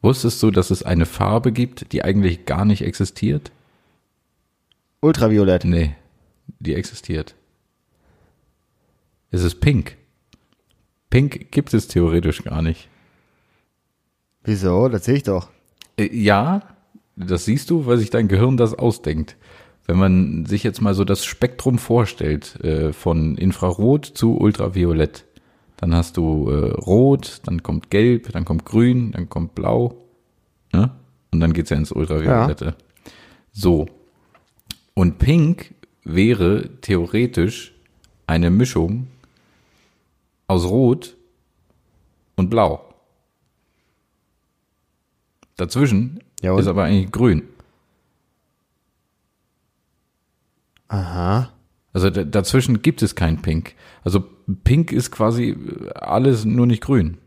Wusstest 0.00 0.40
du, 0.42 0.50
dass 0.52 0.70
es 0.70 0.84
eine 0.84 1.06
Farbe 1.06 1.50
gibt, 1.50 1.92
die 1.92 2.04
eigentlich 2.04 2.46
gar 2.46 2.64
nicht 2.64 2.82
existiert? 2.82 3.50
Ultraviolett. 5.00 5.64
Nee, 5.64 5.96
die 6.60 6.74
existiert. 6.74 7.34
Es 9.32 9.42
ist 9.42 9.60
pink. 9.60 9.96
Pink 11.10 11.50
gibt 11.50 11.74
es 11.74 11.88
theoretisch 11.88 12.44
gar 12.44 12.62
nicht. 12.62 12.88
Wieso? 14.44 14.88
Das 14.88 15.04
sehe 15.04 15.16
ich 15.16 15.22
doch. 15.24 15.48
Äh, 15.96 16.14
Ja, 16.16 16.62
das 17.16 17.44
siehst 17.44 17.70
du, 17.70 17.86
weil 17.86 17.98
sich 17.98 18.10
dein 18.10 18.28
Gehirn 18.28 18.56
das 18.56 18.74
ausdenkt. 18.74 19.36
Wenn 19.86 19.98
man 19.98 20.46
sich 20.46 20.62
jetzt 20.62 20.80
mal 20.80 20.94
so 20.94 21.04
das 21.04 21.24
Spektrum 21.24 21.78
vorstellt, 21.78 22.62
äh, 22.64 22.92
von 22.92 23.36
Infrarot 23.36 24.06
zu 24.06 24.38
Ultraviolett, 24.38 25.24
dann 25.76 25.94
hast 25.94 26.16
du 26.16 26.48
äh, 26.48 26.70
Rot, 26.70 27.40
dann 27.44 27.62
kommt 27.62 27.90
Gelb, 27.90 28.30
dann 28.32 28.44
kommt 28.44 28.64
Grün, 28.64 29.12
dann 29.12 29.28
kommt 29.28 29.54
Blau, 29.54 29.96
ne? 30.72 30.92
Und 31.32 31.40
dann 31.40 31.52
geht's 31.52 31.70
ja 31.70 31.76
ins 31.76 31.90
Ultraviolette. 31.90 32.76
So. 33.52 33.86
Und 34.94 35.18
Pink 35.18 35.74
wäre 36.04 36.68
theoretisch 36.82 37.74
eine 38.26 38.50
Mischung 38.50 39.08
aus 40.46 40.64
Rot 40.64 41.16
und 42.36 42.50
Blau. 42.50 42.94
Dazwischen 45.56 46.20
Ja, 46.42 46.58
ist 46.58 46.66
aber 46.66 46.84
eigentlich 46.84 47.10
grün. 47.10 47.44
Aha. 50.88 51.50
Also 51.94 52.10
dazwischen 52.10 52.82
gibt 52.82 53.02
es 53.02 53.14
kein 53.14 53.40
Pink. 53.40 53.74
Also 54.04 54.24
Pink 54.64 54.92
ist 54.92 55.10
quasi 55.10 55.50
äh, 55.50 55.90
alles 55.94 56.44
nur 56.44 56.66
nicht 56.66 56.82
grün. 56.82 57.18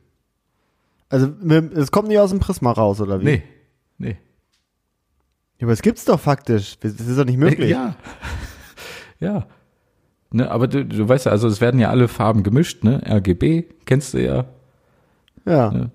Also, 1.10 1.28
es 1.76 1.92
kommt 1.92 2.08
nicht 2.10 2.20
aus 2.20 2.32
dem 2.32 2.40
Prisma 2.40 2.72
raus, 2.72 3.00
oder 3.00 3.22
wie? 3.22 3.26
Nee, 3.26 3.44
nee. 4.00 4.18
Ja, 5.60 5.66
aber 5.66 5.72
es 5.72 5.82
gibt's 5.82 6.04
doch 6.04 6.20
faktisch. 6.20 6.78
Das 6.80 6.94
ist 6.94 7.18
doch 7.18 7.26
nicht 7.26 7.38
möglich. 7.38 7.70
Ja. 7.70 7.96
ja. 9.20 9.48
Ne, 10.32 10.50
aber 10.50 10.68
du, 10.68 10.84
du 10.84 11.08
weißt 11.08 11.28
ja, 11.28 11.32
also 11.32 11.48
es 11.48 11.62
werden 11.62 11.80
ja 11.80 11.90
alle 11.90 12.08
Farben 12.08 12.44
gemischt, 12.44 12.84
ne? 12.84 13.02
RGB, 13.08 13.64
kennst 13.86 14.16
du 14.16 14.22
ja. 14.22 14.46
Ja. 15.46 15.72
Ja. 15.72 15.90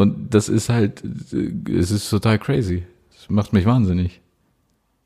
Und 0.00 0.34
das 0.34 0.48
ist 0.48 0.70
halt, 0.70 1.02
es 1.04 1.90
ist 1.90 2.08
total 2.08 2.38
crazy. 2.38 2.84
Das 3.12 3.28
macht 3.28 3.52
mich 3.52 3.66
wahnsinnig. 3.66 4.22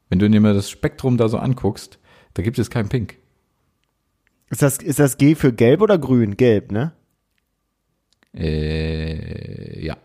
Wenn 0.09 0.21
du 0.21 0.31
dir 0.31 0.41
mal 0.41 0.55
das 0.55 0.71
Spektrum 0.71 1.17
da 1.17 1.29
so 1.29 1.39
anguckst, 1.39 1.99
da 2.35 2.43
gibt 2.43 2.59
es 2.61 2.71
kein 2.71 2.89
Pink. 2.89 3.17
Ist 4.51 4.63
das, 4.63 4.79
ist 4.79 5.01
das 5.01 5.19
G 5.19 5.35
für 5.35 5.53
gelb 5.53 5.81
oder 5.81 5.99
grün? 5.99 6.37
Gelb, 6.37 6.71
ne? 6.71 6.93
Äh, 8.35 9.85
ja. 9.85 9.97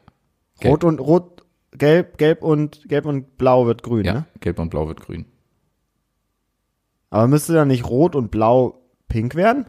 Gelb. 0.60 0.72
Rot 0.72 0.84
und 0.84 1.00
rot, 1.00 1.46
gelb, 1.72 2.18
gelb 2.18 2.42
und 2.42 2.88
gelb 2.90 3.06
und 3.06 3.38
blau 3.38 3.68
wird 3.68 3.84
grün, 3.84 4.06
Ja, 4.06 4.14
ne? 4.14 4.26
gelb 4.40 4.58
und 4.58 4.70
blau 4.70 4.88
wird 4.88 5.02
grün. 5.02 5.26
Aber 7.12 7.28
müsste 7.28 7.54
dann 7.54 7.68
nicht 7.68 7.88
rot 7.88 8.16
und 8.16 8.32
blau 8.32 8.82
pink 9.08 9.36
werden? 9.36 9.66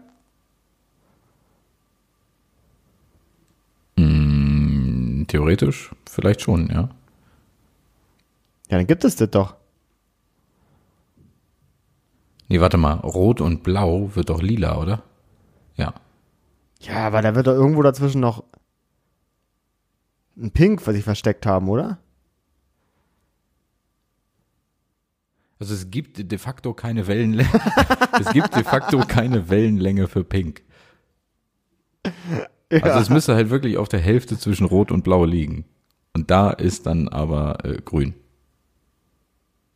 Theoretisch 5.30 5.90
vielleicht 6.08 6.42
schon, 6.42 6.68
ja. 6.68 6.90
Ja, 8.68 8.76
dann 8.76 8.86
gibt 8.86 9.04
es 9.04 9.16
das 9.16 9.30
doch. 9.30 9.56
Nee, 12.48 12.60
warte 12.60 12.76
mal, 12.76 12.94
rot 12.94 13.40
und 13.40 13.62
blau 13.62 14.10
wird 14.14 14.28
doch 14.28 14.42
lila, 14.42 14.76
oder? 14.78 15.02
Ja. 15.76 15.94
Ja, 16.80 17.06
aber 17.06 17.22
da 17.22 17.34
wird 17.34 17.46
doch 17.46 17.54
irgendwo 17.54 17.82
dazwischen 17.82 18.20
noch 18.20 18.44
ein 20.36 20.50
Pink, 20.50 20.84
was 20.86 20.94
sie 20.94 21.02
versteckt 21.02 21.46
haben, 21.46 21.68
oder? 21.68 21.98
Also 25.60 25.74
es 25.74 25.90
gibt 25.90 26.30
de 26.30 26.38
facto 26.38 26.72
keine 26.72 27.06
Wellenlänge. 27.06 27.50
es 28.20 28.32
gibt 28.32 28.56
de 28.56 28.64
facto 28.64 29.00
keine 29.06 29.48
Wellenlänge 29.48 30.08
für 30.08 30.24
Pink. 30.24 30.62
Ja. 32.72 32.82
Also 32.82 33.00
es 33.00 33.10
müsste 33.10 33.34
halt 33.34 33.50
wirklich 33.50 33.76
auf 33.78 33.88
der 33.88 34.00
Hälfte 34.00 34.38
zwischen 34.38 34.64
Rot 34.66 34.92
und 34.92 35.02
Blau 35.02 35.24
liegen. 35.24 35.64
Und 36.14 36.30
da 36.30 36.50
ist 36.50 36.86
dann 36.86 37.08
aber 37.08 37.64
äh, 37.64 37.80
Grün. 37.84 38.14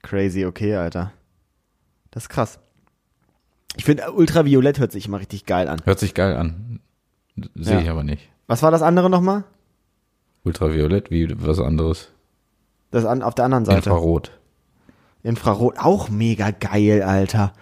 Crazy, 0.02 0.44
okay, 0.44 0.76
Alter. 0.76 1.12
Das 2.10 2.24
ist 2.24 2.28
krass. 2.28 2.58
Ich 3.76 3.84
finde, 3.84 4.12
Ultraviolett 4.12 4.78
hört 4.78 4.92
sich 4.92 5.06
immer 5.06 5.18
richtig 5.18 5.46
geil 5.46 5.68
an. 5.68 5.80
Hört 5.84 5.98
sich 5.98 6.14
geil 6.14 6.36
an. 6.36 6.80
Sehe 7.54 7.74
Ja. 7.74 7.80
ich 7.80 7.90
aber 7.90 8.04
nicht. 8.04 8.28
Was 8.46 8.62
war 8.62 8.70
das 8.70 8.82
andere 8.82 9.10
nochmal? 9.10 9.44
Ultraviolett, 10.44 11.10
wie 11.10 11.28
was 11.44 11.58
anderes. 11.58 12.10
Das 12.90 13.04
an, 13.04 13.22
auf 13.22 13.34
der 13.34 13.46
anderen 13.46 13.64
Seite. 13.64 13.90
Infrarot. 13.90 14.38
Infrarot, 15.22 15.78
auch 15.78 16.10
mega 16.10 16.50
geil, 16.52 17.02
Alter. 17.02 17.52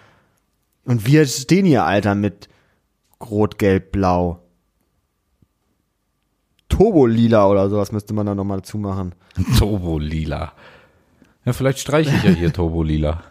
Und 0.85 1.07
wir 1.07 1.25
stehen 1.25 1.65
hier, 1.65 1.85
Alter, 1.85 2.13
mit 2.13 2.49
Rot, 3.21 3.57
Gelb, 3.57 3.93
Blau. 3.93 4.42
Turbolila 6.73 7.47
oder 7.47 7.69
sowas 7.69 7.91
müsste 7.91 8.13
man 8.13 8.25
da 8.25 8.33
nochmal 8.33 8.57
dazu 8.57 8.77
machen. 8.77 9.13
Turbolila. 9.57 10.53
Ja, 11.45 11.53
vielleicht 11.53 11.79
streiche 11.79 12.15
ich 12.15 12.23
ja 12.23 12.31
hier 12.31 12.53
Turbolila. 12.53 13.23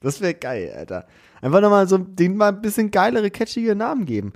Das 0.00 0.20
wäre 0.20 0.34
geil, 0.34 0.72
Alter. 0.76 1.06
Einfach 1.42 1.60
nochmal 1.60 1.86
so, 1.88 1.98
denen 1.98 2.36
mal 2.36 2.48
ein 2.48 2.62
bisschen 2.62 2.90
geilere, 2.90 3.30
catchige 3.30 3.74
Namen 3.74 4.06
geben. 4.06 4.32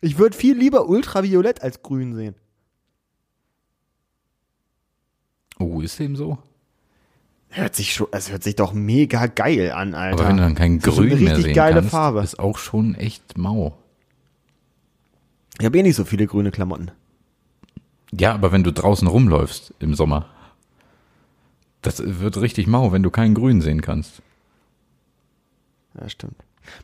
Ich 0.00 0.18
würde 0.18 0.36
viel 0.36 0.56
lieber 0.56 0.88
Ultraviolett 0.88 1.62
als 1.62 1.82
Grün 1.82 2.14
sehen. 2.14 2.34
Oh, 5.58 5.80
ist 5.80 5.98
dem 5.98 6.16
so? 6.16 6.38
Hört 7.50 7.74
sich 7.76 7.92
schon, 7.92 8.08
es 8.12 8.30
hört 8.30 8.42
sich 8.42 8.56
doch 8.56 8.72
mega 8.72 9.26
geil 9.26 9.72
an, 9.72 9.94
Alter. 9.94 10.20
Aber 10.20 10.28
wenn 10.28 10.36
du 10.38 10.42
dann 10.42 10.54
kein 10.54 10.78
Grün 10.78 11.08
mehr 11.08 11.18
richtig 11.18 11.44
sehen 11.44 11.54
geile 11.54 11.74
kannst, 11.76 11.90
Farbe. 11.90 12.20
ist 12.22 12.38
auch 12.38 12.58
schon 12.58 12.94
echt 12.94 13.36
mau. 13.38 13.76
Ich 15.60 15.66
habe 15.66 15.78
eh 15.78 15.82
nicht 15.82 15.96
so 15.96 16.06
viele 16.06 16.26
grüne 16.26 16.50
Klamotten. 16.50 16.90
Ja, 18.12 18.32
aber 18.32 18.50
wenn 18.50 18.64
du 18.64 18.72
draußen 18.72 19.06
rumläufst 19.06 19.74
im 19.78 19.94
Sommer, 19.94 20.26
das 21.82 22.02
wird 22.02 22.40
richtig 22.40 22.66
mau, 22.66 22.92
wenn 22.92 23.02
du 23.02 23.10
kein 23.10 23.34
Grün 23.34 23.60
sehen 23.60 23.82
kannst. 23.82 24.22
Ja, 26.00 26.08
stimmt. 26.08 26.36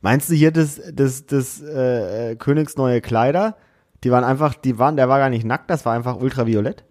Meinst 0.02 0.28
du 0.28 0.34
hier 0.34 0.52
das, 0.52 0.80
das, 0.92 1.26
das 1.26 1.62
äh, 1.62 2.36
Königs 2.36 2.76
neue 2.76 3.00
Kleider? 3.00 3.56
Die 4.04 4.10
waren 4.10 4.24
einfach, 4.24 4.54
die 4.54 4.78
waren, 4.78 4.96
der 4.96 5.08
war 5.08 5.18
gar 5.18 5.30
nicht 5.30 5.44
nackt, 5.44 5.70
das 5.70 5.86
war 5.86 5.94
einfach 5.94 6.16
ultraviolett. 6.16 6.84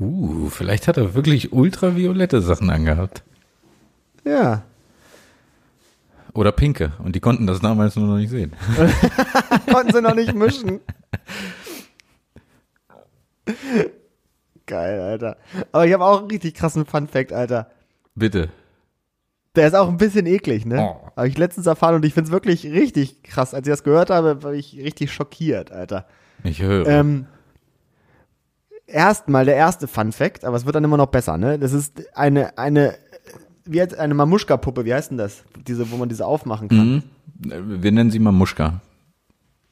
Uh, 0.00 0.48
vielleicht 0.48 0.88
hat 0.88 0.96
er 0.96 1.14
wirklich 1.14 1.52
ultraviolette 1.52 2.42
Sachen 2.42 2.70
angehabt. 2.70 3.22
Ja. 4.24 4.64
Oder 6.34 6.52
pinke. 6.52 6.92
Und 6.98 7.14
die 7.14 7.20
konnten 7.20 7.46
das 7.46 7.60
damals 7.60 7.96
nur 7.96 8.06
noch 8.06 8.16
nicht 8.16 8.30
sehen. 8.30 8.52
Konnten 9.70 9.92
sie 9.92 10.00
noch 10.00 10.14
nicht 10.14 10.34
mischen. 10.34 10.80
Geil, 14.66 15.00
Alter. 15.00 15.36
Aber 15.72 15.86
ich 15.86 15.92
habe 15.92 16.04
auch 16.04 16.20
einen 16.20 16.30
richtig 16.30 16.54
krassen 16.54 16.86
Fun-Fact, 16.86 17.32
Alter. 17.32 17.70
Bitte. 18.14 18.48
Der 19.54 19.66
ist 19.66 19.74
auch 19.74 19.88
ein 19.88 19.98
bisschen 19.98 20.24
eklig, 20.24 20.64
ne? 20.64 20.80
Oh. 20.80 21.10
Habe 21.16 21.28
ich 21.28 21.36
letztens 21.36 21.66
erfahren 21.66 21.96
und 21.96 22.04
ich 22.06 22.14
find's 22.14 22.30
wirklich 22.30 22.64
richtig 22.64 23.22
krass. 23.22 23.52
Als 23.52 23.66
ich 23.66 23.72
das 23.72 23.84
gehört 23.84 24.08
habe, 24.08 24.42
war 24.42 24.54
ich 24.54 24.78
richtig 24.78 25.12
schockiert, 25.12 25.70
Alter. 25.70 26.06
Ich 26.42 26.62
höre. 26.62 26.86
Ähm, 26.86 27.26
erstmal 28.86 29.44
der 29.44 29.56
erste 29.56 29.88
Fun 29.88 30.12
Fact, 30.12 30.44
aber 30.46 30.56
es 30.56 30.64
wird 30.64 30.74
dann 30.76 30.84
immer 30.84 30.96
noch 30.96 31.06
besser, 31.06 31.36
ne? 31.36 31.58
Das 31.58 31.72
ist 31.72 32.16
eine, 32.16 32.56
eine, 32.56 32.94
wie 33.64 33.80
heißt 33.80 33.94
eine 33.98 34.14
Mamuschka-Puppe, 34.14 34.84
wie 34.84 34.94
heißt 34.94 35.10
denn 35.10 35.18
das? 35.18 35.44
Diese, 35.66 35.90
wo 35.90 35.96
man 35.96 36.08
diese 36.08 36.26
aufmachen 36.26 36.68
kann. 36.68 37.02
Mhm. 37.44 37.82
Wir 37.82 37.92
nennen 37.92 38.10
sie 38.10 38.18
Mamuschka. 38.18 38.80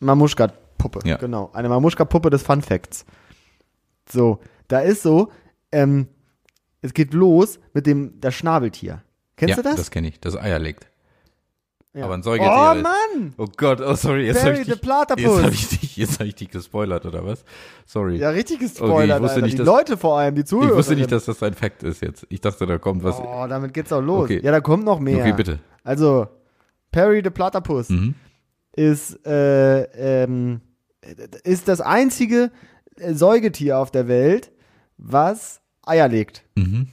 Mamuschka-Puppe, 0.00 1.00
Ja. 1.09 1.16
genau. 1.16 1.50
Eine 1.53 1.68
Mamuschka-Puppe 1.68 2.31
des 2.31 2.42
Fun 2.42 2.62
Facts. 2.62 3.05
So, 4.11 4.40
da 4.68 4.81
ist 4.81 5.03
so, 5.03 5.31
ähm, 5.72 6.09
es 6.83 6.94
geht 6.94 7.12
los 7.14 7.59
mit 7.74 7.87
dem, 7.87 8.20
das 8.20 8.35
Schnabeltier. 8.35 9.03
Kennst 9.37 9.50
ja, 9.50 9.62
du 9.62 9.62
das? 9.62 9.76
das 9.76 9.90
kenne 9.90 10.09
ich. 10.09 10.20
Das 10.20 10.37
Eier 10.37 10.59
legt. 10.59 10.89
Ja. 11.94 12.05
aber 12.05 12.14
ein 12.14 12.22
Säugetier 12.22 12.50
Oh 12.53 12.72
ist- 12.76 12.83
Mann! 12.83 13.35
Oh 13.37 13.46
Gott, 13.57 13.81
oh 13.81 13.94
sorry, 13.94 14.26
jetzt 14.26 14.42
Barry 14.42 14.50
habe 14.57 14.61
ich, 14.62 14.66
the 14.66 14.72
dich- 14.72 14.81
Platypus. 14.81 15.22
jetzt 15.24 15.42
hab 15.44 15.53
ich 15.53 15.68
dich, 15.68 15.96
jetzt 15.96 16.18
habe 16.20 16.29
ich 16.29 16.35
dich 16.37 16.50
gespoilert 16.50 17.07
oder 17.07 17.24
was? 17.24 17.44
Sorry. 17.87 18.16
Ja, 18.16 18.31
richtig 18.31 18.61
gespoilert, 18.61 19.20
wusste 19.20 19.35
Alter. 19.37 19.46
nicht, 19.46 19.55
die 19.55 19.59
dass- 19.59 19.66
Leute 19.66 19.96
vor 19.96 20.18
allem, 20.18 20.35
die 20.35 20.44
Zuhörer. 20.44 20.70
ich 20.70 20.76
wusste 20.76 20.94
nicht, 20.96 21.11
dass 21.12 21.24
das 21.24 21.42
ein 21.42 21.55
Fact 21.55 21.83
ist 21.83 22.03
jetzt. 22.03 22.26
Ich 22.29 22.40
dachte, 22.40 22.66
da 22.66 22.79
kommt 22.79 23.03
was. 23.03 23.18
Oh, 23.18 23.46
damit 23.48 23.74
geht's 23.74 23.92
auch 23.92 24.00
los. 24.03 24.24
Okay. 24.24 24.40
Ja, 24.42 24.53
da 24.53 24.61
kommt 24.61 24.85
noch 24.85 25.00
mehr. 25.00 25.18
Okay, 25.18 25.33
bitte. 25.33 25.59
Also, 25.85 26.29
Perry 26.92 27.20
the 27.24 27.31
Platypus 27.31 27.88
Mhm. 27.88 28.14
ist, 28.76 29.24
äh, 29.26 29.83
ähm, 30.20 30.61
ist 31.44 31.68
das 31.68 31.81
einzige 31.81 32.50
äh, 32.96 33.14
Säugetier 33.14 33.79
auf 33.79 33.90
der 33.90 34.07
Welt, 34.09 34.53
was 34.98 35.61
Eier 35.87 36.09
legt. 36.09 36.44
Mhm. 36.57 36.88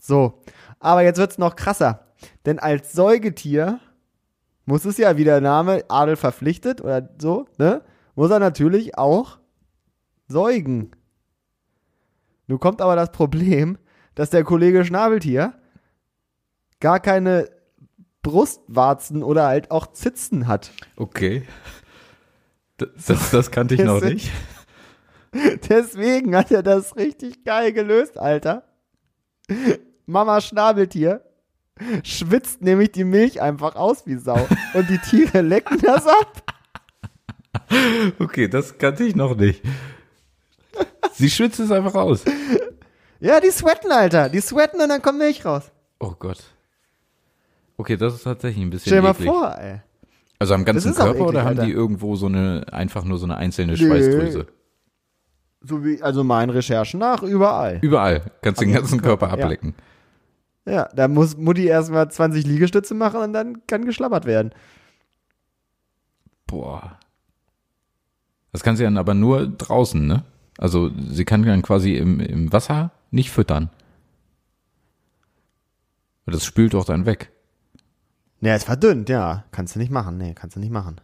So. 0.00 0.42
Aber 0.80 1.02
jetzt 1.02 1.18
wird's 1.18 1.38
noch 1.38 1.56
krasser. 1.56 2.01
Denn 2.46 2.58
als 2.58 2.92
Säugetier 2.92 3.80
muss 4.64 4.84
es 4.84 4.98
ja, 4.98 5.16
wie 5.16 5.24
der 5.24 5.40
Name 5.40 5.84
Adel 5.88 6.16
verpflichtet 6.16 6.80
oder 6.80 7.08
so, 7.20 7.46
ne? 7.58 7.82
Muss 8.14 8.30
er 8.30 8.38
natürlich 8.38 8.98
auch 8.98 9.38
säugen. 10.28 10.92
Nun 12.46 12.60
kommt 12.60 12.80
aber 12.80 12.96
das 12.96 13.10
Problem, 13.12 13.78
dass 14.14 14.30
der 14.30 14.44
Kollege 14.44 14.84
Schnabeltier 14.84 15.54
gar 16.80 17.00
keine 17.00 17.48
Brustwarzen 18.22 19.22
oder 19.22 19.46
halt 19.46 19.70
auch 19.70 19.92
Zitzen 19.92 20.46
hat. 20.46 20.72
Okay. 20.96 21.44
Das, 22.76 22.88
das, 23.06 23.30
das 23.30 23.50
kannte 23.50 23.74
ich 23.74 23.82
noch 23.82 24.00
nicht. 24.00 24.30
Deswegen 25.68 26.36
hat 26.36 26.50
er 26.50 26.62
das 26.62 26.96
richtig 26.96 27.44
geil 27.44 27.72
gelöst, 27.72 28.18
Alter. 28.18 28.64
Mama 30.06 30.40
Schnabeltier 30.40 31.24
schwitzt 32.04 32.62
nämlich 32.62 32.92
die 32.92 33.04
Milch 33.04 33.40
einfach 33.40 33.74
aus 33.76 34.06
wie 34.06 34.16
Sau. 34.16 34.46
Und 34.74 34.88
die 34.88 34.98
Tiere 34.98 35.40
lecken 35.40 35.78
das 35.80 36.06
ab. 36.06 36.42
Okay, 38.18 38.48
das 38.48 38.78
kannte 38.78 39.04
ich 39.04 39.16
noch 39.16 39.36
nicht. 39.36 39.62
Sie 41.12 41.30
schwitzt 41.30 41.60
es 41.60 41.70
einfach 41.70 41.94
aus. 41.94 42.24
Ja, 43.20 43.40
die 43.40 43.50
sweaten, 43.50 43.90
Alter. 43.92 44.28
Die 44.28 44.40
sweaten 44.40 44.80
und 44.80 44.88
dann 44.88 45.02
kommt 45.02 45.18
Milch 45.18 45.44
raus. 45.44 45.70
Oh 46.00 46.14
Gott. 46.18 46.38
Okay, 47.76 47.96
das 47.96 48.14
ist 48.14 48.24
tatsächlich 48.24 48.64
ein 48.64 48.70
bisschen 48.70 48.90
Stell 48.90 49.00
dir 49.00 49.02
mal 49.02 49.10
eklig. 49.14 49.28
vor, 49.28 49.56
ey. 49.58 49.80
Also 50.38 50.54
am 50.54 50.64
ganzen 50.64 50.94
Körper 50.94 51.10
eklig, 51.10 51.26
oder 51.28 51.40
haben 51.42 51.48
Alter. 51.50 51.64
die 51.66 51.72
irgendwo 51.72 52.16
so 52.16 52.26
eine, 52.26 52.66
einfach 52.72 53.04
nur 53.04 53.18
so 53.18 53.26
eine 53.26 53.36
einzelne. 53.36 53.76
Schweißdrüse? 53.76 54.46
So 55.60 55.84
wie, 55.84 56.02
also 56.02 56.24
meinen 56.24 56.50
Recherchen 56.50 56.98
nach, 56.98 57.22
überall. 57.22 57.78
Überall. 57.82 58.22
Kannst 58.42 58.60
den 58.60 58.68
Am 58.68 58.74
ganzen 58.74 58.98
ganzen 58.98 59.02
Körper 59.02 59.28
Körper, 59.28 59.42
ablecken. 59.44 59.74
Ja, 59.76 59.84
da 60.64 61.08
muss 61.08 61.36
Mutti 61.36 61.66
erstmal 61.66 62.10
20 62.10 62.46
Liegestütze 62.46 62.94
machen 62.94 63.20
und 63.20 63.32
dann 63.32 63.66
kann 63.66 63.84
geschlabbert 63.84 64.24
werden. 64.24 64.52
Boah. 66.46 66.98
Das 68.52 68.62
kann 68.62 68.76
sie 68.76 68.84
dann 68.84 68.98
aber 68.98 69.14
nur 69.14 69.48
draußen, 69.48 70.06
ne? 70.06 70.24
Also 70.58 70.90
sie 71.08 71.24
kann 71.24 71.42
dann 71.42 71.62
quasi 71.62 71.96
im, 71.96 72.20
im 72.20 72.52
Wasser 72.52 72.92
nicht 73.10 73.30
füttern. 73.30 73.70
Das 76.26 76.44
spült 76.44 76.74
doch 76.74 76.84
dann 76.84 77.06
weg. 77.06 77.32
Ja, 78.40 78.54
ist 78.54 78.64
verdünnt, 78.64 79.08
ja. 79.08 79.44
Kannst 79.50 79.74
du 79.74 79.78
nicht 79.78 79.90
machen. 79.90 80.18
Nee, 80.18 80.34
kannst 80.34 80.56
du 80.56 80.60
nicht 80.60 80.72
machen. 80.72 81.00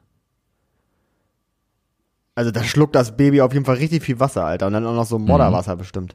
Also 2.35 2.51
da 2.53 2.62
schluckt 2.62 2.94
das 2.94 3.16
Baby 3.16 3.40
auf 3.40 3.53
jeden 3.53 3.64
Fall 3.64 3.77
richtig 3.77 4.03
viel 4.05 4.21
Wasser, 4.21 4.44
Alter. 4.44 4.68
Und 4.68 4.75
dann 4.75 4.87
auch 4.87 4.94
noch 4.94 5.07
so 5.07 5.18
Modderwasser 5.18 5.75
bestimmt. 5.77 6.14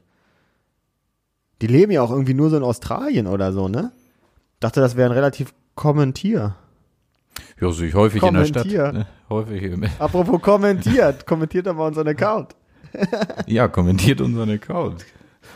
Die 1.62 1.66
leben 1.66 1.92
ja 1.92 2.02
auch 2.02 2.10
irgendwie 2.10 2.34
nur 2.34 2.50
so 2.50 2.56
in 2.56 2.62
Australien 2.62 3.26
oder 3.26 3.52
so, 3.52 3.68
ne? 3.68 3.92
Dachte, 4.60 4.80
das 4.80 4.96
wäre 4.96 5.10
ein 5.10 5.14
relativ 5.14 5.52
common 5.74 6.14
Tier. 6.14 6.54
Ja, 7.60 7.70
sehe 7.70 7.88
ich 7.88 7.94
häufig 7.94 8.22
in 8.22 8.34
der 8.34 8.44
Stadt. 8.44 8.62
Kommentier. 8.64 8.92
Ne? 8.92 9.06
Häufig. 9.28 9.62
Im, 9.62 9.84
Apropos 9.98 10.40
kommentiert. 10.42 11.26
kommentiert 11.26 11.66
doch 11.66 11.74
mal 11.74 11.86
unseren 11.88 12.08
Account. 12.08 12.54
ja, 13.46 13.68
kommentiert 13.68 14.20
unseren 14.20 14.50
Account. 14.50 15.04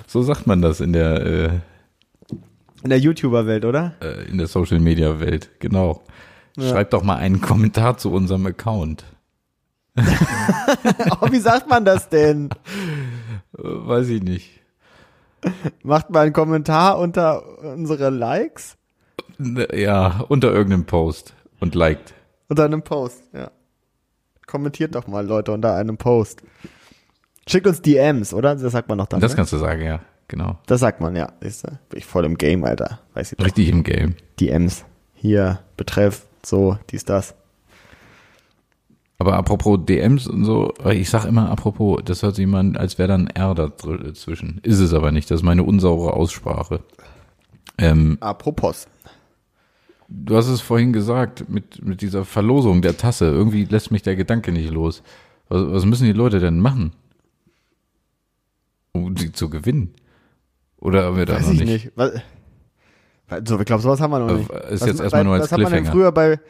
So 0.07 0.23
sagt 0.23 0.47
man 0.47 0.61
das 0.63 0.81
in 0.81 0.93
der, 0.93 1.27
äh, 1.27 1.51
In 2.83 2.91
der 2.91 2.99
YouTuber-Welt, 2.99 3.65
oder? 3.65 3.95
äh, 4.01 4.25
in 4.29 4.39
der 4.39 4.47
Social 4.49 4.81
Media 4.81 5.21
Welt. 5.21 5.51
Genau. 5.61 6.03
Ja. 6.57 6.71
Schreibt 6.71 6.93
doch 6.93 7.03
mal 7.05 7.17
einen 7.17 7.41
Kommentar 7.41 7.99
zu 7.99 8.11
unserem 8.13 8.47
Account. 8.47 9.05
Oh, 11.21 11.31
wie 11.33 11.39
sagt 11.41 11.69
man 11.69 11.85
das 11.85 12.09
denn? 12.09 12.51
Weiß 13.53 14.09
ich 14.09 14.23
nicht. 14.23 14.58
Macht 15.83 16.11
mal 16.11 16.21
einen 16.21 16.33
Kommentar 16.33 16.99
unter 16.99 17.59
unsere 17.63 18.11
Likes? 18.11 18.77
Ja, 19.39 20.25
unter 20.29 20.53
irgendeinem 20.53 20.85
Post 20.85 21.35
und 21.61 21.75
liked. 21.75 22.15
Unter 22.49 22.65
einem 22.65 22.83
Post, 22.83 23.23
ja. 23.33 23.51
Kommentiert 24.47 24.95
doch 24.95 25.07
mal, 25.07 25.27
Leute, 25.27 25.53
unter 25.53 25.75
einem 25.75 25.99
Post. 25.99 26.43
Schickt 27.47 27.67
uns 27.67 27.83
DMs, 27.83 28.35
oder? 28.35 28.57
Das 28.57 28.73
sagt 28.73 28.89
man 28.89 28.99
noch 28.99 29.07
dann. 29.07 29.21
Das 29.21 29.33
ne? 29.33 29.37
kannst 29.37 29.53
du 29.53 29.59
sagen, 29.59 29.83
ja. 29.83 30.01
Genau. 30.29 30.59
das 30.67 30.81
sagt 30.81 31.01
man, 31.01 31.17
ja. 31.17 31.33
Siehst 31.41 31.65
du? 31.65 31.69
Bin 31.89 31.99
ich 31.99 32.05
voll 32.05 32.25
im 32.27 32.37
Game, 32.37 32.65
Alter. 32.65 33.01
Weiß 33.15 33.33
ich 33.33 33.39
doch. 33.39 33.47
Richtig 33.47 33.69
im 33.69 33.83
Game. 33.83 34.15
DMs. 34.39 34.85
Hier, 35.15 35.61
Betreff, 35.77 36.27
so, 36.45 36.79
dies, 36.91 37.05
das. 37.05 37.35
Aber 39.21 39.35
apropos 39.35 39.81
DMs 39.85 40.29
und 40.29 40.45
so, 40.45 40.73
ich 40.91 41.11
sag 41.11 41.25
immer 41.25 41.51
apropos, 41.51 42.01
das 42.05 42.23
hört 42.23 42.37
sich 42.37 42.45
immer 42.45 42.59
an, 42.59 42.77
als 42.77 42.99
wäre 42.99 43.09
da 43.09 43.15
ein 43.17 43.27
R 43.27 43.55
dazwischen. 43.55 44.61
Ist 44.63 44.79
es 44.79 44.95
aber 44.95 45.11
nicht, 45.11 45.29
das 45.31 45.41
ist 45.41 45.45
meine 45.45 45.65
unsaure 45.65 46.13
Aussprache. 46.13 46.81
Ähm, 47.79 48.17
Apropos. 48.21 48.87
du 50.09 50.37
hast 50.37 50.49
es 50.49 50.61
vorhin 50.61 50.93
gesagt, 50.93 51.49
mit, 51.49 51.85
mit 51.85 52.01
dieser 52.01 52.25
Verlosung 52.25 52.81
der 52.83 52.97
Tasse, 52.97 53.27
irgendwie 53.27 53.65
lässt 53.65 53.91
mich 53.91 54.03
der 54.03 54.17
Gedanke 54.17 54.53
nicht 54.53 54.71
los. 54.71 55.03
Was, 55.49 55.63
was 55.71 55.85
müssen 55.85 56.05
die 56.05 56.13
Leute 56.13 56.39
denn 56.39 56.61
machen? 56.61 56.93
Um 58.93 59.17
sie 59.17 59.33
zu 59.33 59.49
gewinnen? 59.51 59.95
Oder 60.79 61.05
haben 61.05 61.17
wir 61.17 61.27
da 61.27 61.35
Weiß 61.37 61.47
noch 61.47 61.53
ich 61.55 61.61
nicht? 61.61 61.85
nicht. 61.85 61.93
Was, 61.97 62.13
so, 63.47 63.59
ich 63.59 63.67
glaube, 63.67 63.83
sowas 63.83 64.01
haben 64.01 64.11
wir 64.11 64.21
noch 64.21 64.37
nicht. 64.37 64.49
ist 64.51 64.81
was, 64.81 64.89
jetzt 64.89 65.01
erstmal 65.01 65.25
nur 65.25 65.35
als 65.35 65.45
was 65.45 65.53
hat 65.53 65.61
man 65.61 65.73
denn 65.73 65.83
Cliffhanger. 65.85 65.93
früher 65.93 66.13
bei 66.13 66.41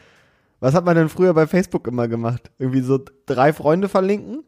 Was 0.61 0.74
hat 0.74 0.84
man 0.84 0.96
denn 0.96 1.09
früher 1.09 1.34
bei 1.34 1.46
Facebook 1.46 1.86
immer 1.86 2.09
gemacht? 2.09 2.50
Irgendwie 2.59 2.80
so 2.80 2.98
drei 3.26 3.52
Freunde 3.52 3.88
verlinken, 3.88 4.42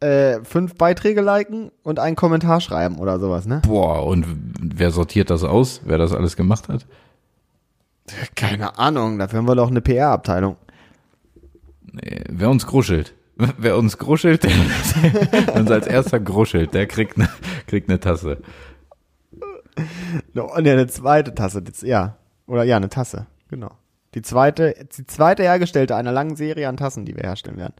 äh, 0.00 0.42
fünf 0.44 0.74
Beiträge 0.76 1.20
liken 1.20 1.70
und 1.82 1.98
einen 1.98 2.16
Kommentar 2.16 2.60
schreiben 2.60 2.98
oder 2.98 3.20
sowas, 3.20 3.46
ne? 3.46 3.60
Boah, 3.66 4.06
und 4.06 4.24
wer 4.60 4.90
sortiert 4.90 5.28
das 5.30 5.44
aus, 5.44 5.82
wer 5.84 5.98
das 5.98 6.14
alles 6.14 6.36
gemacht 6.36 6.68
hat? 6.68 6.86
Keine 8.34 8.78
Ahnung, 8.78 9.18
dafür 9.18 9.38
haben 9.38 9.48
wir 9.48 9.54
doch 9.54 9.70
eine 9.70 9.82
PR-Abteilung. 9.82 10.56
Nee, 11.92 12.24
wer 12.28 12.50
uns 12.50 12.66
gruschelt. 12.66 13.14
Wer 13.56 13.78
uns 13.78 13.96
gruschelt, 13.96 14.42
der, 14.42 14.50
uns 15.54 15.70
als 15.70 15.86
erster 15.86 16.20
gruschelt, 16.20 16.74
der 16.74 16.86
kriegt 16.86 17.16
eine 17.16 17.30
kriegt 17.66 17.88
eine 17.88 17.98
Tasse. 17.98 18.42
No, 20.34 20.54
Und 20.54 20.66
ja, 20.66 20.74
eine 20.74 20.88
zweite 20.88 21.34
Tasse, 21.34 21.62
ja. 21.80 22.18
Oder 22.46 22.64
ja, 22.64 22.76
eine 22.76 22.90
Tasse, 22.90 23.28
genau. 23.48 23.70
Die 24.14 24.22
zweite, 24.22 24.74
die 24.96 25.06
zweite 25.06 25.42
hergestellte 25.42 25.96
einer 25.96 26.12
langen 26.12 26.36
Serie 26.36 26.68
an 26.68 26.76
Tassen, 26.76 27.04
die 27.04 27.14
wir 27.14 27.22
herstellen 27.22 27.58
werden. 27.58 27.74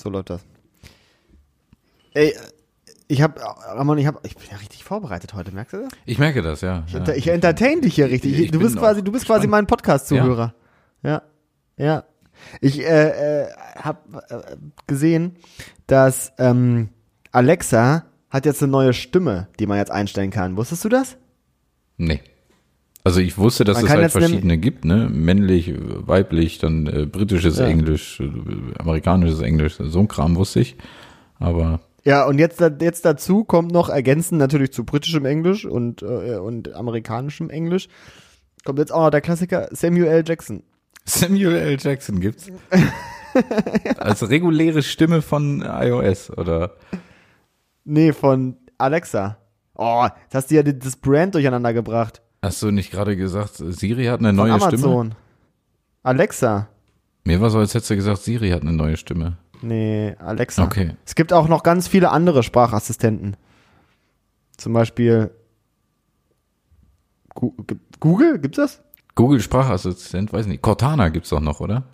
So 0.00 0.10
läuft 0.10 0.30
das. 0.30 0.42
Ey, 2.14 2.34
ich 3.08 3.22
hab, 3.22 3.40
Ramon, 3.40 3.98
ich 3.98 4.06
hab, 4.06 4.24
ich 4.24 4.36
bin 4.36 4.46
ja 4.50 4.56
richtig 4.58 4.84
vorbereitet 4.84 5.34
heute, 5.34 5.52
merkst 5.52 5.72
du 5.72 5.82
das? 5.82 5.92
Ich 6.04 6.18
merke 6.18 6.42
das, 6.42 6.60
ja. 6.60 6.84
Ich, 6.86 6.92
ja. 6.92 7.08
ich 7.14 7.28
entertain 7.28 7.80
dich 7.80 7.94
hier 7.94 8.06
richtig. 8.06 8.38
Ich 8.38 8.50
du 8.50 8.58
bin 8.58 8.66
bist 8.66 8.78
quasi, 8.78 9.02
du 9.02 9.12
bist 9.12 9.26
quasi 9.26 9.46
mein 9.46 9.66
Podcast-Zuhörer. 9.66 10.54
Ja. 11.02 11.22
ja. 11.76 12.04
Ich 12.60 12.80
äh, 12.80 13.44
äh, 13.44 13.48
habe 13.76 14.22
äh, 14.28 14.56
gesehen, 14.86 15.36
dass 15.86 16.32
ähm, 16.38 16.90
Alexa 17.32 18.04
hat 18.30 18.46
jetzt 18.46 18.62
eine 18.62 18.72
neue 18.72 18.92
Stimme, 18.92 19.48
die 19.58 19.66
man 19.66 19.78
jetzt 19.78 19.90
einstellen 19.90 20.30
kann. 20.30 20.56
Wusstest 20.56 20.84
du 20.84 20.88
das? 20.88 21.16
Nee. 21.96 22.20
Also 23.04 23.20
ich 23.20 23.38
wusste, 23.38 23.64
dass 23.64 23.76
Man 23.76 23.86
es 23.86 23.90
halt 23.90 24.12
verschiedene 24.12 24.58
gibt, 24.58 24.84
ne? 24.84 25.08
Männlich, 25.10 25.72
weiblich, 25.76 26.58
dann 26.58 26.86
äh, 26.86 27.06
britisches 27.06 27.58
Ja. 27.58 27.66
Englisch, 27.66 28.20
äh, 28.20 28.30
amerikanisches 28.78 29.40
Englisch, 29.40 29.76
so 29.78 30.00
ein 30.00 30.08
Kram 30.08 30.36
wusste 30.36 30.60
ich. 30.60 30.76
Aber 31.38 31.80
Ja, 32.04 32.26
und 32.26 32.38
jetzt, 32.38 32.60
jetzt 32.80 33.04
dazu 33.04 33.44
kommt 33.44 33.72
noch 33.72 33.88
ergänzend 33.88 34.38
natürlich 34.38 34.72
zu 34.72 34.84
britischem 34.84 35.24
Englisch 35.24 35.64
und, 35.64 36.02
äh, 36.02 36.36
und 36.36 36.74
amerikanischem 36.74 37.48
Englisch, 37.50 37.88
kommt 38.64 38.78
jetzt 38.78 38.92
auch 38.92 39.04
noch 39.04 39.10
der 39.10 39.20
Klassiker 39.22 39.68
Samuel 39.70 40.06
L. 40.08 40.24
Jackson. 40.26 40.62
Samuel 41.04 41.54
L. 41.54 41.78
Jackson 41.80 42.20
gibt's. 42.20 42.50
Als 43.96 44.28
reguläre 44.28 44.82
Stimme 44.82 45.22
von 45.22 45.62
iOS, 45.62 46.30
oder? 46.36 46.72
Nee, 47.90 48.12
von 48.12 48.56
Alexa. 48.76 49.38
Oh, 49.74 50.06
jetzt 50.24 50.34
hast 50.34 50.50
du 50.50 50.56
ja 50.56 50.62
das 50.62 50.96
Brand 50.96 51.34
durcheinander 51.34 51.72
gebracht. 51.72 52.20
Hast 52.42 52.60
du 52.62 52.70
nicht 52.70 52.90
gerade 52.90 53.16
gesagt, 53.16 53.54
Siri 53.56 54.04
hat 54.04 54.20
eine 54.20 54.28
Von 54.28 54.36
neue 54.36 54.60
Stimme? 54.60 54.84
Amazon. 54.84 55.14
Alexa. 56.02 56.68
Mir 57.24 57.40
war 57.40 57.48
so, 57.48 57.58
als 57.58 57.72
hättest 57.74 57.90
du 57.90 57.96
gesagt, 57.96 58.18
Siri 58.18 58.50
hat 58.50 58.60
eine 58.60 58.72
neue 58.72 58.96
Stimme. 58.98 59.38
Nee, 59.62 60.14
Alexa. 60.18 60.64
Okay. 60.64 60.96
Es 61.06 61.14
gibt 61.14 61.32
auch 61.32 61.48
noch 61.48 61.62
ganz 61.62 61.88
viele 61.88 62.10
andere 62.10 62.42
Sprachassistenten. 62.42 63.36
Zum 64.58 64.72
Beispiel 64.74 65.30
Google, 68.00 68.38
gibt's 68.38 68.56
das? 68.56 68.82
Google 69.14 69.40
Sprachassistent, 69.40 70.32
weiß 70.32 70.46
nicht. 70.46 70.60
Cortana 70.62 71.08
gibt's 71.08 71.30
doch 71.30 71.40
noch, 71.40 71.60
oder? 71.60 71.84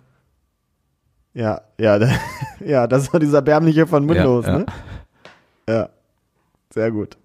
Ja, 1.33 1.61
ja, 1.79 1.99
ja, 2.65 2.87
das 2.87 3.13
war 3.13 3.19
dieser 3.19 3.37
erbärmliche 3.37 3.87
von 3.87 4.07
Windows, 4.09 4.45
Ja, 4.45 4.51
ja. 4.51 4.57
ne? 4.59 4.65
Ja. 5.69 5.89
Sehr 6.73 6.91
gut. 6.91 7.17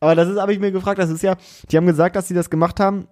Aber 0.00 0.14
das 0.14 0.28
ist, 0.28 0.38
habe 0.40 0.52
ich 0.52 0.58
mir 0.60 0.72
gefragt, 0.72 0.98
das 0.98 1.10
ist 1.10 1.22
ja, 1.22 1.36
die 1.70 1.76
haben 1.76 1.86
gesagt, 1.86 2.16
dass 2.16 2.28
sie 2.28 2.34
das 2.34 2.48
gemacht 2.50 2.80
haben, 2.80 3.06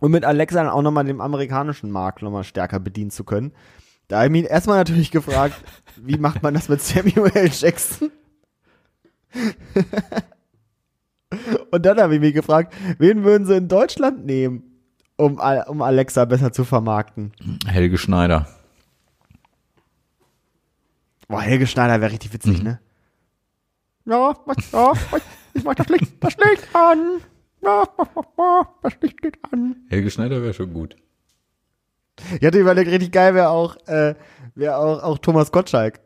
um 0.00 0.10
mit 0.10 0.24
Alexa 0.24 0.56
dann 0.62 0.68
auch 0.72 0.82
nochmal 0.82 1.04
den 1.04 1.20
amerikanischen 1.20 1.90
Markt 1.90 2.22
nochmal 2.22 2.44
stärker 2.44 2.78
bedienen 2.80 3.10
zu 3.10 3.24
können. 3.24 3.52
Da 4.08 4.16
habe 4.16 4.26
ich 4.26 4.32
mich 4.32 4.44
erstmal 4.50 4.78
natürlich 4.78 5.10
gefragt, 5.10 5.54
wie 5.96 6.18
macht 6.18 6.42
man 6.42 6.54
das 6.54 6.68
mit 6.68 6.82
Samuel 6.82 7.30
L. 7.34 7.48
Jackson? 7.50 8.10
Und 11.70 11.86
dann 11.86 12.00
habe 12.00 12.14
ich 12.16 12.20
mich 12.20 12.34
gefragt, 12.34 12.74
wen 12.98 13.22
würden 13.24 13.46
sie 13.46 13.56
in 13.56 13.68
Deutschland 13.68 14.26
nehmen, 14.26 14.64
um, 15.16 15.38
Al- 15.38 15.64
um 15.68 15.80
Alexa 15.82 16.24
besser 16.24 16.52
zu 16.52 16.64
vermarkten? 16.64 17.32
Helge 17.66 17.98
Schneider. 17.98 18.48
Boah, 21.28 21.40
Helge 21.42 21.68
Schneider 21.68 22.00
wäre 22.00 22.10
richtig 22.12 22.32
witzig, 22.32 22.58
Mhm. 22.58 22.64
ne? 22.64 22.80
Ja, 24.10 24.34
was, 24.44 24.56
ja, 24.72 24.92
ich 25.54 25.62
mach 25.62 25.74
das 25.76 25.88
Licht, 25.88 26.12
das 26.18 26.36
Licht 26.36 26.74
an. 26.74 27.20
Ja, 27.62 27.84
das 28.82 28.94
Licht 29.02 29.22
geht 29.22 29.38
an. 29.52 29.76
Helge 29.88 30.10
Schneider 30.10 30.42
wäre 30.42 30.52
schon 30.52 30.72
gut. 30.72 30.96
Ich 32.40 32.44
hatte 32.46 32.58
überlegt, 32.58 32.90
richtig 32.90 33.12
geil 33.12 33.34
wäre 33.34 33.50
auch, 33.50 33.76
äh, 33.86 34.14
wäre 34.56 34.76
auch, 34.78 35.02
auch 35.02 35.18
Thomas 35.18 35.52
Gottschalk. 35.52 36.00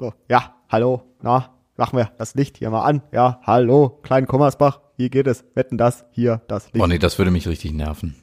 So, 0.00 0.12
ja, 0.28 0.56
hallo, 0.68 1.02
na, 1.22 1.50
machen 1.76 1.98
wir 1.98 2.10
das 2.18 2.34
Licht 2.34 2.58
hier 2.58 2.70
mal 2.70 2.82
an. 2.82 3.02
Ja, 3.12 3.40
hallo, 3.44 4.00
Klein 4.02 4.26
Kommersbach, 4.26 4.80
hier 4.96 5.08
geht 5.08 5.28
es. 5.28 5.44
Wetten 5.54 5.78
das, 5.78 6.04
hier, 6.10 6.42
das 6.48 6.72
Licht. 6.72 6.82
Oh 6.82 6.86
nee, 6.88 6.98
das 6.98 7.16
würde 7.18 7.30
mich 7.30 7.46
richtig 7.46 7.72
nerven. 7.72 8.16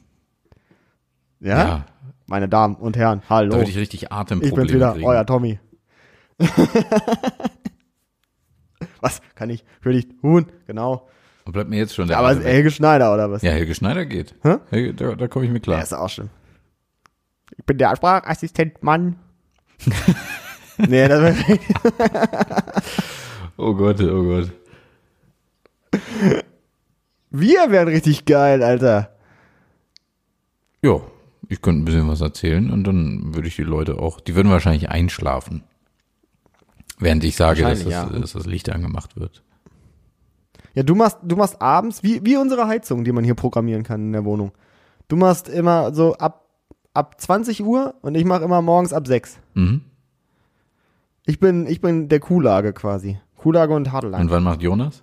ja? 1.40 1.58
ja. 1.58 1.86
Meine 2.26 2.48
Damen 2.48 2.76
und 2.76 2.96
Herren, 2.96 3.22
Da 3.22 3.34
hallo. 3.34 3.54
würde 3.56 3.70
ich 3.70 3.76
richtig 3.78 4.02
Ich 4.04 4.12
Atemprobleme 4.12 4.56
bin's 4.62 4.72
wieder, 4.72 4.92
kriegen. 4.92 5.06
euer 5.06 5.26
Tommy. 5.26 5.58
was 9.00 9.20
kann 9.34 9.50
ich 9.50 9.64
für 9.80 9.92
dich 9.92 10.08
tun? 10.20 10.46
Genau. 10.66 11.08
Und 11.44 11.52
bleibt 11.52 11.70
mir 11.70 11.78
jetzt 11.78 11.94
schon 11.94 12.08
der 12.08 12.18
Aber 12.18 12.36
weg. 12.36 12.44
Helge 12.44 12.70
Schneider 12.70 13.12
oder 13.14 13.30
was? 13.30 13.42
Ja, 13.42 13.52
Helge 13.52 13.74
Schneider 13.74 14.04
geht. 14.06 14.34
Hä? 14.42 14.56
Helge, 14.70 14.94
da, 14.94 15.14
da 15.14 15.28
komme 15.28 15.46
ich 15.46 15.50
mit 15.50 15.66
Ja, 15.66 15.72
klar. 15.74 15.82
ist 15.82 15.92
auch 15.94 16.08
schlimm. 16.08 16.28
Ich 17.56 17.64
bin 17.64 17.78
der 17.78 17.96
Sprachassistent, 17.96 18.82
Mann. 18.82 19.16
nee, 20.78 21.08
das 21.08 21.20
wär, 21.22 21.58
Oh 23.56 23.74
Gott, 23.74 24.00
oh 24.00 24.22
Gott. 24.22 24.52
Wir 27.30 27.70
wären 27.70 27.88
richtig 27.88 28.24
geil, 28.24 28.62
Alter. 28.62 29.16
Ja, 30.82 31.00
ich 31.48 31.60
könnte 31.60 31.82
ein 31.82 31.84
bisschen 31.84 32.08
was 32.08 32.20
erzählen 32.20 32.70
und 32.70 32.84
dann 32.84 33.34
würde 33.34 33.48
ich 33.48 33.56
die 33.56 33.62
Leute 33.62 33.98
auch, 33.98 34.20
die 34.20 34.34
würden 34.34 34.50
wahrscheinlich 34.50 34.88
einschlafen. 34.88 35.62
Während 37.00 37.24
ich 37.24 37.34
sage, 37.34 37.62
dass 37.62 37.82
das, 37.82 37.92
ja. 37.92 38.04
dass 38.06 38.32
das 38.32 38.46
Licht 38.46 38.70
angemacht 38.70 39.16
wird. 39.16 39.42
Ja, 40.74 40.82
du 40.82 40.94
machst, 40.94 41.18
du 41.22 41.34
machst 41.34 41.60
abends, 41.60 42.02
wie, 42.02 42.24
wie 42.24 42.36
unsere 42.36 42.68
Heizung, 42.68 43.04
die 43.04 43.12
man 43.12 43.24
hier 43.24 43.34
programmieren 43.34 43.82
kann 43.82 44.02
in 44.02 44.12
der 44.12 44.24
Wohnung. 44.24 44.52
Du 45.08 45.16
machst 45.16 45.48
immer 45.48 45.92
so 45.92 46.14
ab, 46.14 46.46
ab 46.94 47.20
20 47.20 47.64
Uhr 47.64 47.94
und 48.02 48.14
ich 48.14 48.24
mache 48.24 48.44
immer 48.44 48.62
morgens 48.62 48.92
ab 48.92 49.06
6. 49.06 49.38
Mhm. 49.54 49.80
Ich 51.26 51.40
bin, 51.40 51.66
ich 51.66 51.80
bin 51.80 52.08
der 52.08 52.20
Kuhlage 52.20 52.72
quasi. 52.72 53.18
Kuhlage 53.36 53.74
und 53.74 53.90
Hartlein. 53.90 54.20
Und 54.20 54.30
wann 54.30 54.44
macht 54.44 54.62
Jonas? 54.62 55.02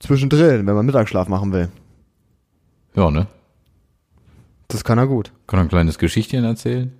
Zwischendrin, 0.00 0.66
wenn 0.66 0.74
man 0.74 0.86
Mittagsschlaf 0.86 1.28
machen 1.28 1.52
will. 1.52 1.70
Ja, 2.94 3.10
ne? 3.10 3.26
Das 4.68 4.84
kann 4.84 4.98
er 4.98 5.06
gut. 5.06 5.32
Kann 5.46 5.58
er 5.58 5.62
ein 5.62 5.68
kleines 5.68 5.98
Geschichtchen 5.98 6.44
erzählen? 6.44 6.92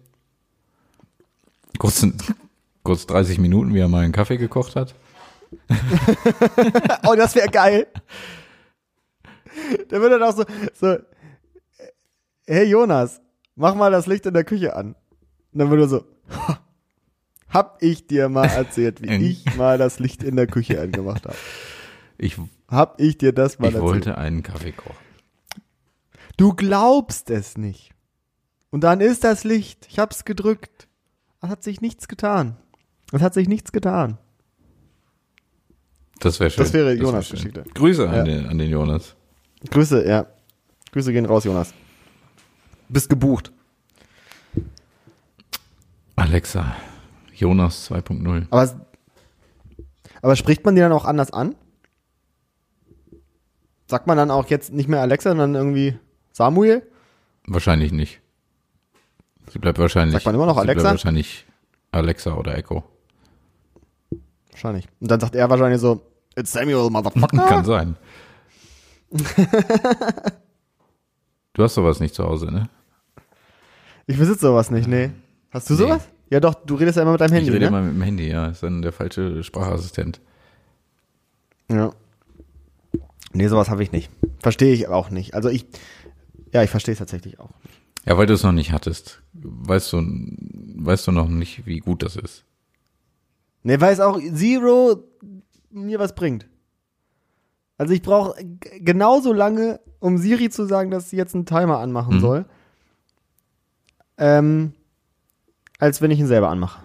Kurz, 1.78 2.04
kurz 2.88 3.04
30 3.04 3.38
Minuten, 3.38 3.74
wie 3.74 3.80
er 3.80 3.88
mal 3.88 4.02
einen 4.02 4.14
Kaffee 4.14 4.38
gekocht 4.38 4.74
hat. 4.74 4.94
Oh, 7.06 7.14
das 7.14 7.34
wäre 7.34 7.48
geil. 7.48 7.86
Der 9.90 10.00
würde 10.00 10.18
dann 10.18 10.28
auch 10.28 10.34
so, 10.34 10.44
so, 10.72 10.96
hey 12.46 12.64
Jonas, 12.64 13.20
mach 13.56 13.74
mal 13.74 13.90
das 13.90 14.06
Licht 14.06 14.24
in 14.24 14.32
der 14.32 14.44
Küche 14.44 14.74
an. 14.74 14.94
Und 15.52 15.58
dann 15.58 15.68
würde 15.68 15.82
er 15.84 15.88
so, 15.88 16.04
hab 17.50 17.82
ich 17.82 18.06
dir 18.06 18.30
mal 18.30 18.46
erzählt, 18.46 19.02
wie 19.02 19.30
ich 19.30 19.56
mal 19.56 19.76
das 19.76 19.98
Licht 19.98 20.22
in 20.22 20.36
der 20.36 20.46
Küche 20.46 20.80
angemacht 20.80 21.26
habe. 21.26 21.36
Ich, 22.16 22.38
Hab 22.68 22.98
ich 23.00 23.18
dir 23.18 23.32
das 23.32 23.58
mal 23.58 23.68
ich 23.68 23.74
erzählt? 23.74 23.90
wollte 23.92 24.16
einen 24.18 24.42
Kaffee 24.42 24.72
kochen. 24.72 24.96
Du 26.38 26.54
glaubst 26.54 27.28
es 27.28 27.58
nicht. 27.58 27.90
Und 28.70 28.82
dann 28.82 29.02
ist 29.02 29.24
das 29.24 29.44
Licht. 29.44 29.86
Ich 29.90 29.98
hab's 29.98 30.24
gedrückt. 30.24 30.88
Es 31.42 31.48
hat 31.50 31.62
sich 31.62 31.82
nichts 31.82 32.08
getan. 32.08 32.56
Es 33.12 33.22
hat 33.22 33.34
sich 33.34 33.48
nichts 33.48 33.72
getan. 33.72 34.18
Das 36.20 36.40
wäre 36.40 36.50
schön. 36.50 36.64
Das 36.64 36.72
wäre 36.72 36.86
wär 36.88 36.94
Jonas 36.96 37.28
schön. 37.28 37.36
Geschichte. 37.36 37.64
Grüße 37.74 38.08
an, 38.08 38.14
Ja. 38.16 38.22
den, 38.24 38.46
an 38.46 38.58
den 38.58 38.70
Jonas. 38.70 39.14
Grüße, 39.70 40.06
ja. 40.06 40.26
Grüße 40.92 41.12
gehen 41.12 41.26
raus, 41.26 41.44
Jonas. 41.44 41.72
Bist 42.88 43.08
gebucht. 43.08 43.52
Alexa, 46.16 46.74
Jonas 47.34 47.90
2.0. 47.90 48.46
Aber, 48.50 48.86
aber 50.22 50.36
spricht 50.36 50.64
man 50.64 50.74
die 50.74 50.80
dann 50.80 50.92
auch 50.92 51.04
anders 51.04 51.32
an? 51.32 51.54
Sagt 53.86 54.06
man 54.06 54.16
dann 54.16 54.30
auch 54.30 54.46
jetzt 54.48 54.72
nicht 54.72 54.88
mehr 54.88 55.00
Alexa, 55.00 55.30
sondern 55.30 55.54
irgendwie 55.54 55.96
Samuel? 56.32 56.82
Wahrscheinlich 57.46 57.92
nicht. 57.92 58.20
Sie 59.50 59.58
bleibt 59.58 59.78
wahrscheinlich. 59.78 60.12
Sagt 60.14 60.26
man 60.26 60.34
immer 60.34 60.46
noch 60.46 60.56
sie 60.56 60.60
Alexa? 60.60 60.82
Bleibt 60.82 60.94
wahrscheinlich 60.94 61.46
Alexa 61.92 62.34
oder 62.34 62.56
Echo. 62.58 62.84
Wahrscheinlich. 64.58 64.88
Und 65.00 65.08
dann 65.08 65.20
sagt 65.20 65.36
er 65.36 65.48
wahrscheinlich 65.48 65.80
so, 65.80 66.00
It's 66.36 66.50
Samuel, 66.50 66.90
motherfucker. 66.90 67.46
Kann 67.46 67.64
sein. 67.64 67.96
du 71.52 71.62
hast 71.62 71.74
sowas 71.74 72.00
nicht 72.00 72.12
zu 72.12 72.24
Hause, 72.24 72.46
ne? 72.46 72.68
Ich 74.08 74.18
besitze 74.18 74.40
sowas 74.40 74.72
nicht, 74.72 74.88
nee. 74.88 75.10
Hast 75.50 75.70
du 75.70 75.74
Nee. 75.74 75.78
sowas? 75.80 76.08
Ja 76.30 76.40
doch, 76.40 76.54
du 76.54 76.74
redest 76.74 76.96
ja 76.96 77.02
immer 77.02 77.12
mit 77.12 77.20
deinem 77.20 77.34
Handy, 77.34 77.48
ich 77.48 77.54
rede 77.54 77.66
ne? 77.66 77.68
immer 77.68 77.82
mit 77.82 77.94
dem 77.94 78.02
Handy, 78.02 78.28
ja. 78.28 78.48
Ist 78.48 78.64
dann 78.64 78.82
der 78.82 78.90
falsche 78.92 79.44
Sprachassistent. 79.44 80.20
Ja. 81.70 81.92
Nee, 83.32 83.46
sowas 83.46 83.70
habe 83.70 83.84
ich 83.84 83.92
nicht. 83.92 84.10
Verstehe 84.40 84.74
ich 84.74 84.88
auch 84.88 85.10
nicht. 85.10 85.34
Also 85.34 85.50
ich, 85.50 85.66
ja, 86.52 86.64
ich 86.64 86.70
verstehe 86.70 86.94
es 86.94 86.98
tatsächlich 86.98 87.38
auch. 87.38 87.50
Ja, 88.06 88.18
weil 88.18 88.26
du 88.26 88.34
es 88.34 88.42
noch 88.42 88.50
nicht 88.52 88.72
hattest. 88.72 89.22
Weißt 89.34 89.92
du, 89.92 90.02
weißt 90.02 91.06
du 91.06 91.12
noch 91.12 91.28
nicht, 91.28 91.64
wie 91.64 91.78
gut 91.78 92.02
das 92.02 92.16
ist. 92.16 92.44
Nee, 93.68 93.82
weil 93.82 93.92
es 93.92 94.00
auch 94.00 94.18
Zero 94.32 95.04
mir 95.68 95.98
was 95.98 96.14
bringt. 96.14 96.46
Also 97.76 97.92
ich 97.92 98.00
brauche 98.00 98.34
genauso 98.80 99.34
lange, 99.34 99.78
um 100.00 100.16
Siri 100.16 100.48
zu 100.48 100.64
sagen, 100.64 100.90
dass 100.90 101.10
sie 101.10 101.18
jetzt 101.18 101.34
einen 101.34 101.44
Timer 101.44 101.76
anmachen 101.78 102.14
Mhm. 102.16 102.20
soll, 102.20 102.44
ähm, 104.16 104.72
als 105.78 106.00
wenn 106.00 106.10
ich 106.10 106.18
ihn 106.18 106.26
selber 106.26 106.48
anmache. 106.48 106.80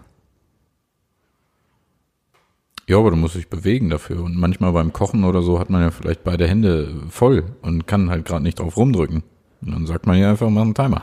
Ja, 2.89 2.97
aber 2.97 3.11
du 3.11 3.15
musst 3.15 3.35
dich 3.35 3.49
bewegen 3.49 3.89
dafür. 3.89 4.21
Und 4.21 4.35
manchmal 4.35 4.73
beim 4.73 4.91
Kochen 4.91 5.23
oder 5.23 5.41
so 5.41 5.59
hat 5.61 5.69
man 5.69 5.83
ja 5.83 5.89
vielleicht 5.91 6.25
beide 6.25 6.49
Hände 6.49 6.93
voll 7.09 7.45
und 7.61 7.87
kann 7.87 8.09
halt 8.09 8.25
gerade 8.25 8.43
nicht 8.43 8.59
drauf 8.59 8.75
rumdrücken. 8.75 9.23
Und 9.61 9.71
dann 9.71 9.87
sagt 9.87 10.05
man 10.05 10.17
ja 10.17 10.31
einfach, 10.31 10.49
mach 10.49 10.63
einen 10.63 10.75
Timer. 10.75 11.01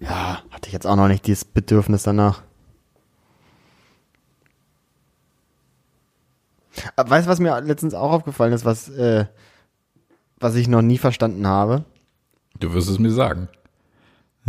Ja, 0.00 0.42
hatte 0.50 0.66
ich 0.66 0.72
jetzt 0.72 0.88
auch 0.88 0.96
noch 0.96 1.06
nicht 1.06 1.28
dieses 1.28 1.44
Bedürfnis 1.44 2.02
danach. 2.02 2.42
Aber 6.96 7.10
weißt 7.10 7.26
du, 7.26 7.30
was 7.30 7.40
mir 7.40 7.60
letztens 7.60 7.94
auch 7.94 8.12
aufgefallen 8.12 8.52
ist, 8.52 8.64
was, 8.64 8.88
äh, 8.90 9.26
was 10.38 10.54
ich 10.54 10.68
noch 10.68 10.82
nie 10.82 10.98
verstanden 10.98 11.46
habe? 11.46 11.84
Du 12.58 12.72
wirst 12.72 12.88
es 12.88 12.98
mir 12.98 13.10
sagen. 13.10 13.48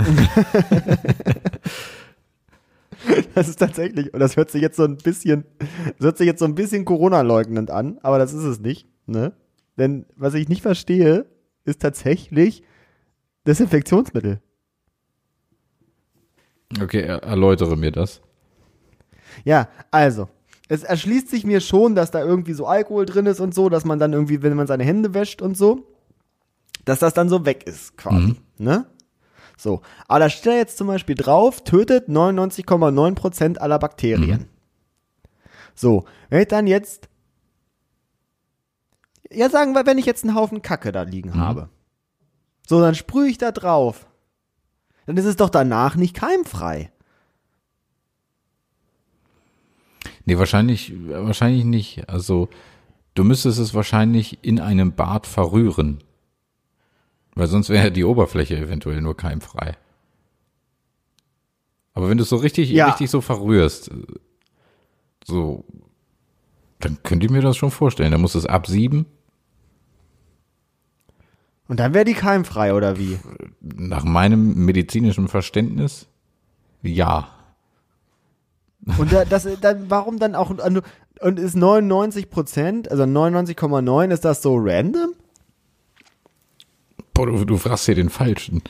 Das 3.34 3.48
ist 3.48 3.58
tatsächlich, 3.58 4.14
und 4.14 4.20
das 4.20 4.38
hört 4.38 4.52
sich 4.52 4.62
jetzt 4.62 4.78
so 4.78 4.84
ein 4.84 4.98
bisschen, 4.98 5.46
das 5.98 6.06
hört 6.06 6.18
sich 6.18 6.28
jetzt 6.28 6.40
so 6.40 6.46
ein 6.46 6.56
bisschen 6.56 6.86
Corona-leugnend 6.86 7.72
an, 7.72 7.98
aber 8.04 8.20
das 8.20 8.34
ist 8.34 8.44
es 8.44 8.60
nicht, 8.60 8.88
ne? 9.08 9.34
Denn 9.78 10.06
was 10.16 10.34
ich 10.34 10.50
nicht 10.50 10.62
verstehe, 10.62 11.26
ist 11.64 11.82
tatsächlich 11.82 12.64
Desinfektionsmittel. 13.48 14.42
Okay, 16.82 17.02
er 17.02 17.24
erläutere 17.24 17.76
mir 17.76 17.92
das. 17.92 18.22
Ja, 19.44 19.68
also, 19.90 20.30
es 20.72 20.84
erschließt 20.84 21.28
sich 21.28 21.44
mir 21.44 21.60
schon, 21.60 21.96
dass 21.96 22.12
da 22.12 22.24
irgendwie 22.24 22.54
so 22.54 22.66
Alkohol 22.66 23.06
drin 23.06 23.26
ist 23.26 23.42
und 23.42 23.54
so, 23.54 23.68
dass 23.68 23.84
man 23.84 24.00
dann 24.00 24.14
irgendwie, 24.14 24.42
wenn 24.42 24.56
man 24.56 24.68
seine 24.68 24.86
Hände 24.86 25.14
wäscht 25.14 25.42
und 25.42 25.58
so, 25.58 25.86
dass 26.86 27.00
das 27.00 27.14
dann 27.14 27.28
so 27.28 27.46
weg 27.46 27.68
ist, 27.68 27.98
quasi, 27.98 28.36
ne? 28.58 28.86
So, 29.58 29.82
aber 30.08 30.20
da 30.20 30.30
steht 30.30 30.46
da 30.46 30.56
jetzt 30.56 30.78
zum 30.78 30.88
Beispiel 30.88 31.16
drauf, 31.16 31.62
tötet 31.66 32.08
99,9% 32.08 33.58
aller 33.58 33.80
Bakterien. 33.80 34.48
So, 35.76 36.06
wenn 36.30 36.42
ich 36.42 36.48
dann 36.48 36.68
jetzt, 36.68 37.10
ja 39.30 39.50
sagen 39.50 39.74
wir, 39.74 39.86
wenn 39.86 39.98
ich 39.98 40.06
jetzt 40.06 40.24
einen 40.24 40.36
Haufen 40.36 40.62
Kacke 40.62 40.94
da 40.94 41.02
liegen 41.02 41.36
habe, 41.36 41.68
so, 42.66 42.80
dann 42.80 42.96
sprühe 42.96 43.28
ich 43.28 43.38
da 43.38 43.52
drauf, 43.52 44.08
dann 45.06 45.18
ist 45.18 45.26
es 45.26 45.36
doch 45.36 45.50
danach 45.50 45.98
nicht 45.98 46.16
keimfrei. 46.16 46.94
Nee, 50.26 50.38
wahrscheinlich, 50.38 50.94
wahrscheinlich 51.08 51.64
nicht. 51.66 52.10
Also, 52.10 52.50
du 53.16 53.24
müsstest 53.24 53.60
es 53.60 53.74
wahrscheinlich 53.74 54.40
in 54.44 54.60
einem 54.60 54.94
Bad 54.94 55.28
verrühren. 55.28 56.00
Weil 57.34 57.48
sonst 57.48 57.70
wäre 57.70 57.92
die 57.92 58.04
Oberfläche 58.04 58.58
eventuell 58.58 59.02
nur 59.02 59.16
keimfrei. 59.18 59.78
Aber 61.94 62.10
wenn 62.10 62.18
du 62.18 62.24
es 62.24 62.30
so 62.30 62.36
richtig, 62.38 62.70
Ja. 62.72 62.88
richtig 62.88 63.10
so 63.10 63.22
verrührst, 63.22 63.90
so, 65.26 65.66
dann 66.80 67.02
könnt 67.04 67.24
ihr 67.24 67.32
mir 67.32 67.42
das 67.42 67.58
schon 67.58 67.72
vorstellen. 67.72 68.12
Da 68.12 68.18
muss 68.18 68.36
es 68.36 68.46
absieben. 68.46 69.06
Und 71.68 71.80
dann 71.80 71.94
wäre 71.94 72.06
die 72.06 72.14
keimfrei, 72.14 72.74
oder 72.74 72.98
wie? 72.98 73.18
Nach 73.62 74.04
meinem 74.04 74.66
medizinischen 74.66 75.28
Verständnis, 75.30 76.08
ja. 76.82 77.30
Und 78.98 79.12
da, 79.12 79.26
das, 79.26 79.48
dann, 79.62 79.90
warum 79.90 80.18
dann 80.18 80.36
auch, 80.36 80.50
und 80.50 81.40
ist 81.40 81.56
99 81.56 82.30
Prozent, 82.30 82.90
also 82.90 83.04
99,9, 83.04 84.12
ist 84.12 84.26
das 84.26 84.42
so 84.42 84.56
random? 84.58 85.14
Boah, 87.14 87.28
du, 87.28 87.46
du 87.46 87.58
fragst 87.58 87.86
hier 87.86 87.96
den 87.96 88.10
Falschen. 88.10 88.62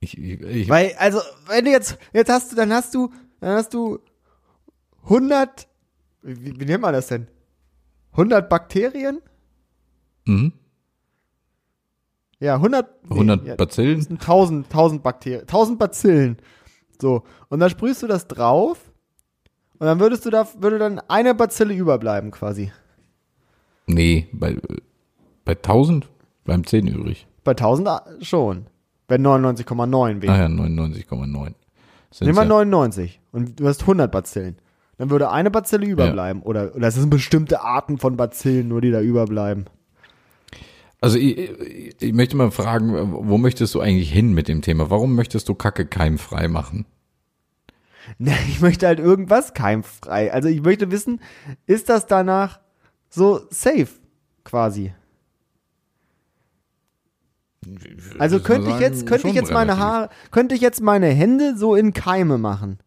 Ich, 0.00 0.18
ich, 0.18 0.40
ich, 0.40 0.68
Weil, 0.68 0.94
also, 0.98 1.20
wenn 1.46 1.64
du 1.66 1.70
jetzt, 1.70 1.98
jetzt 2.12 2.30
hast 2.30 2.50
du, 2.50 2.56
dann 2.56 2.72
hast 2.72 2.94
du, 2.94 3.12
dann 3.40 3.56
hast 3.56 3.74
du 3.74 4.00
100, 5.04 5.68
wie, 6.22 6.58
wie 6.58 6.64
nennt 6.64 6.82
man 6.82 6.92
das 6.92 7.08
denn? 7.08 7.28
100 8.12 8.48
Bakterien? 8.48 9.20
mhm. 10.24 10.52
Ja, 12.42 12.54
100, 12.54 13.04
nee, 13.04 13.10
100 13.10 13.46
ja, 13.46 13.54
Bazillen? 13.54 14.00
sind 14.00 14.22
1000, 14.22 14.64
1000 14.66 15.02
Bakterien, 15.02 15.42
1000 15.42 15.78
Bazillen. 15.78 16.38
So. 17.00 17.22
Und 17.48 17.60
dann 17.60 17.70
sprühst 17.70 18.02
du 18.02 18.06
das 18.06 18.26
drauf 18.26 18.78
und 19.78 19.86
dann 19.86 20.00
würdest 20.00 20.26
du 20.26 20.30
da, 20.30 20.46
würde 20.58 20.78
dann 20.78 21.00
eine 21.08 21.34
Bazille 21.34 21.74
überbleiben 21.74 22.30
quasi. 22.30 22.70
Nee, 23.86 24.28
bei, 24.32 24.56
bei 25.44 25.52
1000 25.52 26.08
bleiben 26.44 26.64
10 26.64 26.86
übrig. 26.86 27.26
Bei 27.44 27.52
1000 27.52 27.88
schon. 28.20 28.66
Wenn 29.08 29.26
99,9 29.26 30.22
wäre. 30.22 30.32
Ah 30.32 30.38
ja, 30.38 30.46
99,9. 30.46 31.54
Sind's 32.12 32.20
Nehmen 32.20 32.36
wir 32.36 32.42
ja. 32.42 32.48
99 32.48 33.20
und 33.32 33.58
du 33.58 33.66
hast 33.66 33.82
100 33.82 34.10
Bazillen. 34.10 34.56
Dann 34.98 35.10
würde 35.10 35.30
eine 35.30 35.50
Bazille 35.50 35.86
überbleiben. 35.86 36.42
Oder, 36.42 36.76
oder 36.76 36.88
es 36.88 36.94
sind 36.94 37.08
bestimmte 37.08 37.62
Arten 37.62 37.98
von 37.98 38.16
Bazillen, 38.16 38.68
nur 38.68 38.82
die 38.82 38.90
da 38.90 39.00
überbleiben. 39.00 39.64
Also 41.00 41.16
ich, 41.16 42.00
ich, 42.00 42.12
möchte 42.12 42.36
mal 42.36 42.50
fragen, 42.50 43.12
wo 43.12 43.38
möchtest 43.38 43.74
du 43.74 43.80
eigentlich 43.80 44.12
hin 44.12 44.34
mit 44.34 44.48
dem 44.48 44.60
Thema? 44.60 44.90
Warum 44.90 45.14
möchtest 45.14 45.48
du 45.48 45.54
Kacke 45.54 45.86
keimfrei 45.86 46.48
machen? 46.48 46.86
Ne, 48.18 48.34
ich 48.48 48.60
möchte 48.60 48.88
halt 48.88 48.98
irgendwas 48.98 49.54
keimfrei. 49.54 50.32
Also 50.32 50.48
ich 50.48 50.62
möchte 50.62 50.90
wissen, 50.90 51.20
ist 51.66 51.88
das 51.90 52.06
danach 52.06 52.58
so 53.08 53.42
safe 53.50 53.88
quasi? 54.42 54.92
Also 58.18 58.40
könnte 58.40 58.70
ich 58.70 58.80
jetzt, 58.80 59.06
könnte 59.06 59.28
ich 59.28 59.34
jetzt 59.34 59.52
meine. 59.52 59.78
Haare, 59.78 60.08
könnte 60.30 60.54
ich 60.54 60.60
jetzt 60.60 60.80
meine 60.80 61.06
Hände 61.08 61.56
so 61.56 61.76
in 61.76 61.92
Keime 61.92 62.38
machen 62.38 62.78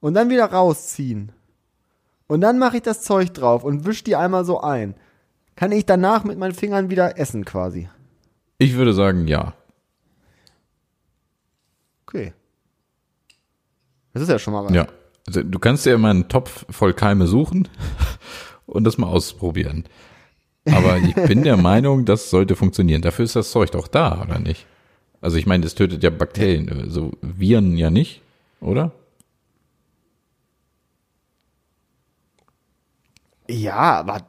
und 0.00 0.14
dann 0.14 0.30
wieder 0.30 0.46
rausziehen 0.46 1.30
und 2.26 2.40
dann 2.40 2.58
mache 2.58 2.78
ich 2.78 2.82
das 2.82 3.02
Zeug 3.02 3.32
drauf 3.34 3.62
und 3.62 3.84
wisch 3.84 4.04
die 4.04 4.16
einmal 4.16 4.44
so 4.44 4.60
ein. 4.60 4.94
Kann 5.58 5.72
ich 5.72 5.84
danach 5.84 6.22
mit 6.22 6.38
meinen 6.38 6.54
Fingern 6.54 6.88
wieder 6.88 7.18
essen 7.18 7.44
quasi? 7.44 7.88
Ich 8.58 8.76
würde 8.76 8.94
sagen, 8.94 9.26
ja. 9.26 9.54
Okay. 12.06 12.32
Das 14.12 14.22
ist 14.22 14.28
ja 14.28 14.38
schon 14.38 14.52
mal 14.52 14.64
was. 14.64 14.72
Ja. 14.72 14.86
Also 15.26 15.42
du 15.42 15.58
kannst 15.58 15.84
dir 15.84 15.98
mal 15.98 16.10
einen 16.10 16.28
Topf 16.28 16.64
voll 16.70 16.94
Keime 16.94 17.26
suchen 17.26 17.66
und 18.66 18.84
das 18.84 18.98
mal 18.98 19.08
ausprobieren. 19.08 19.82
Aber 20.64 20.96
ich 20.98 21.16
bin 21.16 21.42
der 21.42 21.56
Meinung, 21.70 22.04
das 22.04 22.30
sollte 22.30 22.54
funktionieren. 22.54 23.02
Dafür 23.02 23.24
ist 23.24 23.34
das 23.34 23.50
Zeug 23.50 23.72
doch 23.72 23.88
da, 23.88 24.22
oder 24.22 24.38
nicht? 24.38 24.64
Also 25.20 25.38
ich 25.38 25.46
meine, 25.46 25.64
das 25.64 25.74
tötet 25.74 26.04
ja 26.04 26.10
Bakterien, 26.10 26.70
also 26.70 27.10
Viren 27.20 27.76
ja 27.76 27.90
nicht, 27.90 28.22
oder? 28.60 28.92
Ja, 33.48 33.98
aber 33.98 34.24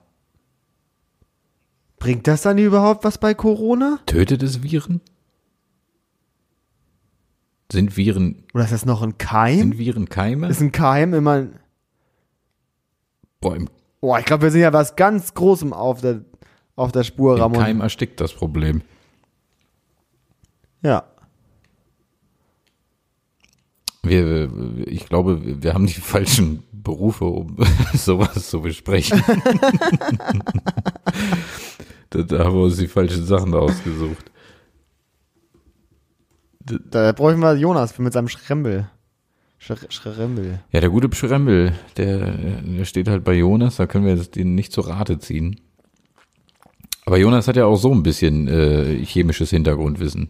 bringt 2.00 2.28
das 2.28 2.42
dann 2.42 2.58
überhaupt 2.58 3.04
was 3.04 3.18
bei 3.18 3.34
Corona? 3.34 4.00
Tötet 4.06 4.42
es 4.44 4.64
Viren? 4.64 5.02
Sind 7.72 7.96
Viren, 7.96 8.44
Oder 8.54 8.64
ist 8.64 8.74
das 8.74 8.86
noch 8.86 9.04
ein 9.04 9.18
Keim? 9.18 9.60
sind 9.60 9.78
Viren 9.78 10.10
Keime? 10.10 10.48
Ist 10.48 10.62
ein 10.62 10.72
Keim 10.72 11.14
immer. 11.14 11.48
Boah, 13.42 13.56
im 13.56 13.70
Boah, 14.02 14.18
ich 14.18 14.26
glaube, 14.26 14.44
wir 14.44 14.52
sind 14.52 14.62
ja 14.62 14.74
was 14.74 14.96
ganz 14.96 15.34
Großem 15.34 15.74
auf 15.74 16.02
der, 16.02 16.22
auf 16.76 16.92
der 16.92 17.04
Spur, 17.04 17.36
Im 17.36 17.42
Ramon. 17.42 17.60
Keim 17.62 17.82
erstickt 17.82 18.20
das 18.22 18.34
Problem. 18.34 18.82
Ja. 20.82 21.04
Wir, 24.04 24.50
ich 24.88 25.06
glaube, 25.08 25.62
wir 25.62 25.74
haben 25.74 25.86
die 25.86 25.94
falschen 26.02 26.64
Berufe, 26.84 27.26
um 27.26 27.58
sowas 27.94 28.50
zu 28.50 28.62
besprechen. 28.62 29.24
da, 32.10 32.24
da 32.24 32.46
haben 32.46 32.56
wir 32.56 32.64
uns 32.64 32.78
die 32.78 32.88
falschen 32.88 33.26
Sachen 33.26 33.54
ausgesucht. 33.54 34.32
Da 36.92 37.12
bräuchten 37.12 37.42
wir 37.42 37.56
Jonas 37.56 37.92
für 37.92 38.02
mit 38.02 38.14
seinem 38.14 38.28
Schrembel. 38.28 38.90
Sch 39.58 39.74
Schrembel. 39.90 40.60
Ja, 40.72 40.80
der 40.80 40.90
gute 40.90 41.14
Schrembel, 41.16 41.74
der, 41.98 42.32
der 42.62 42.86
steht 42.86 43.10
halt 43.10 43.24
bei 43.24 43.34
Jonas, 43.34 43.76
da 43.76 43.88
können 43.88 44.06
wir 44.06 44.16
jetzt 44.16 44.36
den 44.36 44.56
nicht 44.56 44.72
zur 44.72 44.88
Rate 44.88 45.20
ziehen. 45.20 45.60
Aber 47.06 47.18
Jonas 47.18 47.48
hat 47.48 47.56
ja 47.56 47.66
auch 47.66 47.76
so 47.76 47.92
ein 47.92 48.04
bisschen 48.04 48.48
äh, 48.48 49.04
chemisches 49.04 49.50
Hintergrundwissen. 49.50 50.30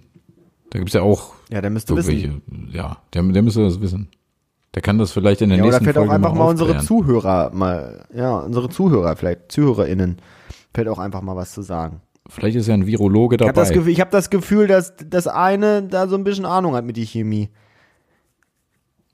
Da 0.69 0.79
gibt's 0.79 0.93
ja 0.93 1.01
auch 1.01 1.33
Ja, 1.51 1.61
der 1.61 1.69
müsste 1.69 1.95
wissen. 1.95 2.69
ja, 2.71 2.97
der, 3.13 3.23
der 3.23 3.41
müsste 3.41 3.63
das 3.63 3.81
wissen. 3.81 4.07
Der 4.75 4.81
kann 4.81 4.97
das 4.99 5.11
vielleicht 5.11 5.41
in 5.41 5.49
der 5.49 5.57
Ja, 5.57 5.63
oder 5.63 5.71
nächsten 5.71 5.85
fällt 5.85 5.95
Folge 5.97 6.11
auch 6.11 6.15
einfach 6.15 6.33
mal 6.33 6.45
unsere. 6.45 6.77
Zuhörer 6.79 7.51
mal, 7.53 8.05
ja, 8.13 8.37
unsere 8.37 8.69
Zuhörer, 8.69 9.15
vielleicht 9.15 9.51
ZuhörerInnen, 9.51 10.17
fällt 10.73 10.87
auch 10.87 10.99
einfach 10.99 11.21
mal 11.21 11.35
was 11.35 11.53
zu 11.53 11.61
sagen. 11.63 12.01
Vielleicht 12.27 12.55
ist 12.57 12.67
ja 12.67 12.75
ein 12.75 12.85
Virologe 12.85 13.35
Ich 13.37 13.41
habe 13.41 13.53
dabei. 13.53 13.61
das, 13.67 13.73
Gefühl- 13.73 13.91
ich 13.91 13.99
hab 14.01 14.11
das 14.11 14.29
Gefühl, 14.29 14.67
dass 14.67 14.93
das 15.03 15.25
eine 15.27 15.81
da 15.83 16.07
so 16.07 16.15
ein 16.15 16.23
bisschen 16.23 16.45
Ahnung 16.45 16.75
hat 16.75 16.85
mit 16.85 16.97
die 16.97 17.05
Chemie. 17.07 17.49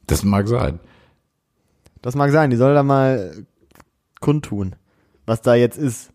das 0.08 0.24
mag 0.24 0.48
sein. 0.48 0.80
Das 2.02 2.16
mag 2.16 2.30
sein, 2.32 2.50
die 2.50 2.58
soll 2.58 2.74
da 2.74 2.84
mal 2.84 3.34
kundtun, 4.20 4.76
was 5.26 5.42
da 5.42 5.56
jetzt 5.56 5.78
ist. 5.78 6.12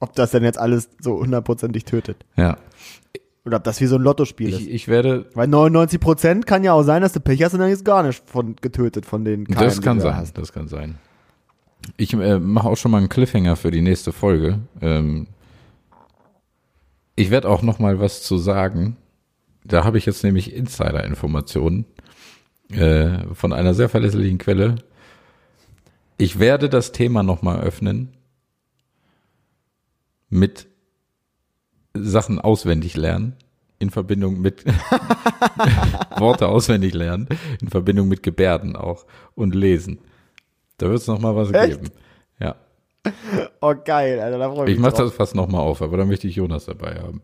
Ob 0.00 0.14
das 0.14 0.30
denn 0.30 0.44
jetzt 0.44 0.58
alles 0.58 0.88
so 1.00 1.18
hundertprozentig 1.18 1.84
tötet. 1.84 2.24
Ja. 2.36 2.56
Oder 3.48 3.56
ob 3.56 3.64
das 3.64 3.80
wie 3.80 3.86
so 3.86 3.96
ein 3.96 4.02
Lottospiel 4.02 4.50
ist. 4.50 4.60
Ich, 4.60 4.70
ich 4.70 4.88
werde, 4.88 5.24
Weil 5.32 5.48
99 5.48 5.98
Prozent 5.98 6.46
kann 6.46 6.64
ja 6.64 6.74
auch 6.74 6.82
sein, 6.82 7.00
dass 7.00 7.14
du 7.14 7.20
Pech 7.20 7.42
hast 7.42 7.54
und 7.54 7.60
dann 7.60 7.70
ist 7.70 7.82
gar 7.82 8.02
nicht 8.02 8.28
von 8.28 8.56
getötet 8.56 9.06
von 9.06 9.24
den 9.24 9.46
Keimen, 9.46 9.64
das 9.64 9.80
kann 9.80 10.00
sein, 10.00 10.16
hast. 10.16 10.36
das 10.36 10.52
kann 10.52 10.68
sein. 10.68 10.98
Ich 11.96 12.12
äh, 12.12 12.38
mache 12.38 12.68
auch 12.68 12.76
schon 12.76 12.90
mal 12.90 12.98
einen 12.98 13.08
Cliffhanger 13.08 13.56
für 13.56 13.70
die 13.70 13.80
nächste 13.80 14.12
Folge. 14.12 14.58
Ähm, 14.82 15.28
ich 17.16 17.30
werde 17.30 17.48
auch 17.48 17.62
noch 17.62 17.78
mal 17.78 17.98
was 18.00 18.22
zu 18.22 18.36
sagen. 18.36 18.98
Da 19.64 19.84
habe 19.84 19.96
ich 19.96 20.04
jetzt 20.04 20.24
nämlich 20.24 20.54
Insider-Informationen 20.54 21.86
äh, 22.70 23.24
von 23.32 23.54
einer 23.54 23.72
sehr 23.72 23.88
verlässlichen 23.88 24.36
Quelle. 24.36 24.74
Ich 26.18 26.38
werde 26.38 26.68
das 26.68 26.92
Thema 26.92 27.22
noch 27.22 27.40
mal 27.40 27.60
öffnen 27.60 28.12
mit 30.28 30.66
Sachen 31.94 32.40
auswendig 32.40 32.96
lernen 32.96 33.36
in 33.78 33.90
Verbindung 33.90 34.40
mit 34.40 34.64
Worte 36.16 36.48
auswendig 36.48 36.94
lernen 36.94 37.28
in 37.60 37.68
Verbindung 37.68 38.08
mit 38.08 38.22
Gebärden 38.22 38.76
auch 38.76 39.06
und 39.34 39.54
lesen. 39.54 39.98
Da 40.78 40.88
wird 40.88 40.98
es 40.98 41.06
noch 41.06 41.20
mal 41.20 41.34
was 41.36 41.52
Echt? 41.52 41.80
geben. 41.80 41.90
Ja, 42.40 42.56
Oh 43.60 43.74
geil, 43.84 44.20
Alter, 44.20 44.38
da 44.38 44.50
freue 44.50 44.66
ich 44.66 44.72
ich 44.72 44.76
mich 44.76 44.82
mache 44.82 44.92
drauf. 44.96 45.06
das 45.08 45.14
fast 45.14 45.34
noch 45.34 45.48
mal 45.48 45.60
auf, 45.60 45.82
aber 45.82 45.96
da 45.96 46.04
möchte 46.04 46.26
ich 46.26 46.36
Jonas 46.36 46.66
dabei 46.66 46.96
haben. 46.96 47.22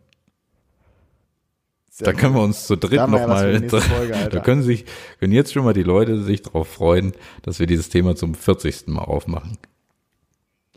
Sehr 1.90 2.06
Da 2.06 2.12
können 2.12 2.34
wir 2.34 2.42
uns 2.42 2.66
zu 2.66 2.76
dritt 2.76 2.98
haben 2.98 3.12
wir 3.12 3.20
noch 3.26 3.28
ja 3.28 3.80
Folge, 3.80 4.28
da 4.30 4.40
können 4.40 4.62
sich, 4.62 4.84
können 5.20 5.32
jetzt 5.32 5.52
schon 5.52 5.64
mal 5.64 5.74
die 5.74 5.84
Leute 5.84 6.22
sich 6.22 6.42
darauf 6.42 6.68
freuen, 6.68 7.12
dass 7.42 7.60
wir 7.60 7.66
dieses 7.66 7.88
Thema 7.88 8.16
zum 8.16 8.34
40. 8.34 8.88
Mal 8.88 9.02
aufmachen. 9.02 9.58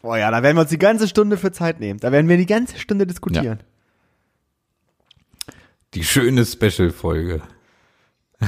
Oh 0.03 0.15
ja, 0.15 0.29
da 0.29 0.43
werden 0.43 0.57
wir 0.57 0.61
uns 0.61 0.69
die 0.69 0.77
ganze 0.77 1.07
Stunde 1.07 1.37
für 1.37 1.51
Zeit 1.51 1.79
nehmen. 1.79 1.99
Da 1.99 2.11
werden 2.11 2.29
wir 2.29 2.37
die 2.37 2.45
ganze 2.45 2.77
Stunde 2.77 3.07
diskutieren. 3.07 3.59
Die 5.93 6.03
schöne 6.03 6.45
Special-Folge. 6.45 7.41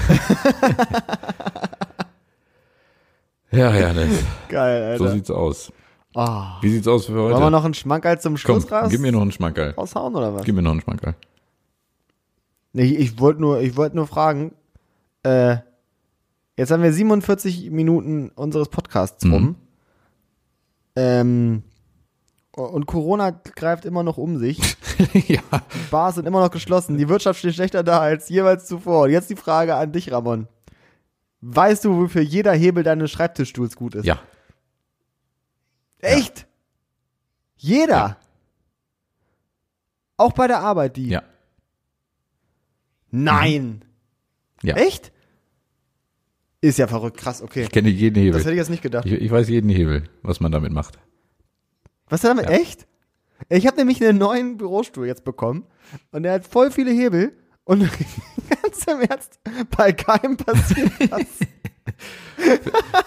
ja, 3.52 3.74
Janis, 3.76 4.24
Geil, 4.48 4.98
so 4.98 5.04
Alter. 5.06 5.16
sieht's 5.16 5.32
aus. 5.32 5.72
Ah. 6.16 6.58
Wie 6.62 6.70
sieht's 6.70 6.88
aus 6.88 7.06
für 7.08 7.14
heute? 7.14 7.34
Wollen 7.36 7.44
wir 7.44 7.50
noch 7.50 7.66
einen 7.66 7.74
Schmankerl 7.74 8.20
zum 8.20 8.34
Komm, 8.34 8.38
Schluss 8.38 8.72
raus, 8.72 8.90
gib 8.92 9.02
mir 9.02 9.12
noch 9.12 9.22
einen 9.22 9.32
Schmankerl. 9.32 9.72
raushauen 9.72 10.16
oder 10.16 10.34
was? 10.34 10.44
Gib 10.44 10.56
mir 10.56 10.62
noch 10.62 10.72
einen 10.72 10.82
Schmankerl. 10.82 11.16
Ich 12.74 12.94
ich 13.00 13.20
wollte 13.20 13.42
nur, 13.42 13.62
ich 13.62 13.76
wollte 13.78 13.96
nur 13.96 14.06
fragen, 14.08 14.54
äh, 15.24 15.58
jetzt 16.58 16.72
haben 16.72 16.84
wir 16.84 16.94
47 16.94 17.72
Minuten 17.72 18.30
unseres 18.36 18.70
Podcasts 18.70 19.24
Mhm. 19.24 19.34
rum. 19.34 19.56
Ähm, 20.96 21.64
und 22.64 22.86
Corona 22.86 23.32
greift 23.32 23.86
immer 23.86 24.03
noch 24.03 24.18
um 24.18 24.38
sich. 24.38 24.60
ja. 25.14 25.41
Die 25.51 25.89
Bars 25.91 26.16
sind 26.16 26.28
immer 26.28 26.41
noch 26.41 26.51
geschlossen. 26.51 26.97
Die 26.97 27.10
Wirtschaft 27.10 27.39
steht 27.39 27.55
schlechter 27.55 27.84
da 27.84 27.99
als 27.99 28.30
jeweils 28.30 28.66
zuvor. 28.66 29.03
Und 29.03 29.12
jetzt 29.12 29.30
die 29.30 29.36
Frage 29.36 29.76
an 29.76 29.91
dich, 29.91 30.12
Ramon. 30.12 30.47
Weißt 31.41 31.86
du, 31.86 31.95
wofür 31.97 32.22
jeder 32.22 32.53
Hebel 32.53 32.84
deines 32.84 33.12
Schreibtischstuhls 33.12 33.76
gut 33.76 33.95
ist? 33.95 34.05
Ja. 34.05 34.20
Echt? 35.99 36.47
Jeder? 37.55 37.95
Ja. 37.95 38.18
Auch 40.18 40.34
bei 40.34 40.47
der 40.47 40.60
Arbeit, 40.60 40.97
die? 40.97 41.07
Ja. 41.10 41.24
Nein. 43.12 43.86
Ja. 44.62 44.76
Echt? 44.76 45.12
Ist 46.62 46.78
ja 46.78 46.88
verrückt, 46.88 47.18
krass, 47.18 47.41
okay. 47.41 47.64
Ich 47.64 47.72
kenne 47.72 47.88
jeden 47.89 48.16
Das 48.16 48.24
Hebel. 48.24 48.39
hätte 48.41 48.51
ich 48.51 48.57
jetzt 48.57 48.70
nicht 48.70 48.84
gedacht. 48.84 49.05
Ich, 49.05 49.14
ich 49.14 49.32
weiß 49.32 49.47
jeden 49.47 49.70
Hebel, 49.70 50.10
was 50.24 50.41
man 50.41 50.51
damit 50.51 50.74
macht. 50.74 50.99
Was 52.10 52.22
damit? 52.22 52.45
Ja. 52.45 52.51
Echt? 52.51 52.88
Ich 53.47 53.66
habe 53.66 53.78
nämlich 53.78 54.03
einen 54.03 54.18
neuen 54.18 54.57
Bürostuhl 54.57 55.07
jetzt 55.07 55.24
bekommen 55.24 55.66
und 56.12 56.24
der 56.24 56.34
hat 56.34 56.45
voll 56.47 56.72
viele 56.72 56.91
Hebel 56.91 57.38
und 57.64 57.82
ganz 58.62 58.86
im 58.88 59.01
Ernst, 59.01 59.39
bei 59.78 59.93
keinem 59.93 60.38
passiert 60.38 60.91
was. 61.12 61.26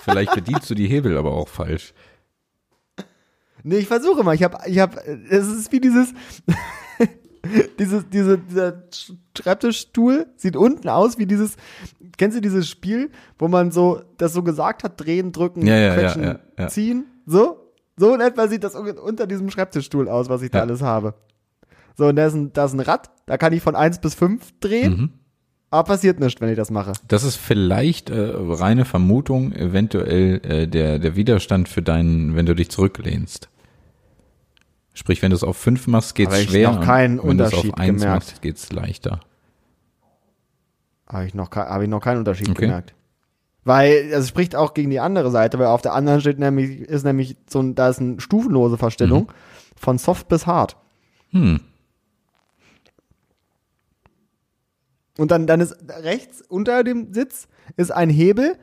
Vielleicht 0.03 0.35
bedienst 0.35 0.71
du 0.71 0.75
die 0.75 0.87
Hebel 0.87 1.17
aber 1.17 1.33
auch 1.33 1.49
falsch. 1.49 1.93
Nee, 3.65 3.77
ich 3.79 3.87
versuche 3.87 4.25
mal. 4.25 4.35
Ich 4.35 4.43
habe, 4.43 4.59
ich 4.67 4.79
habe, 4.79 5.01
es 5.31 5.47
ist 5.47 5.71
wie 5.71 5.81
dieses, 5.81 6.13
dieses, 7.79 8.09
diese, 8.09 8.39
dieser 8.39 8.85
Schreibtischstuhl 9.37 10.27
sieht 10.37 10.57
unten 10.57 10.89
aus 10.89 11.19
wie 11.19 11.27
dieses, 11.27 11.57
kennst 12.17 12.37
du 12.37 12.41
dieses 12.41 12.69
Spiel, 12.69 13.11
wo 13.39 13.49
man 13.49 13.71
so, 13.71 14.03
das 14.17 14.33
so 14.33 14.43
gesagt 14.43 14.83
hat, 14.83 15.01
drehen, 15.01 15.33
drücken, 15.33 15.67
Ja, 15.67 15.77
ja, 15.77 15.95
quetschen, 15.95 16.39
ja. 16.59 16.69
ziehen, 16.69 17.07
so? 17.27 17.62
So 17.97 18.15
in 18.15 18.21
etwa 18.21 18.49
sieht 18.49 18.65
das 18.65 18.75
unter 18.75 19.27
diesem 19.27 19.51
Schreibtischstuhl 19.51 20.09
aus, 20.09 20.29
was 20.29 20.43
ich 20.43 20.51
da 20.51 20.59
Ja. 20.59 20.65
alles 20.65 20.83
habe. 20.83 21.15
So, 21.97 22.07
und 22.09 22.17
da 22.17 22.27
ist 22.27 22.35
ein, 22.35 22.53
da 22.53 22.65
ist 22.65 22.73
ein 22.73 22.81
Rad, 22.81 23.11
da 23.27 23.37
kann 23.37 23.53
ich 23.53 23.63
von 23.63 23.77
eins 23.77 24.01
bis 24.01 24.15
fünf 24.15 24.51
drehen, 24.61 24.93
Mhm. 24.93 25.11
aber 25.71 25.85
passiert 25.85 26.21
nichts, 26.21 26.41
wenn 26.41 26.49
ich 26.49 26.57
das 26.57 26.71
mache. 26.71 26.93
Das 27.09 27.23
ist 27.23 27.37
vielleicht 27.37 28.09
äh, 28.09 28.33
reine 28.35 28.87
Vermutung, 28.87 29.53
eventuell 29.53 30.41
äh, 30.43 30.67
der, 30.67 30.99
der 30.99 31.17
Widerstand 31.17 31.69
für 31.69 31.83
deinen, 31.83 32.35
wenn 32.35 32.47
du 32.47 32.55
dich 32.55 32.71
zurücklehnst. 32.71 33.51
Sprich, 34.95 35.21
wenn 35.23 35.31
du 35.31 35.37
es 35.37 35.45
auf 35.45 35.57
fünf 35.59 35.87
machst, 35.87 36.15
geht's 36.15 36.33
Aber 36.33 36.41
ich 36.41 36.51
schwer. 36.51 36.73
noch 36.73 36.81
keinen 36.83 37.19
wenn 37.23 37.37
du 37.39 37.45
es 37.45 37.53
Unterschied 37.53 37.75
auf 37.75 37.79
eins 37.81 38.01
gemerkt. 38.03 38.25
machst, 38.27 38.43
geht's 38.43 38.73
leichter. 38.73 39.21
Habe 41.07 41.27
ich 41.27 41.35
noch, 41.35 41.51
habe 41.51 41.85
ich 41.85 41.91
noch 41.91 42.01
keinen 42.01 42.19
Unterschied 42.19 42.49
Okay. 42.49 42.63
gemerkt. 42.63 42.95
Weil 43.65 44.11
es 44.13 44.29
spricht 44.29 44.57
auch 44.57 44.75
gegen 44.75 44.91
die 44.91 45.01
andere 45.01 45.31
Seite, 45.31 45.59
weil 45.59 45.67
auf 45.67 45.83
der 45.83 45.95
anderen 45.95 46.21
steht 46.21 46.39
nämlich, 46.39 46.81
ist 46.81 47.05
nämlich 47.05 47.37
so 47.49 47.61
ein, 47.61 47.75
da 47.75 47.89
ist 47.89 48.01
eine 48.01 48.21
stufenlose 48.21 48.77
Verstellung 48.77 49.31
von 49.77 49.99
soft 49.99 50.29
bis 50.29 50.47
hart. 50.47 50.77
Hm. 51.31 51.61
Und 55.19 55.31
dann, 55.31 55.47
dann 55.47 55.61
ist 55.61 55.77
rechts 55.89 56.43
unter 56.43 56.83
dem 56.83 57.13
Sitz 57.13 57.47
ist 57.77 57.93
ein 57.93 58.11
Hebel, 58.11 58.57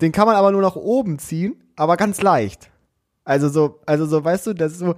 den 0.00 0.12
kann 0.12 0.26
man 0.26 0.36
aber 0.36 0.52
nur 0.52 0.62
nach 0.62 0.76
oben 0.76 1.18
ziehen, 1.18 1.62
aber 1.76 1.96
ganz 1.96 2.22
leicht. 2.22 2.70
Also 3.24 3.48
so, 3.48 3.80
also 3.86 4.06
so, 4.06 4.24
weißt 4.24 4.46
du, 4.46 4.52
das 4.54 4.72
ist 4.72 4.78
so, 4.78 4.94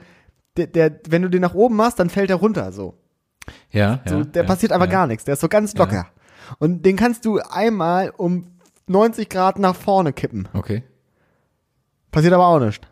der, 0.57 0.67
der, 0.67 1.01
wenn 1.09 1.23
du 1.23 1.29
den 1.29 1.43
nach 1.43 1.55
oben 1.55 1.77
machst, 1.77 1.99
dann 1.99 2.11
fällt 2.11 2.31
er 2.31 2.37
runter, 2.37 2.73
so. 2.73 2.95
Ja, 3.71 4.01
So, 4.07 4.19
ja, 4.19 4.25
der 4.25 4.43
ja, 4.43 4.49
passiert 4.49 4.73
einfach 4.73 4.87
ja. 4.87 4.93
gar 4.93 5.07
nichts. 5.07 5.25
Der 5.25 5.35
ist 5.35 5.41
so 5.41 5.49
ganz 5.49 5.75
locker. 5.75 6.07
Und 6.59 6.87
den 6.87 6.97
kannst 6.97 7.25
du 7.25 7.39
einmal 7.39 8.11
um 8.17 8.47
90 8.87 9.29
Grad 9.29 9.59
nach 9.59 9.75
vorne 9.75 10.13
kippen. 10.13 10.49
Okay. 10.53 10.83
Passiert 12.11 12.33
aber 12.33 12.47
auch 12.47 12.61
nicht. 12.61 12.87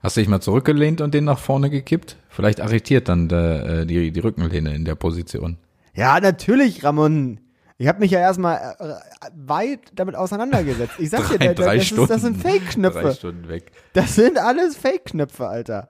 Hast 0.00 0.16
du 0.16 0.20
dich 0.20 0.28
mal 0.28 0.40
zurückgelehnt 0.40 1.00
und 1.00 1.14
den 1.14 1.24
nach 1.24 1.38
vorne 1.38 1.70
gekippt? 1.70 2.16
Vielleicht 2.28 2.60
arretiert 2.60 3.08
dann 3.08 3.28
der, 3.28 3.66
äh, 3.66 3.86
die, 3.86 4.12
die 4.12 4.20
Rückenlehne 4.20 4.74
in 4.74 4.84
der 4.84 4.94
Position. 4.94 5.58
Ja, 5.94 6.20
natürlich, 6.20 6.84
Ramon. 6.84 7.40
Ich 7.78 7.88
habe 7.88 8.00
mich 8.00 8.10
ja 8.10 8.20
erstmal 8.20 8.76
äh, 8.78 8.94
weit 9.34 9.80
damit 9.94 10.14
auseinandergesetzt. 10.14 10.94
Ich 10.98 11.10
sag 11.10 11.28
dir, 11.28 11.38
Drei, 11.38 11.46
der, 11.46 11.54
drei 11.54 11.76
das, 11.78 11.86
Stunden. 11.86 12.04
ist, 12.04 12.10
das 12.10 12.22
sind 12.22 12.42
Drei 12.42 12.50
Fake-Knöpfe. 12.50 13.14
Stunden 13.14 13.48
weg. 13.48 13.72
Das 13.92 14.14
sind 14.14 14.38
alles 14.38 14.76
Fake-Knöpfe, 14.76 15.48
Alter. 15.48 15.88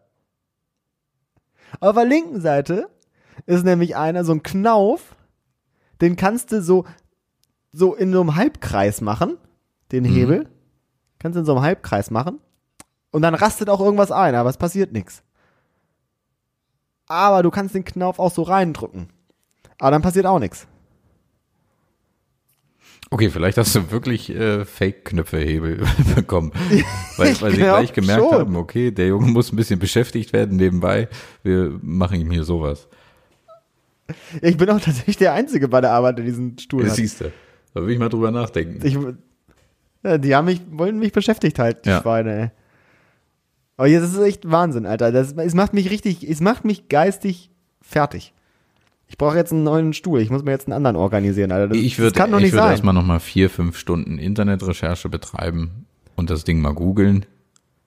Auf 1.80 1.94
der 1.94 2.06
linken 2.06 2.40
Seite 2.40 2.88
ist 3.46 3.64
nämlich 3.64 3.96
einer, 3.96 4.24
so 4.24 4.32
ein 4.32 4.42
Knauf, 4.42 5.14
den 6.00 6.16
kannst 6.16 6.52
du 6.52 6.62
so, 6.62 6.86
so 7.72 7.94
in 7.94 8.12
so 8.12 8.20
einem 8.20 8.34
Halbkreis 8.36 9.00
machen, 9.00 9.36
den 9.92 10.04
Mhm. 10.04 10.08
Hebel. 10.14 10.48
Kannst 11.18 11.36
du 11.36 11.40
in 11.40 11.46
so 11.46 11.54
einem 11.54 11.62
Halbkreis 11.62 12.10
machen. 12.10 12.38
Und 13.10 13.22
dann 13.22 13.34
rastet 13.34 13.68
auch 13.70 13.80
irgendwas 13.80 14.12
ein, 14.12 14.34
aber 14.34 14.50
es 14.50 14.56
passiert 14.56 14.92
nichts. 14.92 15.22
Aber 17.06 17.42
du 17.42 17.50
kannst 17.50 17.74
den 17.74 17.84
Knopf 17.84 18.18
auch 18.18 18.30
so 18.32 18.42
reindrücken. 18.42 19.08
Aber 19.78 19.90
dann 19.90 20.02
passiert 20.02 20.26
auch 20.26 20.38
nichts. 20.38 20.66
Okay, 23.10 23.30
vielleicht 23.30 23.56
hast 23.56 23.74
du 23.74 23.90
wirklich 23.90 24.28
äh, 24.28 24.66
Fake-Knöpfehebel 24.66 25.82
bekommen. 26.14 26.52
Weil, 27.16 27.32
Ich 27.32 27.40
weil 27.40 27.52
sie 27.52 27.56
gleich 27.58 27.92
gemerkt 27.94 28.22
schon. 28.22 28.32
haben, 28.38 28.56
okay, 28.56 28.90
der 28.90 29.06
Junge 29.08 29.28
muss 29.28 29.50
ein 29.50 29.56
bisschen 29.56 29.78
beschäftigt 29.78 30.34
werden 30.34 30.56
nebenbei. 30.56 31.08
Wir 31.42 31.78
machen 31.82 32.20
ihm 32.20 32.30
hier 32.30 32.44
sowas. 32.44 32.86
Ich 34.42 34.56
bin 34.58 34.68
auch 34.70 34.80
tatsächlich 34.80 35.16
der 35.16 35.32
Einzige 35.32 35.68
bei 35.68 35.80
der 35.80 35.92
Arbeit, 35.92 36.18
der 36.18 36.24
diesen 36.26 36.58
Stuhl 36.58 36.82
Das 36.82 36.90
hat. 36.92 36.96
siehst 36.96 37.20
du. 37.22 37.32
Da 37.80 37.86
will 37.86 37.92
ich 37.92 37.98
mal 37.98 38.08
drüber 38.08 38.30
nachdenken. 38.30 38.84
Ich, 38.86 38.98
ja, 40.02 40.18
die 40.18 40.34
haben 40.34 40.46
mich, 40.46 40.60
wollen 40.70 40.98
mich 40.98 41.12
beschäftigt 41.12 41.58
halten, 41.58 41.80
die 41.84 41.90
Ja. 41.90 42.00
Schweine, 42.02 42.34
ey. 42.40 42.50
Aber 43.76 43.86
jetzt 43.86 44.02
ist 44.04 44.14
es 44.16 44.20
echt 44.26 44.50
Wahnsinn, 44.50 44.86
Alter. 44.86 45.12
Das, 45.12 45.32
es 45.32 45.54
macht 45.54 45.72
mich 45.74 45.90
richtig, 45.90 46.28
es 46.28 46.40
macht 46.40 46.64
mich 46.64 46.88
geistig 46.88 47.50
fertig. 47.80 48.32
Ich 49.06 49.16
brauche 49.16 49.36
jetzt 49.36 49.52
einen 49.52 49.62
neuen 49.62 49.92
Stuhl. 49.94 50.20
Ich 50.20 50.30
muss 50.30 50.42
mir 50.42 50.50
jetzt 50.50 50.66
einen 50.66 50.74
anderen 50.74 50.96
organisieren, 50.96 51.52
Alter. 51.52 51.68
Das, 51.68 51.78
ich 51.78 51.92
das 51.96 51.98
würde 52.02 52.18
kann 52.18 52.30
doch 52.32 52.38
ich 52.38 52.44
nicht 52.46 52.52
würde 52.52 52.64
sein. 52.64 52.70
erstmal 52.72 52.94
nochmal 52.94 53.20
vier, 53.20 53.48
fünf 53.48 53.78
Stunden 53.78 54.18
Internetrecherche 54.18 55.08
betreiben 55.08 55.86
und 56.16 56.28
das 56.30 56.44
Ding 56.44 56.60
mal 56.60 56.74
googeln 56.74 57.24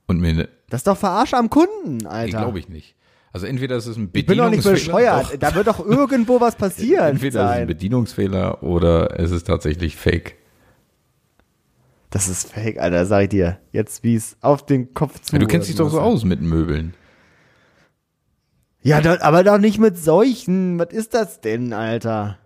und 0.08 0.20
mir, 0.22 0.48
Das 0.70 0.80
ist 0.80 0.88
doch 0.88 0.98
Verarsche 0.98 1.38
am 1.38 1.50
Kunden, 1.50 1.98
nee, 1.98 2.06
Alter. 2.08 2.40
glaube 2.40 2.60
ich 2.60 2.70
nicht. 2.70 2.96
Also 3.34 3.48
entweder 3.48 3.78
ist 3.78 3.86
es 3.86 3.98
ein 3.98 4.10
Ich 4.14 4.26
bin 4.26 4.38
doch 4.38 4.50
nicht 4.50 4.64
Bedienungsfehler, 4.64 5.20
bescheuert. 5.20 5.44
Da 5.44 5.56
wird 5.56 5.68
doch 5.68 5.86
irgendwo 5.86 6.42
was 6.42 6.56
passieren. 6.56 7.08
entweder 7.12 7.42
ist 7.42 7.46
es 7.46 7.52
ein 7.52 7.58
sein. 7.60 7.68
Bedienungsfehler 7.68 8.64
oder 8.64 9.20
es 9.20 9.32
ist 9.32 9.48
tatsächlich 9.48 9.96
Fake. 9.96 10.36
Das 12.10 12.28
ist 12.28 12.52
fake, 12.52 12.78
Alter, 12.78 13.06
sag 13.06 13.24
ich 13.24 13.30
dir. 13.30 13.58
Jetzt, 13.72 14.04
wie 14.04 14.16
es 14.16 14.36
auf 14.42 14.66
den 14.66 14.94
Kopf 14.94 15.22
zu. 15.22 15.34
Ja, 15.34 15.40
du 15.40 15.48
kennst 15.48 15.70
dich 15.70 15.78
doch 15.78 15.90
so 15.90 16.02
aus 16.02 16.26
mit 16.26 16.42
Möbeln. 16.42 16.94
Ja, 18.84 19.00
doch, 19.00 19.22
aber 19.22 19.44
doch 19.46 19.60
nicht 19.60 19.80
mit 19.80 19.98
solchen. 19.98 20.78
Was 20.78 20.92
ist 20.92 21.14
das 21.14 21.40
denn, 21.40 21.72
Alter? 21.72 22.38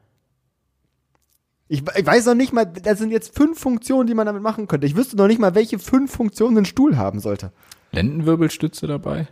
Ich, 1.67 1.81
ich 1.95 2.05
weiß 2.05 2.27
noch 2.27 2.35
nicht 2.35 2.53
mal, 2.53 2.65
das 2.65 2.99
sind 2.99 3.09
jetzt 3.09 3.35
fünf 3.35 3.59
Funktionen, 3.59 4.05
die 4.05 4.13
man 4.13 4.27
damit 4.27 4.43
machen 4.43 4.67
könnte. 4.67 4.85
Ich 4.85 4.95
wüsste 4.95 5.17
noch 5.17 5.27
nicht 5.27 5.39
mal, 5.39 5.55
welche 5.55 5.79
fünf 5.79 6.11
Funktionen 6.11 6.59
ein 6.59 6.65
Stuhl 6.65 6.95
haben 6.95 7.19
sollte. 7.19 7.51
Lendenwirbelstütze 7.91 8.85
dabei? 8.85 9.27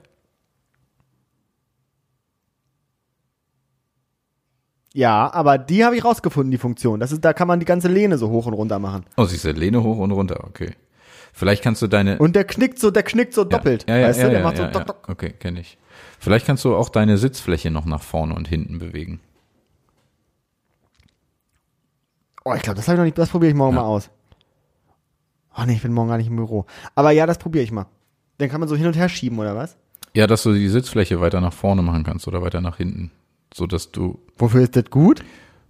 Ja, 4.93 5.33
aber 5.33 5.57
die 5.57 5.83
habe 5.83 5.97
ich 5.97 6.05
rausgefunden, 6.05 6.51
die 6.51 6.59
Funktion. 6.59 6.99
Das 6.99 7.11
ist, 7.11 7.25
da 7.25 7.33
kann 7.33 7.47
man 7.47 7.59
die 7.59 7.65
ganze 7.65 7.87
Lehne 7.87 8.19
so 8.19 8.29
hoch 8.29 8.45
und 8.45 8.53
runter 8.53 8.77
machen. 8.77 9.05
Oh, 9.17 9.25
siehst 9.25 9.43
du, 9.43 9.51
Lehne 9.51 9.83
hoch 9.83 9.97
und 9.97 10.11
runter, 10.11 10.43
okay. 10.45 10.75
Vielleicht 11.33 11.63
kannst 11.63 11.81
du 11.81 11.87
deine. 11.87 12.19
Und 12.19 12.35
der 12.35 12.43
knickt 12.43 12.77
so, 12.77 12.91
der 12.91 13.01
knickt 13.01 13.33
so 13.33 13.43
doppelt. 13.43 13.85
Ja, 13.89 13.97
ja, 13.97 14.07
weißt 14.07 14.19
ja, 14.19 14.25
du, 14.25 14.29
der 14.31 14.39
ja, 14.39 14.45
macht 14.45 14.57
so 14.57 14.63
ja, 14.63 14.69
dock, 14.69 14.81
ja. 14.81 14.85
dock. 14.85 15.09
Okay, 15.09 15.31
kenne 15.31 15.61
ich. 15.61 15.79
Vielleicht 16.19 16.45
kannst 16.45 16.63
du 16.63 16.75
auch 16.75 16.89
deine 16.89 17.17
Sitzfläche 17.17 17.71
noch 17.71 17.85
nach 17.85 18.03
vorne 18.03 18.35
und 18.35 18.47
hinten 18.47 18.77
bewegen. 18.77 19.19
Oh, 22.45 22.53
ich 22.53 22.61
glaube, 22.61 22.75
das 22.75 22.87
habe 22.87 22.95
ich 22.95 22.99
noch 22.99 23.05
nicht, 23.05 23.17
das 23.17 23.29
probiere 23.29 23.49
ich 23.49 23.57
morgen 23.57 23.75
Ja. 23.75 23.81
mal 23.81 23.87
aus. 23.87 24.11
Oh 25.57 25.63
nee, 25.65 25.73
ich 25.73 25.81
bin 25.81 25.93
morgen 25.93 26.09
gar 26.09 26.17
nicht 26.17 26.27
im 26.27 26.35
Büro. 26.35 26.65
Aber 26.93 27.11
ja, 27.11 27.25
das 27.25 27.39
probiere 27.39 27.63
ich 27.63 27.71
mal. 27.71 27.87
Dann 28.37 28.49
kann 28.49 28.59
man 28.59 28.69
so 28.69 28.75
hin 28.75 28.87
und 28.87 28.95
her 28.95 29.09
schieben, 29.09 29.39
oder 29.39 29.55
was? 29.55 29.75
Ja, 30.13 30.27
dass 30.27 30.43
du 30.43 30.53
die 30.53 30.69
Sitzfläche 30.69 31.19
weiter 31.19 31.41
nach 31.41 31.53
vorne 31.53 31.81
machen 31.81 32.03
kannst 32.03 32.27
oder 32.27 32.41
weiter 32.43 32.61
nach 32.61 32.77
hinten. 32.77 33.11
So 33.53 33.67
dass 33.67 33.91
du 33.91 34.19
Wofür 34.37 34.61
ist 34.61 34.75
das 34.75 34.85
gut? 34.89 35.23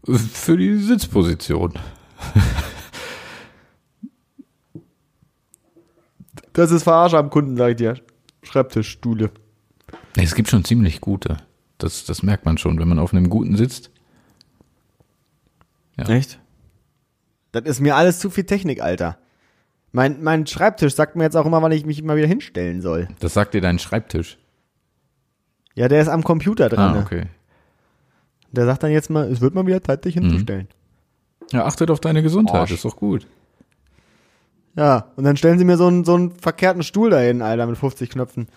für 0.05 0.57
die 0.57 0.77
Sitzposition. 0.77 1.73
Das 6.53 6.71
ist 6.71 6.83
Verarsche 6.83 7.17
am 7.17 7.29
Kunden, 7.29 7.57
sag 7.57 7.71
ich 7.71 7.75
dir. 7.77 7.95
Schreibtischstühle. 8.43 9.31
Es 10.15 10.35
gibt 10.35 10.49
schon 10.49 10.63
ziemlich 10.63 11.01
gute. 11.01 11.37
Das, 11.77 12.05
das 12.05 12.21
merkt 12.21 12.45
man 12.45 12.57
schon, 12.57 12.79
wenn 12.79 12.87
man 12.87 12.99
auf 12.99 13.13
einem 13.13 13.29
guten 13.29 13.55
sitzt. 13.57 13.89
Ja. 15.97 16.07
Echt? 16.09 16.39
Das 17.51 17.63
ist 17.63 17.79
mir 17.79 17.95
alles 17.95 18.19
zu 18.19 18.29
viel 18.29 18.43
Technik, 18.45 18.81
Alter. 18.81 19.17
Mein, 19.91 20.23
mein 20.23 20.47
Schreibtisch 20.47 20.95
sagt 20.95 21.15
mir 21.15 21.23
jetzt 21.23 21.35
auch 21.35 21.45
immer, 21.45 21.61
wann 21.61 21.71
ich 21.71 21.85
mich 21.85 22.01
mal 22.03 22.17
wieder 22.17 22.27
hinstellen 22.27 22.81
soll. 22.81 23.07
Das 23.19 23.33
sagt 23.33 23.53
dir 23.53 23.61
dein 23.61 23.79
Schreibtisch. 23.79 24.37
Ja, 25.75 25.87
der 25.87 26.01
ist 26.01 26.07
am 26.07 26.23
Computer 26.23 26.69
dran. 26.69 26.97
Ah, 26.97 26.99
okay. 26.99 27.27
Der 28.53 28.65
sagt 28.65 28.83
dann 28.83 28.91
jetzt 28.91 29.09
mal, 29.09 29.29
es 29.31 29.41
wird 29.41 29.55
mal 29.55 29.65
wieder 29.65 29.83
Zeit, 29.83 30.05
dich 30.05 30.13
hinzustellen. 30.13 30.67
Ja, 31.51 31.65
achtet 31.65 31.89
auf 31.89 31.99
deine 31.99 32.21
Gesundheit, 32.21 32.69
ist 32.71 32.85
doch 32.85 32.95
gut. 32.95 33.27
Ja, 34.75 35.11
und 35.15 35.23
dann 35.23 35.37
stellen 35.37 35.59
sie 35.59 35.65
mir 35.65 35.77
so 35.77 35.87
einen, 35.87 36.03
so 36.03 36.15
einen 36.15 36.31
verkehrten 36.31 36.83
Stuhl 36.83 37.09
dahin, 37.09 37.41
Alter, 37.41 37.65
mit 37.65 37.77
50 37.77 38.09
Knöpfen. 38.11 38.47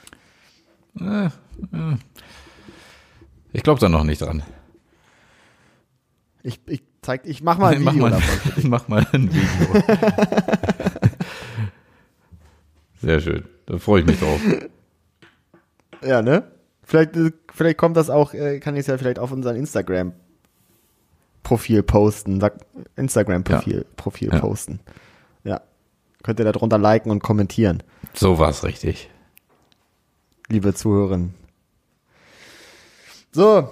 Äh, 1.01 1.27
äh. 1.27 1.31
Ich 3.53 3.63
glaube 3.63 3.81
da 3.81 3.89
noch 3.89 4.05
nicht 4.05 4.21
dran. 4.21 4.43
Ich, 6.43 6.61
ich 6.67 6.83
zeig, 7.03 7.23
ich 7.25 7.43
mach 7.43 7.59
mal 7.59 7.75
ein 7.75 7.83
mach, 7.85 7.93
Video 7.93 8.09
mal, 8.09 8.11
davon. 8.11 8.71
mach 8.71 8.89
mal 8.89 9.07
ein 9.13 9.31
Video. 9.33 9.83
Sehr 13.01 13.21
schön. 13.21 13.45
Da 13.67 13.79
freue 13.79 14.01
ich 14.01 14.07
mich 14.07 14.19
drauf. 14.19 14.41
Ja, 16.03 16.23
ne? 16.23 16.45
Vielleicht, 16.89 17.17
äh, 17.17 17.33
vielleicht 17.53 17.79
kommt 17.79 17.97
das 17.97 18.11
auch, 18.11 18.33
äh, 18.33 18.61
kann 18.61 18.77
ich 18.77 18.81
es 18.83 18.87
ja 18.87 18.97
vielleicht 18.97 19.19
auf 19.19 19.33
unseren 19.33 19.57
Instagram-Profil 19.57 21.83
posten. 21.83 22.41
Sag, 22.41 22.59
Instagram-Profil 22.95 23.85
Profil 23.97 24.29
Ja. 24.33 24.39
posten. 24.39 24.79
Ja. 25.45 25.61
Könnt 26.23 26.39
ihr 26.39 26.45
da 26.45 26.53
drunter 26.53 26.79
liken 26.79 27.11
und 27.11 27.21
kommentieren, 27.23 27.83
So 28.15 28.39
war's 28.39 28.63
richtig. 28.65 29.11
liebe 30.49 30.73
Zuhörerinnen. 30.75 31.35
So. 33.33 33.69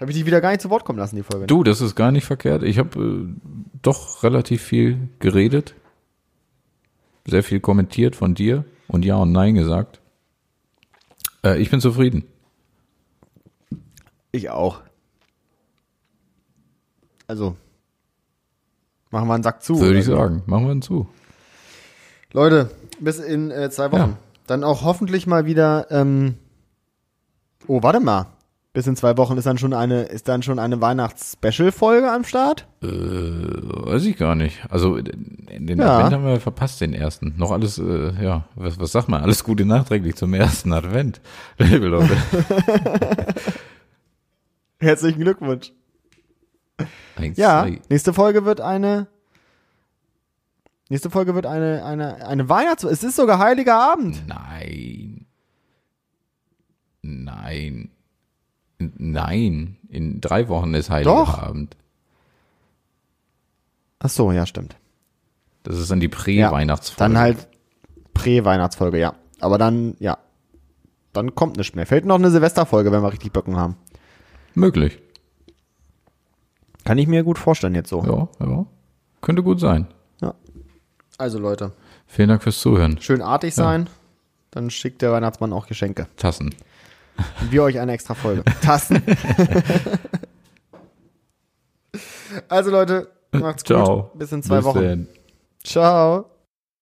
Habe 0.00 0.10
ich 0.10 0.16
dich 0.16 0.24
wieder 0.26 0.40
gar 0.40 0.50
nicht 0.50 0.62
zu 0.62 0.70
Wort 0.70 0.84
kommen 0.84 0.98
lassen, 0.98 1.14
die 1.16 1.22
Folge. 1.22 1.46
Du, 1.46 1.62
das 1.62 1.80
ist 1.82 1.94
gar 1.94 2.10
nicht 2.10 2.24
verkehrt. 2.24 2.62
Ich 2.64 2.78
habe 2.78 3.00
äh, 3.00 3.26
doch 3.82 4.22
relativ 4.24 4.62
viel 4.62 5.08
geredet. 5.20 5.74
Sehr 7.26 7.42
viel 7.44 7.60
kommentiert 7.60 8.16
von 8.16 8.34
dir 8.34 8.64
und 8.88 9.04
Ja 9.04 9.14
und 9.16 9.30
Nein 9.30 9.54
gesagt. 9.54 10.00
Äh, 11.44 11.58
ich 11.58 11.70
bin 11.70 11.80
zufrieden. 11.80 12.24
Ich 14.30 14.50
auch. 14.50 14.80
Also. 17.26 17.56
Machen 19.10 19.28
wir 19.28 19.34
einen 19.34 19.42
Sack 19.42 19.62
zu. 19.62 19.80
Würde 19.80 19.98
ich 19.98 20.06
wie? 20.06 20.10
sagen. 20.10 20.42
Machen 20.46 20.66
wir 20.66 20.72
ihn 20.72 20.82
zu. 20.82 21.08
Leute, 22.32 22.70
bis 22.98 23.18
in 23.18 23.50
äh, 23.50 23.70
zwei 23.70 23.92
Wochen. 23.92 24.00
Ja. 24.00 24.16
Dann 24.46 24.64
auch 24.64 24.82
hoffentlich 24.82 25.26
mal 25.26 25.44
wieder. 25.44 25.86
Ähm, 25.90 26.36
oh, 27.66 27.82
warte 27.82 28.00
mal. 28.00 28.26
Bis 28.74 28.86
in 28.86 28.96
zwei 28.96 29.18
Wochen 29.18 29.36
ist 29.36 29.44
dann 29.46 29.58
schon 29.58 29.74
eine, 29.74 30.04
ist 30.04 30.28
dann 30.28 30.42
schon 30.42 30.58
eine 30.58 30.80
Weihnachts-Special-Folge 30.80 32.10
am 32.10 32.24
Start. 32.24 32.66
Äh, 32.82 32.86
weiß 32.86 34.06
ich 34.06 34.16
gar 34.16 34.34
nicht. 34.34 34.60
Also 34.70 34.98
den 34.98 35.66
den 35.66 35.78
Ja. 35.78 35.98
Advent 35.98 36.14
haben 36.14 36.24
wir 36.24 36.40
verpasst, 36.40 36.80
den 36.80 36.94
ersten. 36.94 37.34
Noch 37.36 37.50
alles, 37.50 37.76
äh, 37.78 38.12
ja, 38.22 38.46
was, 38.54 38.80
was 38.80 38.92
sagt 38.92 39.08
man? 39.10 39.22
Alles 39.22 39.44
Gute 39.44 39.66
nachträglich 39.66 40.16
zum 40.16 40.32
ersten 40.32 40.72
Advent. 40.72 41.20
Liebe 41.58 41.86
Leute. 41.88 42.16
Herzlichen 44.80 45.20
Glückwunsch. 45.20 45.72
Eins, 47.16 47.36
Ja, 47.36 47.64
zwei. 47.64 47.80
nächste 47.90 48.14
Folge 48.14 48.46
wird 48.46 48.62
eine. 48.62 49.06
Nächste 50.88 51.10
Folge 51.10 51.34
wird 51.34 51.44
eine, 51.46 51.84
eine, 51.84 52.26
eine 52.26 52.48
Weihnachts-. 52.48 52.84
Es 52.84 53.04
ist 53.04 53.16
sogar 53.16 53.38
Heiliger 53.38 53.76
Abend. 53.92 54.22
Nein. 54.26 55.26
Nein. 57.02 57.90
Nein. 58.96 59.76
In 59.88 60.20
drei 60.20 60.48
Wochen 60.48 60.74
ist 60.74 60.90
Heiliger 60.90 61.14
Doch. 61.14 61.38
Abend. 61.38 61.76
Ach 64.00 64.08
so, 64.08 64.32
ja, 64.32 64.46
stimmt. 64.46 64.76
Das 65.62 65.78
ist 65.78 65.90
dann 65.90 66.00
die 66.00 66.08
Prä-Weihnachtsfolge. 66.08 66.98
Dann 66.98 67.18
halt 67.18 67.48
Prä-Weihnachtsfolge, 68.14 68.98
ja. 68.98 69.14
Aber 69.40 69.58
dann, 69.58 69.96
ja. 70.00 70.18
Dann 71.12 71.34
kommt 71.34 71.56
nichts 71.56 71.74
mehr. 71.74 71.86
Fällt 71.86 72.04
noch 72.04 72.16
eine 72.16 72.30
Silvesterfolge, 72.30 72.90
wenn 72.90 73.02
wir 73.02 73.12
richtig 73.12 73.32
Böcken 73.32 73.56
haben. 73.56 73.76
Möglich. 74.54 74.98
Kann 76.84 76.98
ich 76.98 77.06
mir 77.06 77.22
gut 77.22 77.38
vorstellen 77.38 77.74
jetzt 77.74 77.90
so. 77.90 78.02
Ja, 78.40 78.46
ja. 78.46 78.66
Könnte 79.20 79.42
gut 79.42 79.60
sein. 79.60 79.86
Ja. 80.20 80.34
Also 81.18 81.38
Leute, 81.38 81.72
Vielen 82.06 82.28
Dank 82.28 82.42
fürs 82.42 82.60
Zuhören. 82.60 82.98
schön 83.00 83.22
artig 83.22 83.54
sein. 83.54 83.88
Dann 84.50 84.68
schickt 84.70 85.00
der 85.00 85.12
Weihnachtsmann 85.12 85.52
auch 85.52 85.66
Geschenke. 85.66 86.08
Tassen. 86.16 86.54
Und 87.40 87.52
wir 87.52 87.62
euch 87.62 87.78
eine 87.78 87.92
extra 87.92 88.14
Folge. 88.14 88.42
Tassen. 88.62 89.02
also 92.48 92.70
Leute, 92.70 93.08
macht's 93.32 93.64
Ciao. 93.64 94.04
gut. 94.04 94.18
Bis 94.18 94.32
in 94.32 94.42
zwei 94.42 94.56
Bis 94.56 94.64
Wochen. 94.64 94.80
denn. 94.80 95.08
Ciao. 95.64 96.31